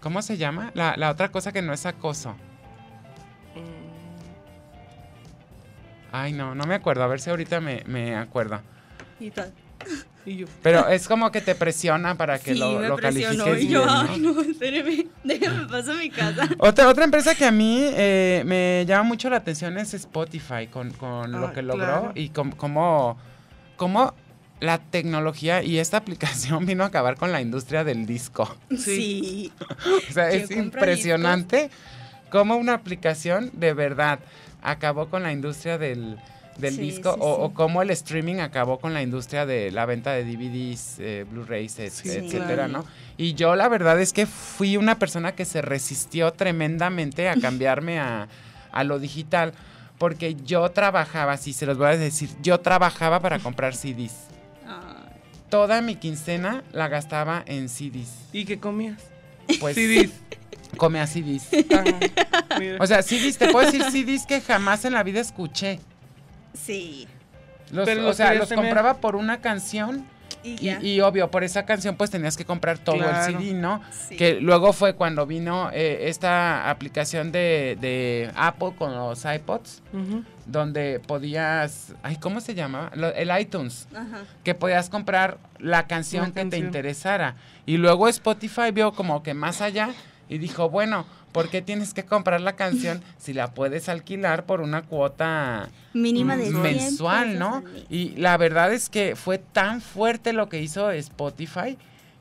¿Cómo 0.00 0.22
se 0.22 0.36
llama? 0.38 0.70
La, 0.74 0.94
la 0.96 1.10
otra 1.10 1.30
cosa 1.30 1.52
que 1.52 1.62
no 1.62 1.72
es 1.72 1.86
acoso. 1.86 2.34
Ay, 6.16 6.32
no, 6.32 6.54
no 6.54 6.64
me 6.64 6.76
acuerdo. 6.76 7.02
A 7.02 7.08
ver 7.08 7.20
si 7.20 7.28
ahorita 7.30 7.60
me, 7.60 7.82
me 7.86 8.14
acuerdo. 8.14 8.60
Y 9.18 9.30
tal. 9.32 9.52
Y 10.24 10.36
yo. 10.36 10.46
Pero 10.62 10.86
es 10.88 11.08
como 11.08 11.32
que 11.32 11.40
te 11.40 11.56
presiona 11.56 12.14
para 12.14 12.38
que 12.38 12.52
sí, 12.54 12.58
lo, 12.60 12.78
me 12.78 12.86
lo 12.88 12.94
presionó. 12.96 13.44
califiques 13.44 13.68
Y 13.68 13.72
yo, 13.72 13.84
bien, 13.84 13.94
ay, 14.08 14.20
no, 14.20 14.40
espéreme, 14.40 15.06
déjame 15.24 15.66
paso 15.66 15.90
a 15.90 15.96
mi 15.96 16.10
casa. 16.10 16.48
Otra, 16.58 16.88
otra 16.88 17.04
empresa 17.04 17.34
que 17.34 17.44
a 17.44 17.50
mí 17.50 17.80
eh, 17.82 18.42
me 18.46 18.84
llama 18.86 19.02
mucho 19.02 19.28
la 19.28 19.38
atención 19.38 19.76
es 19.76 19.92
Spotify 19.92 20.68
con, 20.70 20.92
con 20.92 21.32
lo 21.32 21.48
Ah, 21.48 21.52
que 21.52 21.62
logró 21.62 21.84
claro. 21.84 22.12
y 22.14 22.28
cómo, 22.30 23.18
cómo 23.76 24.14
la 24.60 24.78
tecnología 24.78 25.64
y 25.64 25.78
esta 25.78 25.96
aplicación 25.98 26.64
vino 26.64 26.84
a 26.84 26.86
acabar 26.86 27.16
con 27.16 27.32
la 27.32 27.40
industria 27.40 27.82
del 27.82 28.06
disco. 28.06 28.56
Sí. 28.78 29.52
O 30.08 30.12
sea, 30.12 30.30
¿Quién 30.30 30.42
es 30.42 30.50
impresionante 30.52 31.70
cómo 32.30 32.56
una 32.56 32.74
aplicación 32.74 33.50
de 33.52 33.74
verdad 33.74 34.20
acabó 34.64 35.08
con 35.08 35.22
la 35.22 35.30
industria 35.32 35.78
del, 35.78 36.18
del 36.58 36.74
Sí, 36.74 36.80
disco 36.80 37.12
sí, 37.14 37.20
o, 37.22 37.36
sí. 37.36 37.40
o 37.42 37.54
cómo 37.54 37.82
el 37.82 37.90
streaming 37.90 38.36
acabó 38.40 38.78
con 38.80 38.92
la 38.94 39.02
industria 39.02 39.46
de 39.46 39.70
la 39.70 39.86
venta 39.86 40.12
de 40.12 40.24
DVDs, 40.24 40.96
eh, 40.98 41.24
Blu-rays, 41.30 41.78
et- 41.78 41.92
Sí, 41.92 42.08
etcétera, 42.08 42.66
claro. 42.66 42.68
¿no? 42.72 42.84
Y 43.16 43.34
yo 43.34 43.54
la 43.54 43.68
verdad 43.68 44.00
es 44.00 44.12
que 44.12 44.26
fui 44.26 44.76
una 44.76 44.98
persona 44.98 45.32
que 45.36 45.44
se 45.44 45.62
resistió 45.62 46.32
tremendamente 46.32 47.28
a 47.28 47.36
cambiarme 47.36 48.00
a, 48.00 48.26
a 48.72 48.84
lo 48.84 48.98
digital 48.98 49.52
porque 49.98 50.34
yo 50.34 50.68
trabajaba, 50.72 51.36
si 51.36 51.52
se 51.52 51.66
los 51.66 51.78
voy 51.78 51.86
a 51.86 51.96
decir, 51.96 52.28
yo 52.42 52.58
trabajaba 52.58 53.20
para 53.20 53.38
comprar 53.38 53.74
CDs. 53.76 54.12
Toda 55.50 55.80
mi 55.82 55.94
quincena 55.96 56.64
la 56.72 56.88
gastaba 56.88 57.44
en 57.46 57.68
CDs. 57.68 58.10
¿Y 58.32 58.44
qué 58.44 58.58
comías? 58.58 59.00
Pues 59.60 59.76
CDs. 59.76 60.10
Come 60.76 61.00
a 61.00 61.06
CDs. 61.06 61.48
Ah. 61.72 61.84
O 62.80 62.86
sea, 62.86 63.02
CDs, 63.02 63.36
te 63.38 63.48
puedo 63.50 63.66
decir 63.70 63.82
CDs 63.90 64.26
que 64.26 64.40
jamás 64.40 64.84
en 64.84 64.92
la 64.92 65.02
vida 65.02 65.20
escuché. 65.20 65.80
sí. 66.52 67.06
Los- 67.72 67.86
Pero 67.86 68.02
o 68.02 68.04
los 68.04 68.16
sea, 68.16 68.32
los 68.34 68.48
tener. 68.48 68.64
compraba 68.64 68.98
por 68.98 69.16
una 69.16 69.40
canción 69.40 70.06
Y 70.44 70.50
Y, 70.52 70.56
ya. 70.66 70.80
y 70.82 71.00
obvio, 71.00 71.30
por 71.30 71.42
esa 71.42 71.64
canción 71.64 71.96
pues 71.96 72.10
tenías 72.10 72.36
que 72.36 72.44
comprar 72.44 72.78
todo 72.78 72.96
Claro. 72.98 73.26
el 73.38 73.42
CD, 73.42 73.54
¿no? 73.54 73.80
Sí. 73.90 74.16
Que 74.16 74.34
luego 74.40 74.72
fue 74.74 74.94
cuando 74.94 75.26
vino 75.26 75.70
eh, 75.72 76.08
esta 76.08 76.68
aplicación 76.70 77.32
de, 77.32 77.76
de 77.80 78.30
Apple 78.36 78.74
con 78.78 78.94
los 78.94 79.24
iPods, 79.24 79.82
donde 80.46 81.00
podías, 81.00 81.94
ay, 82.02 82.16
¿cómo 82.16 82.40
se 82.42 82.54
llama? 82.54 82.90
Lo- 82.94 83.14
el 83.14 83.30
iTunes, 83.40 83.88
Ajá. 83.94 84.24
que 84.44 84.54
podías 84.54 84.90
comprar 84.90 85.38
la 85.58 85.86
canción 85.86 86.26
La 86.34 86.42
que 86.44 86.50
te 86.50 86.58
interesara. 86.58 87.34
Y 87.66 87.78
luego 87.78 88.06
Spotify 88.08 88.70
vio 88.72 88.92
como 88.92 89.22
que 89.22 89.32
más 89.34 89.62
allá 89.62 89.90
y 90.28 90.38
dijo, 90.38 90.70
bueno, 90.70 91.06
¿por 91.32 91.48
qué 91.48 91.62
tienes 91.62 91.94
que 91.94 92.04
comprar 92.04 92.40
la 92.40 92.56
canción 92.56 93.02
si 93.18 93.32
la 93.32 93.52
puedes 93.52 93.88
alquilar 93.88 94.46
por 94.46 94.60
una 94.60 94.82
cuota 94.82 95.68
Mínima 95.92 96.36
de 96.36 96.50
100 96.50 96.62
mensual, 96.62 97.38
¿no? 97.38 97.62
Y 97.90 98.10
la 98.16 98.36
verdad 98.36 98.72
es 98.72 98.88
que 98.88 99.16
fue 99.16 99.38
tan 99.38 99.80
fuerte 99.80 100.32
lo 100.32 100.48
que 100.48 100.60
hizo 100.60 100.90
Spotify 100.90 101.76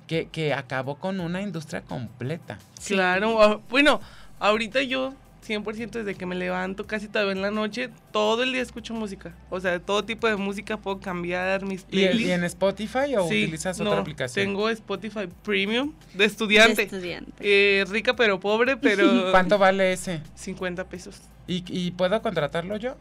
que, 0.08 0.28
que 0.28 0.54
acabó 0.54 0.96
con 0.96 1.20
una 1.20 1.42
industria 1.42 1.82
completa. 1.82 2.60
Claro, 2.86 3.42
ah, 3.42 3.60
bueno, 3.70 4.02
ahorita 4.40 4.84
yo 4.84 5.14
100% 5.44 5.92
desde 5.92 6.16
que 6.16 6.26
me 6.26 6.36
levanto 6.36 6.88
casi 6.88 7.08
todavía 7.08 7.34
en 7.34 7.42
la 7.42 7.52
noche, 7.52 7.90
todo 8.12 8.44
el 8.44 8.52
día 8.54 8.62
escucho 8.62 8.94
música. 8.94 9.36
O 9.50 9.60
sea, 9.60 9.80
todo 9.80 10.04
tipo 10.06 10.28
de 10.28 10.36
música 10.36 10.78
puedo 10.78 11.00
cambiar 11.00 11.66
mis 11.66 11.82
¿Y, 11.82 11.84
en- 11.84 11.88
playlists. 12.10 12.28
y 12.28 12.32
en 12.32 12.44
Spotify 12.46 13.16
o 13.18 13.28
Sí, 13.28 13.44
utilizas 13.44 13.80
no, 13.80 13.90
otra 13.90 14.02
aplicación? 14.02 14.46
Tengo 14.46 14.70
Spotify 14.70 15.28
Premium 15.44 15.94
de 16.14 16.18
De 16.20 16.26
estudiante. 16.26 16.84
estudiante. 16.84 17.32
Eh, 17.40 17.86
rica 17.90 18.16
pero 18.16 18.40
pobre, 18.40 18.78
pero 18.78 19.04
¿Cuánto 19.32 19.58
vale 19.58 19.94
ese? 19.94 20.22
50 20.36 20.86
pesos. 20.90 21.22
¿Y, 21.48 21.64
y 21.68 21.92
puedo 21.92 22.22
contratarlo 22.22 22.78
yo? 22.78 22.96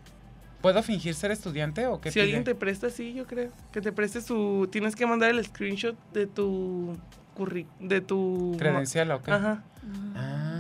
¿Puedo 0.60 0.82
fingir 0.82 1.14
ser 1.14 1.30
estudiante 1.32 1.86
o 1.86 2.00
qué 2.00 2.12
Si 2.12 2.20
alguien 2.20 2.44
te 2.44 2.54
presta, 2.54 2.88
sí, 2.90 3.14
yo 3.14 3.26
creo. 3.26 3.50
Que 3.72 3.80
te 3.80 3.90
preste 3.92 4.20
su... 4.20 4.68
Tienes 4.70 4.94
que 4.94 5.06
mandar 5.06 5.30
el 5.30 5.44
screenshot 5.44 5.96
de 6.12 6.26
tu... 6.28 6.96
curri- 7.36 7.66
de 7.80 8.00
tu... 8.00 8.54
¿Credencial 8.58 9.10
o 9.10 9.20
qué? 9.22 9.32
Ajá. 9.32 9.64
Ah, 10.14 10.51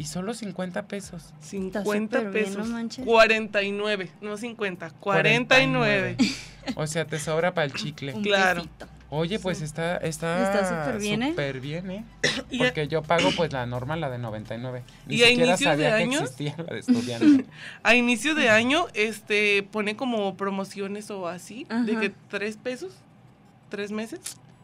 y 0.00 0.04
solo 0.04 0.32
50 0.32 0.86
pesos. 0.88 1.34
50 1.40 1.82
súper 2.20 2.32
bien, 2.32 2.44
pesos. 2.46 2.66
no 2.66 2.72
manches. 2.72 3.04
49, 3.04 4.10
no 4.22 4.36
50, 4.38 4.90
49. 4.98 6.16
O 6.76 6.86
sea, 6.86 7.04
te 7.04 7.18
sobra 7.18 7.52
para 7.52 7.66
el 7.66 7.74
chicle. 7.74 8.14
Un 8.14 8.22
claro. 8.22 8.62
pesito. 8.62 8.86
Oye, 9.10 9.38
pues 9.40 9.58
Sí. 9.58 9.64
está 9.64 9.96
está 9.98 10.42
Está 10.42 10.84
súper 10.86 11.00
bien, 11.02 11.22
¿eh? 11.22 11.30
súper 11.30 11.60
bien, 11.60 11.90
¿eh? 11.90 12.04
Porque 12.58 12.88
yo 12.88 13.02
pago 13.02 13.28
pues 13.36 13.52
la 13.52 13.66
normal, 13.66 14.00
la 14.00 14.08
de 14.08 14.16
99. 14.18 14.82
Ni 15.06 15.16
¿Y 15.16 15.22
a 15.22 15.26
siquiera 15.26 15.48
inicios 15.50 15.76
de 15.76 15.84
sabía 15.84 15.96
que 15.98 16.02
años? 16.04 16.22
existía 16.22 16.54
la 16.56 16.72
de 16.74 16.78
estudiante. 16.80 17.44
a 17.82 17.94
inicio 17.94 18.34
de 18.34 18.48
año, 18.48 18.86
este, 18.94 19.64
pone 19.64 19.96
como 19.96 20.34
promociones 20.36 21.10
o 21.10 21.28
así, 21.28 21.64
de 21.64 21.92
Ajá. 21.92 22.00
que 22.00 22.12
tres 22.30 22.56
pesos, 22.56 22.92
tres 23.68 23.90
meses, 23.90 24.20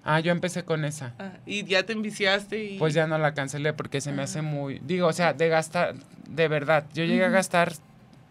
ah, 0.06 0.20
yo 0.20 0.32
empecé 0.32 0.64
con 0.64 0.84
esa. 0.86 1.12
ah, 1.18 1.32
y 1.44 1.64
ya 1.64 1.82
te 1.84 1.92
enviciaste 1.92 2.64
y... 2.64 2.78
Pues 2.78 2.94
ya 2.94 3.06
no 3.06 3.18
la 3.18 3.34
cancelé 3.34 3.72
porque 3.74 4.00
se 4.00 4.12
me 4.12 4.22
hace 4.22 4.38
Ah. 4.38 4.42
muy... 4.42 4.78
Digo, 4.84 5.06
o 5.08 5.12
sea, 5.12 5.32
de 5.34 5.48
gastar, 5.48 5.94
de 6.28 6.48
verdad, 6.48 6.86
yo 6.94 7.04
llegué 7.04 7.24
a 7.24 7.28
gastar 7.28 7.72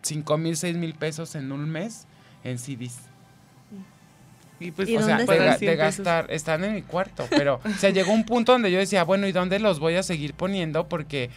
5 0.02 0.38
mil, 0.38 0.56
6 0.58 0.76
mil 0.78 0.94
pesos 0.96 1.36
en 1.36 1.52
un 1.52 1.70
mes 1.70 2.08
en 2.44 2.58
CDs. 2.58 3.00
Y 4.60 4.72
pues, 4.72 4.88
¿Y 4.88 4.96
O 4.98 5.02
sea, 5.02 5.18
de, 5.18 5.26
pagan 5.26 5.48
ga- 5.48 5.52
están? 5.52 5.60
100 5.60 5.72
de 5.72 5.76
gastar, 5.76 6.26
están 6.30 6.64
en 6.64 6.74
mi 6.76 6.82
cuarto, 6.82 7.28
pero 7.30 7.60
o 7.66 7.70
sea, 7.78 7.90
llegó 7.90 8.14
un 8.14 8.24
punto 8.24 8.54
donde 8.54 8.72
yo 8.72 8.80
decía, 8.80 9.04
bueno, 9.04 9.28
¿y 9.28 9.34
dónde 9.34 9.60
los 9.60 9.80
voy 9.80 9.96
a 9.96 10.04
seguir 10.04 10.34
poniendo? 10.34 10.88
Porque, 10.88 11.30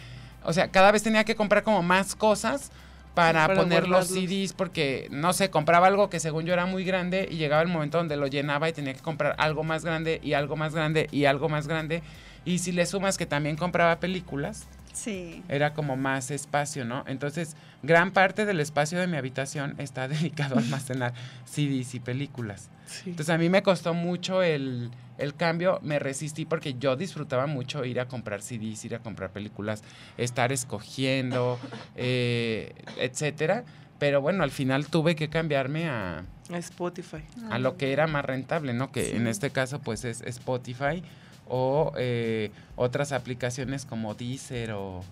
o 0.43 0.53
sea, 0.53 0.69
cada 0.69 0.91
vez 0.93 1.03
tenía 1.03 1.25
que 1.25 1.35
comprar 1.35 1.63
como 1.63 1.83
más 1.83 2.15
cosas 2.15 2.71
para, 3.13 3.47
Para 3.47 3.59
poner 3.59 3.87
los. 3.87 4.07
CDs, 4.07 4.53
porque, 4.53 5.07
no 5.11 5.33
sé, 5.33 5.49
compraba 5.49 5.87
algo 5.87 6.09
que 6.09 6.19
según 6.19 6.45
yo 6.45 6.53
era 6.53 6.65
muy 6.65 6.83
grande 6.83 7.27
y 7.29 7.35
llegaba 7.37 7.61
el 7.61 7.67
momento 7.67 7.97
donde 7.97 8.15
lo 8.17 8.27
llenaba 8.27 8.69
y 8.69 8.73
tenía 8.73 8.93
que 8.93 9.01
comprar 9.01 9.35
algo 9.37 9.63
más 9.63 9.83
grande 9.83 10.19
y 10.23 10.33
algo 10.33 10.55
más 10.55 10.73
grande 10.73 11.07
y 11.11 11.25
algo 11.25 11.49
más 11.49 11.67
grande. 11.67 12.01
Y 12.45 12.59
si 12.59 12.71
le 12.71 12.85
sumas 12.85 13.17
que 13.17 13.25
también 13.25 13.55
compraba 13.57 13.99
películas, 13.99 14.67
Sí. 14.93 15.43
era 15.49 15.73
como 15.73 15.95
más 15.97 16.31
espacio, 16.31 16.83
¿no? 16.85 17.03
Entonces, 17.07 17.55
gran 17.83 18.11
parte 18.11 18.45
del 18.45 18.59
espacio 18.59 18.99
de 18.99 19.07
mi 19.07 19.17
habitación 19.17 19.75
está 19.77 20.07
dedicado 20.07 20.55
a 20.55 20.59
almacenar 20.59 21.13
CDs 21.45 21.95
y 21.95 21.99
películas. 21.99 22.69
Sí. 22.85 23.11
Entonces 23.11 23.33
a 23.33 23.37
mí 23.37 23.49
me 23.49 23.61
costó 23.63 23.93
mucho 23.93 24.41
el, 24.43 24.89
el 25.19 25.35
cambio, 25.35 25.79
me 25.83 25.99
resistí 25.99 26.45
porque 26.45 26.73
yo 26.79 26.95
disfrutaba 26.95 27.45
mucho 27.45 27.85
ir 27.85 27.99
a 27.99 28.07
comprar 28.07 28.41
CDs, 28.41 28.85
ir 28.85 28.95
a 28.95 28.99
comprar 28.99 29.31
películas, 29.31 29.83
estar 30.17 30.51
escogiendo, 30.51 31.59
eh, 31.95 32.73
etcétera. 32.97 33.63
Pero 33.99 34.21
bueno, 34.21 34.43
al 34.43 34.51
final 34.51 34.87
tuve 34.87 35.15
que 35.15 35.29
cambiarme 35.29 35.89
a, 35.89 36.23
A 36.51 36.57
Spotify. 36.57 37.21
a 37.51 37.59
lo 37.59 37.75
que 37.75 37.91
era 37.91 38.07
más 38.07 38.23
rentable, 38.23 38.73
¿no? 38.73 38.91
Que 38.91 39.15
en 39.15 39.27
este 39.27 39.49
caso 39.49 39.79
pues 39.79 40.05
es 40.05 40.21
Spotify 40.21 41.03
o 41.49 41.91
eh, 41.97 42.51
otras 42.77 43.11
aplicaciones 43.11 43.85
como 43.85 44.15
Deezer 44.15 44.71
o 44.71 45.03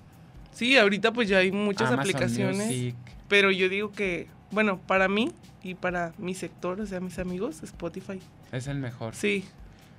Sí, 0.53 0.76
ahorita 0.78 1.12
pues 1.12 1.28
ya 1.30 1.39
hay 1.39 1.51
muchas 1.51 1.91
Amazon 1.91 1.99
aplicaciones, 1.99 2.66
Music. 2.68 2.95
pero 3.28 3.51
yo 3.51 3.70
digo 3.70 3.91
que, 3.91 4.28
bueno, 4.49 4.80
para 4.80 5.08
mí 5.08 5.32
y 5.62 5.76
para 5.76 6.14
mi 6.18 6.34
sector, 6.34 6.80
o 6.82 6.86
sea, 6.88 6.99
mis 6.99 7.20
amigos, 7.20 7.62
Spotify. 7.62 8.20
Es 8.51 8.66
el 8.68 8.78
mejor. 8.80 9.14
Sí, 9.14 9.43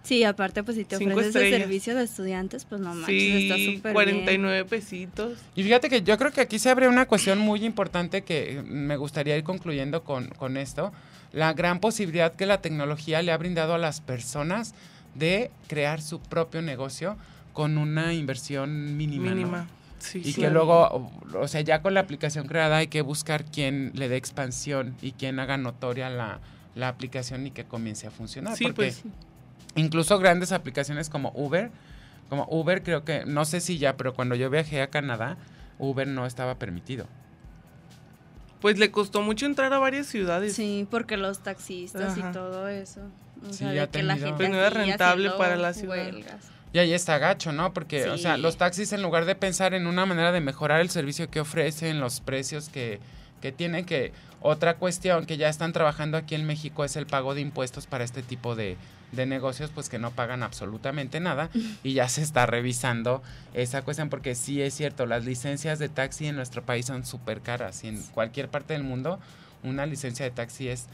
Sí, 0.02 0.24
aparte, 0.24 0.62
pues 0.62 0.76
si 0.76 0.84
te 0.84 0.96
Cinco 0.96 1.12
ofreces 1.18 1.36
el 1.36 1.60
servicio 1.60 1.94
de 1.94 2.04
estudiantes, 2.04 2.64
pues 2.64 2.80
no 2.80 2.94
manches, 2.94 3.42
está 3.42 3.56
sí, 3.56 3.76
súper 3.76 3.92
49 3.92 4.64
pesitos. 4.64 5.38
Y 5.54 5.62
fíjate 5.62 5.90
que 5.90 6.02
yo 6.02 6.16
creo 6.16 6.30
que 6.30 6.40
aquí 6.40 6.58
se 6.58 6.70
abre 6.70 6.88
una 6.88 7.06
cuestión 7.06 7.38
muy 7.38 7.64
importante 7.64 8.22
que 8.22 8.62
me 8.66 8.96
gustaría 8.96 9.36
ir 9.36 9.44
concluyendo 9.44 10.04
con, 10.04 10.28
con 10.28 10.56
esto. 10.56 10.92
La 11.32 11.52
gran 11.52 11.80
posibilidad 11.80 12.32
que 12.34 12.46
la 12.46 12.62
tecnología 12.62 13.20
le 13.22 13.32
ha 13.32 13.36
brindado 13.36 13.74
a 13.74 13.78
las 13.78 14.00
personas 14.00 14.74
de 15.14 15.50
crear 15.66 16.00
su 16.00 16.20
propio 16.20 16.62
negocio 16.62 17.16
con 17.52 17.76
una 17.76 18.14
inversión 18.14 18.96
mínima. 18.96 19.30
¿no? 19.30 19.34
Mínima. 19.34 19.68
Sí, 19.98 20.22
Y 20.24 20.32
sí. 20.32 20.40
que 20.40 20.48
luego, 20.48 21.10
o 21.34 21.48
sea, 21.48 21.60
ya 21.60 21.82
con 21.82 21.92
la 21.92 22.00
aplicación 22.00 22.46
creada 22.46 22.76
hay 22.76 22.86
que 22.86 23.02
buscar 23.02 23.44
quién 23.44 23.90
le 23.94 24.08
dé 24.08 24.16
expansión 24.16 24.94
y 25.02 25.12
quién 25.12 25.40
haga 25.40 25.56
notoria 25.56 26.08
la, 26.08 26.38
la 26.76 26.88
aplicación 26.88 27.46
y 27.46 27.50
que 27.50 27.64
comience 27.64 28.06
a 28.06 28.10
funcionar. 28.10 28.56
Sí, 28.56 28.64
porque 28.64 28.76
pues. 28.76 29.02
Incluso 29.74 30.18
grandes 30.18 30.52
aplicaciones 30.52 31.08
como 31.10 31.32
Uber, 31.34 31.70
como 32.28 32.46
Uber 32.50 32.82
creo 32.82 33.04
que, 33.04 33.24
no 33.24 33.44
sé 33.44 33.60
si 33.60 33.78
ya, 33.78 33.96
pero 33.96 34.14
cuando 34.14 34.34
yo 34.34 34.50
viajé 34.50 34.82
a 34.82 34.88
Canadá, 34.90 35.36
Uber 35.78 36.06
no 36.06 36.26
estaba 36.26 36.56
permitido. 36.56 37.06
Pues 38.60 38.78
le 38.78 38.90
costó 38.90 39.22
mucho 39.22 39.46
entrar 39.46 39.72
a 39.72 39.78
varias 39.78 40.06
ciudades. 40.08 40.54
Sí, 40.54 40.86
porque 40.90 41.16
los 41.16 41.40
taxistas 41.40 42.18
Ajá. 42.18 42.30
y 42.30 42.32
todo 42.32 42.68
eso. 42.68 43.00
O 43.48 43.52
Sí, 43.52 43.58
sea, 43.58 43.72
ya 43.72 43.86
que 43.86 44.02
la 44.02 44.16
gente 44.16 44.32
Pues 44.36 44.50
no 44.50 44.56
era 44.56 44.70
rentable 44.70 45.30
para 45.30 45.56
la 45.56 45.72
ciudad. 45.72 45.96
huelgas. 45.96 46.44
Y 46.72 46.80
ahí 46.80 46.92
está 46.92 47.18
gacho, 47.18 47.52
¿no? 47.52 47.72
Porque, 47.72 48.08
o 48.10 48.18
sea, 48.18 48.36
los 48.36 48.56
taxis 48.58 48.92
en 48.92 49.00
lugar 49.00 49.24
de 49.24 49.34
pensar 49.36 49.72
en 49.74 49.86
una 49.86 50.04
manera 50.06 50.32
de 50.32 50.40
mejorar 50.40 50.80
el 50.80 50.90
servicio 50.90 51.30
que 51.30 51.40
ofrecen, 51.40 52.00
los 52.00 52.20
precios 52.20 52.68
que, 52.68 52.98
que 53.40 53.52
tienen, 53.52 53.86
que 53.86 54.12
otra 54.42 54.74
cuestión 54.74 55.24
que 55.24 55.36
ya 55.38 55.48
están 55.48 55.72
trabajando 55.72 56.18
aquí 56.18 56.34
en 56.34 56.44
México 56.44 56.84
es 56.84 56.96
el 56.96 57.06
pago 57.06 57.34
de 57.34 57.40
impuestos 57.40 57.86
para 57.86 58.04
este 58.04 58.22
tipo 58.22 58.54
de, 58.54 58.76
de 59.12 59.26
negocios, 59.26 59.70
pues 59.74 59.88
que 59.88 59.98
no 59.98 60.10
pagan 60.10 60.42
absolutamente 60.42 61.20
nada 61.20 61.50
y 61.82 61.94
ya 61.94 62.08
se 62.08 62.22
está 62.22 62.46
revisando 62.46 63.22
esa 63.54 63.82
cuestión 63.82 64.10
porque 64.10 64.34
sí 64.34 64.60
es 64.60 64.74
cierto, 64.74 65.06
las 65.06 65.24
licencias 65.24 65.78
de 65.78 65.88
taxi 65.88 66.26
en 66.26 66.36
nuestro 66.36 66.62
país 66.62 66.86
son 66.86 67.06
súper 67.06 67.40
caras 67.40 67.84
y 67.84 67.88
en 67.88 68.02
cualquier 68.02 68.48
parte 68.48 68.74
del 68.74 68.82
mundo 68.82 69.18
una 69.62 69.86
licencia 69.86 70.24
de 70.24 70.30
taxi 70.30 70.68
es 70.68 70.86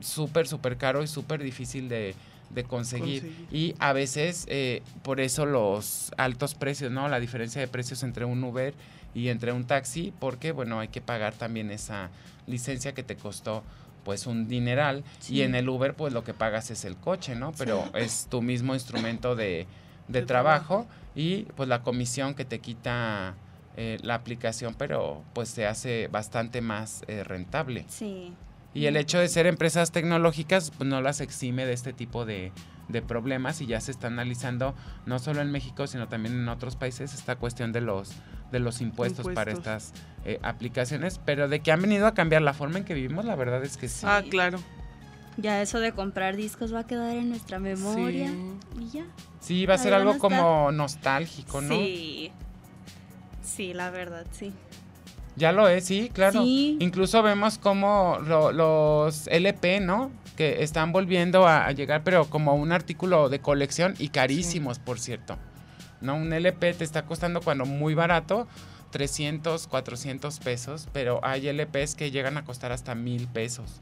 súper, 0.00 0.46
súper 0.46 0.76
caro 0.76 1.02
y 1.02 1.06
súper 1.06 1.42
difícil 1.42 1.88
de, 1.88 2.14
de 2.50 2.64
conseguir. 2.64 3.22
Conseguir. 3.22 3.48
Y 3.52 3.74
a 3.78 3.92
veces, 3.92 4.46
eh, 4.48 4.82
por 5.02 5.20
eso 5.20 5.46
los 5.46 6.12
altos 6.16 6.54
precios, 6.54 6.90
¿no? 6.90 7.08
La 7.08 7.20
diferencia 7.20 7.60
de 7.60 7.68
precios 7.68 8.02
entre 8.02 8.24
un 8.24 8.42
Uber 8.42 8.74
y 9.14 9.28
entre 9.28 9.52
un 9.52 9.64
taxi, 9.64 10.12
porque, 10.18 10.52
bueno, 10.52 10.80
hay 10.80 10.88
que 10.88 11.00
pagar 11.00 11.34
también 11.34 11.70
esa 11.70 12.10
licencia 12.46 12.92
que 12.92 13.02
te 13.02 13.16
costó 13.16 13.62
pues 14.08 14.26
un 14.26 14.48
dineral 14.48 15.04
y 15.28 15.42
en 15.42 15.54
el 15.54 15.68
Uber 15.68 15.92
pues 15.92 16.14
lo 16.14 16.24
que 16.24 16.32
pagas 16.32 16.70
es 16.70 16.86
el 16.86 16.96
coche, 16.96 17.34
¿no? 17.34 17.52
Pero 17.58 17.84
es 17.94 18.26
tu 18.30 18.40
mismo 18.40 18.72
instrumento 18.72 19.36
de, 19.36 19.66
de 20.08 20.20
De 20.20 20.26
trabajo 20.26 20.86
y 21.14 21.42
pues 21.56 21.68
la 21.68 21.82
comisión 21.82 22.32
que 22.32 22.46
te 22.46 22.58
quita 22.58 23.34
eh, 23.76 23.98
la 24.00 24.14
aplicación, 24.14 24.74
pero 24.78 25.22
pues 25.34 25.50
se 25.50 25.66
hace 25.66 26.08
bastante 26.08 26.62
más 26.62 27.02
eh, 27.06 27.22
rentable. 27.22 27.84
Sí. 27.88 28.32
Y 28.72 28.86
el 28.86 28.96
hecho 28.96 29.18
de 29.18 29.28
ser 29.28 29.46
empresas 29.46 29.92
tecnológicas 29.92 30.70
pues, 30.70 30.88
no 30.88 31.02
las 31.02 31.20
exime 31.20 31.66
de 31.66 31.74
este 31.74 31.92
tipo 31.92 32.24
de, 32.24 32.50
de 32.88 33.02
problemas 33.02 33.60
y 33.60 33.66
ya 33.66 33.80
se 33.80 33.90
está 33.90 34.06
analizando 34.06 34.74
no 35.06 35.18
solo 35.18 35.40
en 35.42 35.50
México, 35.50 35.86
sino 35.86 36.08
también 36.08 36.34
en 36.34 36.48
otros 36.48 36.74
países 36.76 37.12
esta 37.14 37.36
cuestión 37.36 37.72
de 37.72 37.80
los, 37.82 38.12
de 38.50 38.60
los 38.60 38.80
impuestos, 38.80 39.26
para 39.34 39.52
estas 39.52 39.92
eh, 40.24 40.38
aplicaciones, 40.42 41.20
pero 41.24 41.48
de 41.48 41.60
que 41.60 41.70
han 41.72 41.82
venido 41.82 42.06
a 42.06 42.14
cambiar 42.14 42.42
la 42.42 42.54
forma 42.54 42.78
en 42.78 42.84
que 42.84 42.94
vivimos, 42.94 43.24
la 43.24 43.36
verdad 43.36 43.62
es 43.62 43.76
que 43.76 43.88
sí. 43.88 44.06
Ah, 44.08 44.22
claro. 44.28 44.58
Ya 45.36 45.62
eso 45.62 45.78
de 45.80 45.92
comprar 45.92 46.34
discos 46.34 46.74
va 46.74 46.80
a 46.80 46.86
quedar 46.86 47.14
en 47.14 47.28
nuestra 47.28 47.58
memoria. 47.60 48.28
Sí. 48.28 48.80
Y 48.84 48.90
ya. 48.90 49.04
Sí, 49.40 49.66
va 49.66 49.74
a 49.74 49.78
ser 49.78 49.94
algo 49.94 50.18
como 50.18 50.72
nostálgico, 50.72 51.60
¿no? 51.60 51.74
Sí. 51.74 52.32
Sí, 53.42 53.72
la 53.74 53.90
verdad, 53.90 54.26
sí. 54.32 54.52
Ya 55.36 55.52
lo 55.52 55.68
es, 55.68 55.84
sí, 55.84 56.10
claro. 56.12 56.42
Sí. 56.42 56.76
Incluso 56.80 57.22
vemos 57.22 57.58
como 57.58 58.18
lo- 58.26 58.50
los 58.50 59.28
LP, 59.28 59.78
¿no? 59.80 60.10
Que 60.38 60.62
están 60.62 60.92
volviendo 60.92 61.48
a, 61.48 61.66
a 61.66 61.72
llegar, 61.72 62.04
pero 62.04 62.30
como 62.30 62.54
un 62.54 62.70
artículo 62.70 63.28
de 63.28 63.40
colección 63.40 63.94
y 63.98 64.10
carísimos, 64.10 64.78
por 64.78 65.00
cierto. 65.00 65.36
¿No? 66.00 66.14
Un 66.14 66.32
LP 66.32 66.74
te 66.74 66.84
está 66.84 67.02
costando 67.06 67.40
cuando 67.40 67.66
muy 67.66 67.94
barato 67.94 68.46
300, 68.92 69.66
400 69.66 70.38
pesos, 70.38 70.88
pero 70.92 71.18
hay 71.24 71.48
LPs 71.48 71.96
que 71.96 72.12
llegan 72.12 72.36
a 72.36 72.44
costar 72.44 72.70
hasta 72.70 72.94
mil 72.94 73.26
pesos. 73.26 73.80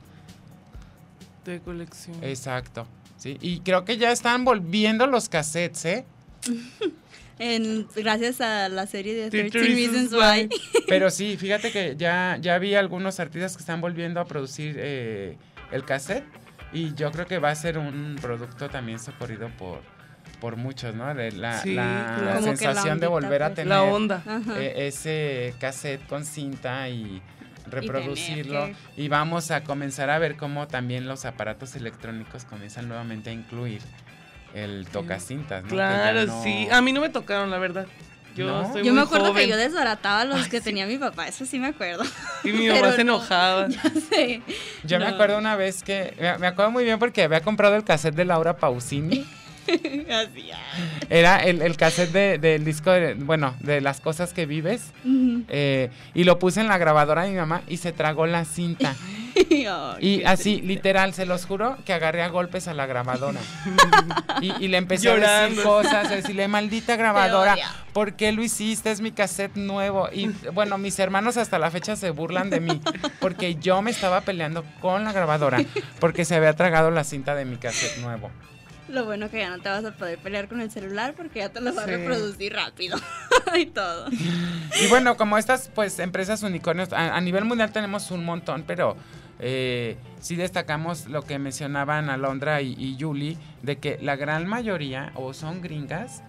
De 1.44 1.61
colección. 1.61 2.16
Exacto. 2.24 2.86
Sí, 3.18 3.36
y 3.42 3.61
creo 3.61 3.84
que 3.84 3.98
ya 3.98 4.11
están 4.11 4.46
volviendo 4.46 5.07
los 5.07 5.28
cassettes, 5.28 5.84
¿eh? 5.84 6.04
En- 7.38 7.86
gracias 7.94 8.40
a 8.40 8.70
la 8.70 8.86
serie 8.86 9.14
de 9.14 9.28
13 9.28 9.50
13 9.50 9.68
Reasons 9.68 10.11
Reasons 10.12 10.48
Why. 10.50 10.82
Pero 10.88 11.11
sí, 11.11 11.36
fíjate 11.38 11.70
que 11.70 11.94
ya, 11.98 12.38
ya 12.40 12.57
vi 12.59 12.74
algunos 12.74 13.20
artistas 13.20 13.59
que 13.59 13.61
están 13.61 13.82
volviendo 13.82 14.20
a 14.20 14.24
producir 14.24 14.76
eh, 14.78 15.36
el 15.70 15.84
cassette 15.84 16.24
y 16.73 16.95
yo 16.95 17.11
creo 17.12 17.27
que 17.27 17.39
va 17.39 17.51
a 17.51 17.55
ser 17.55 17.79
un 17.79 18.17
producto 18.21 18.69
también 18.69 18.99
socorrido 18.99 19.49
por, 19.59 19.81
por 20.41 20.57
muchos, 20.57 20.95
¿no? 20.95 21.14
De 21.14 21.33
la 21.33 21.59
Sí, 21.61 21.75
la 21.75 22.41
sensación 22.43 22.99
de 23.01 23.07
volver 23.07 23.43
a 23.43 23.47
pues. 23.49 23.57
tener 23.57 23.69
La 23.69 23.83
onda. 23.83 24.23
Eh, 24.57 24.75
ese 24.89 25.55
cassette 25.59 26.07
con 26.07 26.25
cinta 26.25 26.89
y 26.89 27.23
reproducirlo 27.69 28.71
y 28.97 29.09
vamos 29.09 29.51
a 29.51 29.64
comenzar 29.64 30.11
a 30.11 30.19
ver 30.19 30.37
cómo 30.37 30.69
también 30.69 31.07
los 31.09 31.25
aparatos 31.25 31.75
electrónicos 31.77 32.45
comienzan 32.45 32.89
nuevamente 32.89 33.31
a 33.31 33.33
incluir 33.33 33.81
el 34.55 34.87
tocacintas, 34.87 35.64
¿no? 35.64 35.71
Claro, 35.71 36.27
no- 36.27 36.43
sí. 36.43 36.69
A 36.71 36.81
mí 36.81 36.93
no 36.93 37.01
me 37.01 37.09
tocaron, 37.09 37.51
la 37.51 37.59
verdad. 37.59 37.87
Yo 38.37 38.47
¿No? 38.47 38.72
soy 38.72 38.82
Yo 38.84 38.93
muy 38.93 39.01
me 39.01 39.01
acuerdo 39.03 39.28
joven. 39.28 39.45
que 39.45 39.49
yo 39.51 39.57
desbarataba 39.57 40.24
los 40.24 40.47
que 40.49 40.61
tenía 40.61 40.87
mi 40.87 40.99
papá, 40.99 41.26
eso 41.28 41.47
sí 41.47 41.59
me 41.59 41.68
acuerdo. 41.68 42.05
Y 42.45 42.53
mi 42.53 42.68
mamá 42.68 42.93
se 42.93 43.03
no. 43.05 43.14
enojaba. 43.14 43.68
Yo 44.84 44.99
me 44.99 45.07
acuerdo 45.07 45.39
una 45.39 45.57
vez 45.57 45.82
que, 45.82 46.14
me- 46.20 46.39
me 46.39 46.47
acuerdo 46.47 46.70
muy 46.70 46.84
bien 46.84 46.99
porque 46.99 47.22
había 47.22 47.41
comprado 47.41 47.76
el 47.76 47.84
cassette 47.84 48.14
de 48.14 48.24
Laura 48.26 48.57
Pausini. 48.57 49.26
Así, 50.11 50.51
ah. 50.53 50.59
Era 51.11 51.39
el, 51.39 51.62
el 51.62 51.77
cassette 51.77 52.12
de- 52.12 52.39
del 52.39 52.64
disco, 52.64 52.91
de- 52.91 53.14
bueno, 53.14 53.55
de 53.61 53.81
las 53.81 54.01
cosas 54.01 54.33
que 54.33 54.47
vives. 54.47 54.93
Eh, 55.49 55.91
y 56.14 56.25
lo 56.25 56.39
puse 56.39 56.61
en 56.61 56.69
la 56.69 56.79
grabadora 56.79 57.23
de 57.25 57.31
mi 57.31 57.37
mamá 57.37 57.62
y 57.69 57.77
se 57.79 57.93
tragó 57.93 58.27
la 58.27 58.45
cinta. 58.45 58.95
Y 60.01 60.25
así, 60.25 60.55
triste. 60.55 60.67
literal, 60.67 61.12
se 61.12 61.27
los 61.27 61.45
juro 61.45 61.77
que 61.85 61.93
agarré 61.93 62.23
a 62.23 62.29
golpes 62.29 62.69
a 62.69 62.75
la 62.75 62.87
grabadora. 62.87 63.39
Y, 64.41 64.64
y 64.64 64.69
le 64.69 64.77
empecé 64.79 65.11
a 65.11 65.17
decir 65.47 65.62
cosas, 65.62 66.11
a 66.11 66.17
decirle, 66.17 66.47
maldita 66.49 66.97
grabadora. 66.97 67.57
¿por 67.95 68.14
qué 68.14 68.33
lo 68.33 68.43
hiciste? 68.43 68.91
Es 68.91 69.01
mi 69.01 69.12
cassette 69.12 69.57
nuevo. 69.57 70.09
Y 70.12 70.29
bueno, 70.53 70.77
mis 70.79 70.99
hermanos 70.99 71.37
hasta 71.39 71.59
la 71.59 71.71
fecha 71.71 71.97
se 71.97 72.11
burlan 72.11 72.51
de 72.51 72.61
mí, 72.61 72.81
porque 73.21 73.55
yo 73.57 73.81
me 73.83 73.91
estaba 73.91 74.21
peleando 74.23 74.64
con 74.81 75.05
la 75.05 75.12
grabadora, 75.12 75.62
porque 76.01 76.25
se 76.27 76.35
había 76.35 76.53
tragado 76.55 76.91
la 76.91 77.05
cinta 77.05 77.35
de 77.35 77.45
mi 77.47 77.57
cassette 77.57 77.99
nuevo. 77.99 78.31
Lo 78.89 79.05
bueno 79.05 79.28
que 79.30 79.39
ya 79.39 79.51
no 79.51 79.61
te 79.61 79.68
vas 79.68 79.84
a 79.84 79.93
poder 79.93 80.18
pelear 80.18 80.49
con 80.49 80.61
el 80.61 80.70
celular 80.70 81.14
porque 81.16 81.41
ya 81.41 81.49
te 81.49 81.61
lo 81.61 81.74
va 81.74 81.82
a 81.82 81.87
reproducir 81.87 82.53
rápido 82.53 82.97
y 83.59 83.66
todo. 83.66 84.09
Y 84.11 84.87
bueno, 84.89 85.16
como 85.16 85.39
estas 85.39 85.70
pues 85.74 85.99
empresas 85.99 86.43
unicornios, 86.43 86.93
a, 86.93 87.16
a 87.16 87.20
nivel 87.20 87.45
mundial 87.45 87.72
tenemos 87.72 88.11
un 88.11 88.24
montón, 88.24 88.64
pero 88.66 88.97
eh, 89.39 89.97
sí 90.20 90.37
destacamos 90.37 91.07
lo 91.07 91.22
que 91.22 91.39
mencionaban 91.39 92.11
Alondra 92.11 92.62
y, 92.62 92.74
y 92.78 92.97
Yuli, 92.97 93.37
de 93.62 93.78
que 93.78 93.99
la 94.01 94.16
gran 94.16 94.47
mayoría 94.47 95.12
o 95.14 95.34
son 95.34 95.61
gringas 95.62 96.22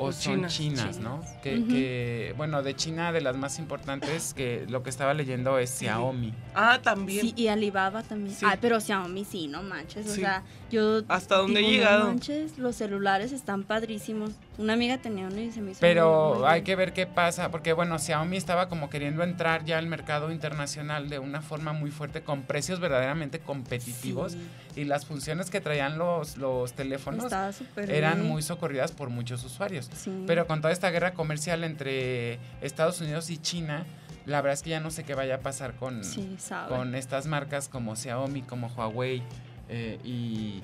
o, 0.00 0.06
O 0.06 0.12
son 0.12 0.46
chinas. 0.46 0.54
chinas, 0.54 0.98
¿no? 0.98 1.20
Que, 1.42 2.32
bueno, 2.36 2.62
de 2.62 2.76
China 2.76 3.10
de 3.10 3.20
las 3.20 3.36
más 3.36 3.58
importantes, 3.58 4.32
que 4.32 4.64
lo 4.68 4.84
que 4.84 4.90
estaba 4.90 5.12
leyendo 5.12 5.58
es 5.58 5.70
Xiaomi. 5.70 6.32
Ah, 6.54 6.78
también. 6.80 7.20
Sí, 7.20 7.32
y 7.36 7.48
Alibaba 7.48 8.04
también. 8.04 8.32
Sí. 8.32 8.46
Ay, 8.48 8.58
pero 8.60 8.80
Xiaomi 8.80 9.24
sí, 9.24 9.48
no 9.48 9.64
manches. 9.64 10.06
O 10.08 10.14
sea, 10.14 10.44
yo. 10.70 11.02
¿Hasta 11.08 11.36
dónde 11.36 11.60
he 11.60 11.70
llegado? 11.70 12.00
No 12.00 12.06
manches, 12.06 12.58
los 12.58 12.76
celulares 12.76 13.32
están 13.32 13.62
padrísimos. 13.64 14.30
Una 14.58 14.72
amiga 14.72 14.98
tenía 14.98 15.26
uno 15.26 15.40
y 15.40 15.50
se 15.52 15.60
me 15.60 15.70
hizo. 15.70 15.80
Pero 15.80 16.30
muy- 16.30 16.38
muy 16.40 16.48
hay 16.48 16.54
bien. 16.54 16.64
que 16.64 16.76
ver 16.76 16.92
qué 16.92 17.06
pasa, 17.06 17.50
porque 17.50 17.72
bueno, 17.72 17.98
Xiaomi 17.98 18.36
estaba 18.36 18.68
como 18.68 18.90
queriendo 18.90 19.22
entrar 19.22 19.64
ya 19.64 19.78
al 19.78 19.86
mercado 19.86 20.32
internacional 20.32 21.08
de 21.08 21.18
una 21.18 21.42
forma 21.42 21.72
muy 21.72 21.90
fuerte, 21.90 22.22
con 22.22 22.42
precios 22.42 22.80
verdaderamente 22.80 23.38
competitivos. 23.40 24.32
Sí, 24.32 24.38
Y 24.76 24.84
las 24.84 25.06
funciones 25.06 25.50
que 25.50 25.60
traían 25.60 25.98
los, 25.98 26.36
los 26.36 26.72
teléfonos 26.72 27.32
eran 27.76 28.14
bien. 28.18 28.26
muy 28.28 28.42
socorridas 28.42 28.92
por 28.92 29.10
muchos 29.10 29.44
usuarios. 29.44 29.90
Sí. 29.94 30.24
Pero 30.26 30.46
con 30.46 30.60
toda 30.60 30.72
esta 30.72 30.90
guerra 30.90 31.14
comercial 31.14 31.64
entre 31.64 32.38
Estados 32.60 33.00
Unidos 33.00 33.30
y 33.30 33.38
China, 33.38 33.86
la 34.26 34.42
verdad 34.42 34.54
es 34.54 34.62
que 34.62 34.70
ya 34.70 34.80
no 34.80 34.90
sé 34.90 35.04
qué 35.04 35.14
vaya 35.14 35.36
a 35.36 35.40
pasar 35.40 35.74
con, 35.76 36.04
Sí, 36.04 36.36
con 36.68 36.94
estas 36.94 37.26
marcas 37.26 37.68
como 37.68 37.96
Xiaomi, 37.96 38.42
como 38.42 38.66
Huawei 38.68 39.22
eh, 39.68 39.98
y 40.04 40.62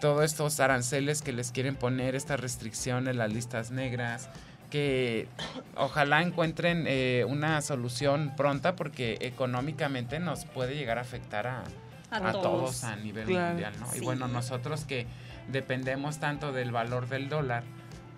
todos 0.00 0.24
estos 0.24 0.60
aranceles 0.60 1.22
que 1.22 1.32
les 1.32 1.52
quieren 1.52 1.74
poner, 1.76 2.14
estas 2.14 2.38
restricciones, 2.40 3.16
las 3.16 3.32
listas 3.32 3.70
negras, 3.70 4.28
que 4.70 5.28
ojalá 5.76 6.22
encuentren 6.22 6.84
eh, 6.86 7.24
una 7.28 7.62
solución 7.62 8.34
pronta 8.36 8.76
porque 8.76 9.16
económicamente 9.20 10.18
nos 10.20 10.44
puede 10.44 10.74
llegar 10.76 10.98
a 10.98 11.02
afectar 11.02 11.46
a, 11.46 11.64
A 12.10 12.16
a 12.16 12.32
todos. 12.32 12.42
todos 12.42 12.84
a 12.84 12.96
nivel 12.96 13.26
Claro. 13.26 13.48
mundial, 13.50 13.72
¿no? 13.80 13.86
Y 13.94 14.00
bueno, 14.00 14.28
nosotros 14.28 14.84
que 14.84 15.06
dependemos 15.48 16.18
tanto 16.18 16.52
del 16.52 16.72
valor 16.72 17.08
del 17.08 17.28
dólar 17.28 17.62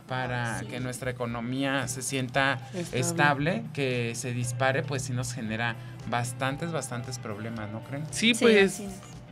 para 0.09 0.61
Sí. 0.61 0.67
que 0.67 0.81
nuestra 0.81 1.11
economía 1.11 1.87
se 1.87 2.01
sienta 2.01 2.55
Estable. 2.73 2.99
estable, 2.99 3.65
que 3.75 4.15
se 4.15 4.33
dispare, 4.33 4.83
pues 4.83 5.03
sí 5.03 5.13
nos 5.13 5.35
genera 5.35 5.77
bastantes, 6.09 6.73
bastantes 6.73 7.19
problemas, 7.19 7.71
¿no 7.71 7.81
creen? 7.85 8.05
Sí, 8.11 8.33
pues. 8.33 8.83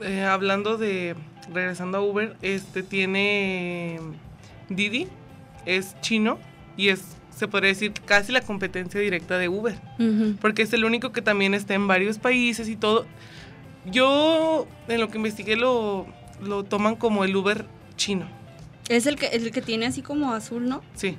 Eh, 0.00 0.22
hablando 0.24 0.76
de 0.76 1.14
regresando 1.52 1.98
a 1.98 2.00
Uber, 2.02 2.36
este 2.42 2.82
tiene 2.82 3.98
Didi, 4.68 5.08
es 5.64 5.94
chino 6.00 6.38
y 6.76 6.88
es 6.88 7.02
se 7.30 7.48
podría 7.48 7.68
decir 7.68 7.92
casi 8.06 8.32
la 8.32 8.40
competencia 8.40 8.98
directa 8.98 9.36
de 9.36 9.48
Uber, 9.50 9.78
porque 10.40 10.62
es 10.62 10.72
el 10.72 10.84
único 10.86 11.12
que 11.12 11.20
también 11.20 11.52
está 11.52 11.74
en 11.74 11.86
varios 11.86 12.18
países 12.18 12.68
y 12.68 12.76
todo. 12.76 13.04
Yo 13.84 14.66
en 14.88 15.00
lo 15.00 15.08
que 15.08 15.18
investigué 15.18 15.56
lo 15.56 16.06
lo 16.40 16.64
toman 16.64 16.96
como 16.96 17.24
el 17.24 17.34
Uber 17.36 17.66
chino. 17.96 18.26
Es 18.88 19.06
el 19.06 19.16
que, 19.16 19.26
el 19.28 19.50
que 19.50 19.62
tiene 19.62 19.86
así 19.86 20.02
como 20.02 20.32
azul, 20.32 20.68
¿no? 20.68 20.82
Sí. 20.94 21.16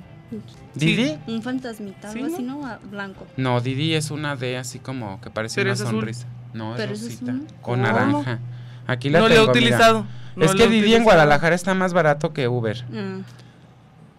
¿Didi? 0.74 1.18
Un 1.26 1.42
fantasmita, 1.42 2.10
algo 2.10 2.28
¿no? 2.28 2.34
así, 2.34 2.42
¿no? 2.42 2.78
Blanco. 2.90 3.26
No, 3.36 3.60
Didi 3.60 3.94
es 3.94 4.10
una 4.10 4.36
D 4.36 4.56
así 4.56 4.78
como 4.78 5.20
que 5.20 5.30
parece 5.30 5.56
Pero 5.56 5.70
una 5.70 5.74
azul. 5.74 5.86
sonrisa. 5.86 6.26
No, 6.54 6.74
es 6.74 6.80
Pero 6.80 6.92
es 6.94 7.02
rosita, 7.02 7.32
con 7.32 7.48
¿Cómo? 7.62 7.76
naranja. 7.82 8.40
Aquí 8.88 9.08
la 9.10 9.20
no 9.20 9.28
lo 9.28 9.34
he 9.34 9.36
tengo, 9.38 9.50
utilizado. 9.52 10.06
no 10.34 10.44
es 10.44 10.54
que 10.56 10.66
Didi 10.66 10.94
en. 10.94 11.04
Guadalajara 11.04 11.54
está 11.54 11.74
más 11.74 11.92
barato 11.92 12.32
que 12.32 12.48
Uber. 12.48 12.84
Ah. 12.92 13.18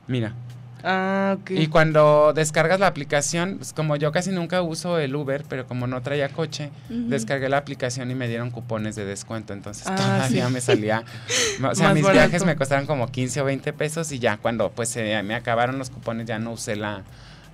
Mira. 0.08 0.32
Ah, 0.82 1.36
ok. 1.42 1.52
Y 1.52 1.68
cuando 1.68 2.32
descargas 2.34 2.80
la 2.80 2.88
aplicación, 2.88 3.58
pues, 3.58 3.74
como 3.74 3.98
yo 3.98 4.14
casi 4.14 4.32
nunca 4.32 4.62
uso 4.62 4.98
el 4.98 5.14
Uber, 5.14 5.44
pero 5.50 5.68
como 5.68 5.88
no 5.88 6.02
traía 6.02 6.30
coche, 6.30 6.70
descargué 6.88 7.50
la 7.50 7.58
aplicación 7.58 8.10
y 8.12 8.16
me 8.16 8.30
dieron 8.30 8.50
cupones 8.50 8.96
de 8.96 9.04
descuento. 9.04 9.52
Entonces 9.52 9.86
Ah, 9.88 9.96
todavía 9.98 10.48
sí. 10.48 10.54
me 10.54 10.62
salía. 10.62 11.04
O 11.70 11.76
sea, 11.76 11.88
Más 11.88 11.96
mis 11.96 12.04
barato. 12.04 12.12
viajes 12.30 12.46
me 12.46 12.56
costaron 12.56 12.86
como 12.86 13.08
15 13.12 13.42
o 13.42 13.46
20 13.46 13.74
pesos 13.74 14.10
y 14.14 14.20
ya 14.20 14.38
cuando 14.38 14.72
pues 14.72 14.88
se 14.88 15.22
me 15.24 15.36
acabaron 15.36 15.78
los 15.78 15.90
cupones 15.90 16.26
ya 16.26 16.40
no 16.40 16.52
usé 16.54 16.78
la, 16.78 17.02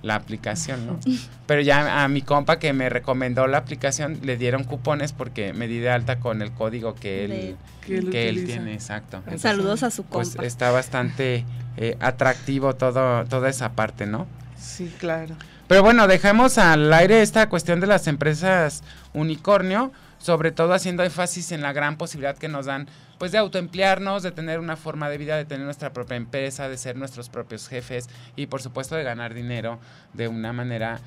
la 0.02 0.14
aplicación, 0.14 0.86
¿no? 0.86 1.00
Pero 1.46 1.60
ya 1.62 2.04
a 2.04 2.08
mi 2.08 2.22
compa 2.22 2.58
que 2.58 2.72
me 2.72 2.88
recomendó 2.88 3.46
la 3.46 3.58
aplicación 3.58 4.20
le 4.22 4.36
dieron 4.36 4.64
cupones 4.64 5.12
porque 5.12 5.52
me 5.52 5.66
di 5.68 5.78
de 5.78 5.90
alta 5.90 6.20
con 6.20 6.42
el 6.42 6.52
código 6.52 6.94
que 6.94 7.24
él, 7.24 7.30
De- 7.30 7.56
Que 7.84 7.98
él 7.98 8.10
que 8.10 8.28
él 8.28 8.36
utiliza. 8.36 8.54
tiene, 8.58 8.74
exacto. 8.74 9.16
Entonces, 9.18 9.42
Saludos 9.42 9.82
a 9.82 9.90
su 9.90 10.04
Pues 10.04 10.28
compa. 10.30 10.44
está 10.46 10.70
bastante 10.70 11.44
eh, 11.76 11.96
atractivo 12.00 12.74
todo, 12.74 13.24
toda 13.26 13.48
esa 13.48 13.72
parte, 13.72 14.06
¿no? 14.06 14.26
Sí, 14.58 14.92
claro. 14.98 15.34
Pero 15.68 15.82
bueno, 15.82 16.06
dejamos 16.06 16.58
al 16.58 16.92
aire 16.92 17.22
esta 17.22 17.48
cuestión 17.48 17.80
de 17.80 17.86
las 17.88 18.06
empresas 18.06 18.82
unicornio, 19.14 19.92
sobre 20.26 20.50
todo 20.50 20.74
haciendo 20.74 21.04
énfasis 21.04 21.52
en 21.52 21.62
la 21.62 21.72
gran 21.72 21.96
posibilidad 21.96 22.36
que 22.36 22.48
nos 22.48 22.66
dan 22.66 22.88
pues 23.16 23.30
de 23.30 23.38
autoemplearnos, 23.38 24.24
de 24.24 24.32
tener 24.32 24.58
una 24.58 24.76
forma 24.76 25.08
de 25.08 25.18
vida, 25.18 25.36
de 25.36 25.44
tener 25.44 25.64
nuestra 25.64 25.92
propia 25.92 26.16
empresa, 26.16 26.68
de 26.68 26.76
ser 26.76 26.96
nuestros 26.96 27.28
propios 27.28 27.68
jefes 27.68 28.08
y 28.34 28.46
por 28.46 28.60
supuesto 28.60 28.96
de 28.96 29.04
ganar 29.04 29.34
dinero 29.34 29.78
de 30.14 30.26
una 30.26 30.52
manera 30.52 30.98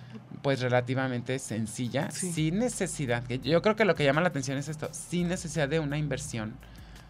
pues 0.41 0.61
relativamente 0.61 1.37
sencilla, 1.37 2.09
Sí. 2.11 2.31
sin 2.31 2.59
necesidad. 2.59 3.23
Yo 3.27 3.61
creo 3.61 3.75
que 3.75 3.83
lo 3.83 3.93
que 3.93 4.05
llama 4.05 4.21
la 4.21 4.29
atención 4.29 4.57
es 4.57 4.69
esto, 4.69 4.87
sin 4.93 5.27
necesidad 5.27 5.67
de 5.67 5.81
una 5.81 5.97
inversión 5.97 6.55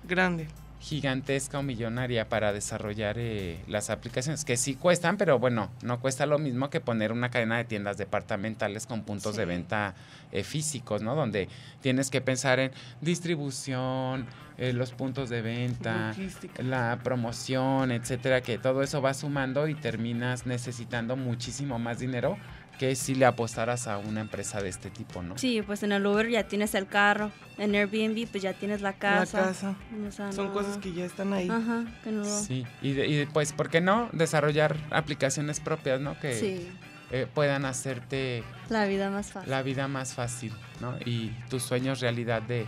Grande. 0.03 0.47
Gigantesca 0.79 1.59
o 1.59 1.63
millonaria 1.63 2.29
para 2.29 2.53
desarrollar 2.53 3.17
eh, 3.17 3.59
las 3.67 3.89
aplicaciones, 3.89 4.45
que 4.45 4.57
sí 4.57 4.75
cuestan, 4.75 5.17
pero 5.17 5.37
bueno, 5.37 5.69
no 5.81 5.99
cuesta 5.99 6.25
lo 6.25 6.39
mismo 6.39 6.69
que 6.69 6.79
poner 6.79 7.11
una 7.11 7.29
cadena 7.29 7.57
de 7.57 7.65
tiendas 7.65 7.97
departamentales 7.97 8.85
con 8.85 9.03
puntos 9.03 9.35
de 9.35 9.45
venta 9.45 9.93
eh, 10.31 10.43
físicos, 10.43 11.01
¿no? 11.01 11.15
Donde 11.15 11.49
tienes 11.81 12.09
que 12.09 12.21
pensar 12.21 12.59
en 12.59 12.71
distribución, 13.01 14.25
eh, 14.57 14.73
los 14.73 14.91
puntos 14.91 15.29
de 15.29 15.41
venta, 15.41 16.09
Logística. 16.09 16.63
la 16.63 16.99
promoción, 17.03 17.91
etcétera, 17.91 18.41
que 18.41 18.57
todo 18.57 18.81
eso 18.81 19.01
va 19.01 19.13
sumando 19.13 19.67
y 19.67 19.75
terminas 19.75 20.45
necesitando 20.45 21.15
muchísimo 21.15 21.79
más 21.79 21.99
dinero 21.99 22.37
que 22.79 22.95
si 22.95 23.13
le 23.13 23.25
apostaras 23.25 23.87
a 23.87 23.97
una 23.97 24.21
empresa 24.21 24.61
de 24.61 24.69
este 24.69 24.89
tipo, 24.89 25.21
¿no? 25.21 25.37
Sí, 25.37 25.61
pues 25.61 25.83
en 25.83 25.91
el 25.91 26.05
Uber 26.05 26.29
ya 26.29 26.47
tienes 26.47 26.73
el 26.75 26.87
carro, 26.87 27.29
en 27.57 27.75
Airbnb 27.75 28.25
pues 28.31 28.41
ya 28.41 28.53
tienes 28.53 28.81
la 28.81 28.93
casa. 28.93 29.37
La 29.41 29.47
casa. 29.47 29.75
O 30.07 30.11
sea, 30.11 30.31
Son 30.31 30.47
no- 30.47 30.53
cosas 30.53 30.77
que 30.77 30.93
ya 30.93 31.03
están 31.05 31.33
ahí. 31.33 31.49
Ajá, 31.49 31.83
que 32.03 32.11
no... 32.11 32.23
Sí, 32.23 32.65
y, 32.81 32.93
de- 32.93 33.07
y 33.07 33.25
pues, 33.27 33.51
¿por 33.53 33.69
qué 33.69 33.81
no 33.81 34.09
desarrollar 34.13 34.77
aplicaciones 34.91 35.59
propias, 35.59 35.99
¿no? 35.99 36.17
Que 36.19 36.33
Sí, 36.39 36.67
eh, 37.11 37.27
puedan 37.33 37.65
hacerte 37.65 38.43
la 38.69 38.85
vida 38.85 39.09
más 39.09 39.31
fácil. 39.33 39.49
la 39.51 39.61
vida 39.61 39.87
más 39.89 40.13
fácil, 40.13 40.53
¿no? 40.79 40.95
Y 41.05 41.31
tus 41.49 41.63
sueños 41.63 41.99
realidad 41.99 42.41
de 42.41 42.65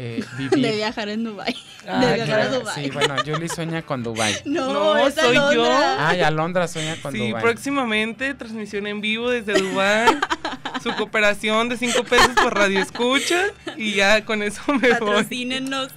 eh, 0.00 0.24
vivir. 0.38 0.60
De 0.60 0.76
viajar 0.76 1.08
en 1.08 1.24
Dubai. 1.24 1.56
Ah, 1.86 1.98
de 2.04 2.14
viajar 2.14 2.40
a. 2.40 2.48
Dubai. 2.48 2.74
Sí, 2.84 2.90
bueno, 2.90 3.16
Julie 3.26 3.48
sueña 3.48 3.82
con 3.82 4.02
Dubai. 4.04 4.34
No, 4.44 4.72
No, 4.72 4.98
es 5.06 5.14
soy 5.14 5.34
yo. 5.34 5.68
Ay, 5.98 6.20
Alondra 6.20 6.68
sueña 6.68 6.96
con 7.02 7.12
Sí, 7.12 7.28
Dubai. 7.28 7.42
próximamente 7.42 8.34
transmisión 8.34 8.86
en 8.86 9.00
vivo 9.00 9.28
desde 9.30 9.54
Dubái. 9.54 10.16
su 10.82 10.94
cooperación 10.94 11.68
de 11.68 11.76
5 11.76 12.04
pesos 12.04 12.30
por 12.40 12.54
radio 12.54 12.78
escucha. 12.80 13.46
Y 13.76 13.94
ya 13.94 14.24
con 14.24 14.42
eso 14.42 14.62
me 14.68 14.78
voy. 14.78 14.90
Patrocínenos. 14.90 15.90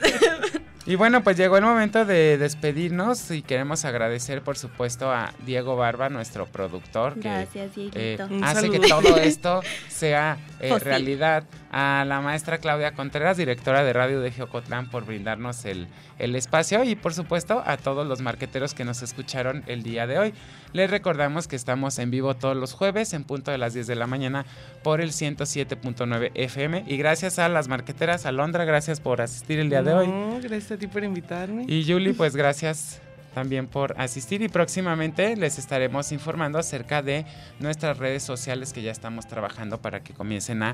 Y 0.87 0.95
bueno, 0.95 1.23
pues 1.23 1.37
llegó 1.37 1.57
el 1.57 1.63
momento 1.63 2.05
de 2.05 2.39
despedirnos 2.39 3.29
y 3.29 3.43
queremos 3.43 3.85
agradecer, 3.85 4.41
por 4.41 4.57
supuesto, 4.57 5.11
a 5.11 5.31
Diego 5.45 5.75
Barba, 5.75 6.09
nuestro 6.09 6.47
productor, 6.47 7.13
que 7.13 7.29
Gracias, 7.29 7.71
eh, 7.77 8.17
hace 8.41 8.71
que 8.71 8.79
todo 8.79 9.17
esto 9.17 9.61
sea 9.89 10.37
eh, 10.59 10.77
realidad. 10.79 11.43
A 11.74 12.03
la 12.05 12.19
maestra 12.19 12.57
Claudia 12.57 12.91
Contreras, 12.91 13.38
directora 13.38 13.84
de 13.84 13.93
Radio 13.93 14.19
de 14.19 14.30
Geocotlán, 14.32 14.89
por 14.89 15.05
brindarnos 15.05 15.63
el, 15.63 15.88
el 16.19 16.36
espacio 16.36 16.84
y 16.84 16.95
por 16.95 17.13
supuesto 17.13 17.63
a 17.65 17.78
todos 17.78 18.05
los 18.05 18.22
marqueteros 18.22 18.74
que 18.74 18.84
nos 18.84 19.01
escucharon 19.01 19.63
el 19.67 19.82
día 19.82 20.05
de 20.05 20.19
hoy. 20.19 20.34
Les 20.74 20.91
recordamos 20.91 21.47
que 21.47 21.55
estamos 21.55 21.97
en 21.99 22.11
vivo 22.11 22.36
todos 22.36 22.57
los 22.57 22.74
jueves 22.74 23.13
en 23.13 23.24
punto 23.24 23.51
de 23.51 23.57
las 23.57 23.74
10 23.74 23.88
de 23.88 23.95
la 23.95 24.05
mañana 24.05 24.45
por 24.84 24.99
el 24.99 25.11
107.9 25.11 26.32
FM 26.36 26.84
y 26.88 26.97
gracias 26.97 27.39
a 27.39 27.47
las 27.47 27.69
marqueteras, 27.69 28.26
Alondra, 28.26 28.65
gracias 28.65 28.99
por 28.99 29.22
asistir 29.22 29.59
el 29.59 29.69
día 29.69 29.82
de 29.82 29.93
hoy. 29.93 30.07
No, 30.07 30.39
gracias 30.41 30.74
a 30.74 30.78
ti 30.78 30.88
por 30.88 31.03
invitarme. 31.03 31.65
Y 31.67 31.86
Julie, 31.86 32.13
pues 32.13 32.36
gracias 32.41 32.99
también 33.34 33.67
por 33.67 33.99
asistir 33.99 34.41
y 34.41 34.49
próximamente 34.49 35.36
les 35.36 35.57
estaremos 35.57 36.11
informando 36.11 36.59
acerca 36.59 37.01
de 37.01 37.26
nuestras 37.59 37.97
redes 37.97 38.24
sociales 38.24 38.74
que 38.74 38.82
ya 38.82 38.91
estamos 38.91 39.28
trabajando 39.28 39.82
para 39.82 40.01
que 40.01 40.13
comiencen 40.13 40.63
a 40.63 40.74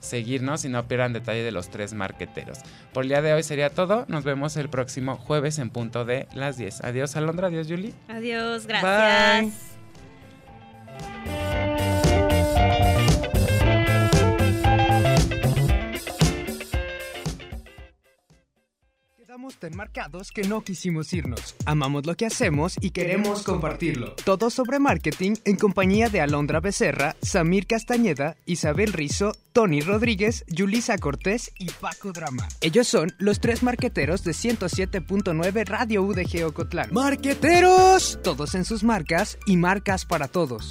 seguirnos 0.00 0.64
y 0.64 0.68
no 0.68 0.86
pierdan 0.86 1.12
detalle 1.12 1.42
de 1.42 1.52
los 1.52 1.70
tres 1.70 1.94
marqueteros. 1.94 2.58
Por 2.92 3.04
el 3.04 3.08
día 3.08 3.22
de 3.22 3.32
hoy 3.32 3.42
sería 3.42 3.70
todo. 3.70 4.04
Nos 4.08 4.24
vemos 4.24 4.56
el 4.56 4.68
próximo 4.68 5.16
jueves 5.16 5.58
en 5.58 5.70
punto 5.70 6.04
de 6.04 6.28
las 6.34 6.56
10. 6.56 6.84
Adiós 6.84 7.16
Alondra, 7.16 7.48
adiós 7.48 7.66
Julie. 7.68 7.94
Adiós, 8.08 8.66
gracias. 8.66 9.54
Quedamos 19.38 19.60
tan 19.60 19.76
marcados 19.76 20.32
que 20.32 20.42
no 20.42 20.62
quisimos 20.62 21.12
irnos. 21.12 21.54
Amamos 21.64 22.06
lo 22.06 22.16
que 22.16 22.26
hacemos 22.26 22.74
y 22.80 22.90
queremos 22.90 23.44
compartirlo. 23.44 24.16
Todo 24.24 24.50
sobre 24.50 24.80
marketing 24.80 25.34
en 25.44 25.54
compañía 25.54 26.08
de 26.08 26.20
Alondra 26.20 26.58
Becerra, 26.58 27.14
Samir 27.22 27.68
Castañeda, 27.68 28.36
Isabel 28.46 28.92
Rizo, 28.92 29.30
Tony 29.52 29.80
Rodríguez, 29.80 30.44
Yulisa 30.48 30.98
Cortés 30.98 31.52
y 31.56 31.70
Paco 31.70 32.10
Drama. 32.10 32.48
Ellos 32.60 32.88
son 32.88 33.12
los 33.18 33.38
tres 33.38 33.62
marqueteros 33.62 34.24
de 34.24 34.32
107.9 34.32 35.66
Radio 35.66 36.02
UDG 36.02 36.44
Ocotlán. 36.44 36.88
¡Marqueteros! 36.92 38.18
Todos 38.24 38.56
en 38.56 38.64
sus 38.64 38.82
marcas 38.82 39.38
y 39.46 39.56
marcas 39.56 40.04
para 40.04 40.26
todos. 40.26 40.66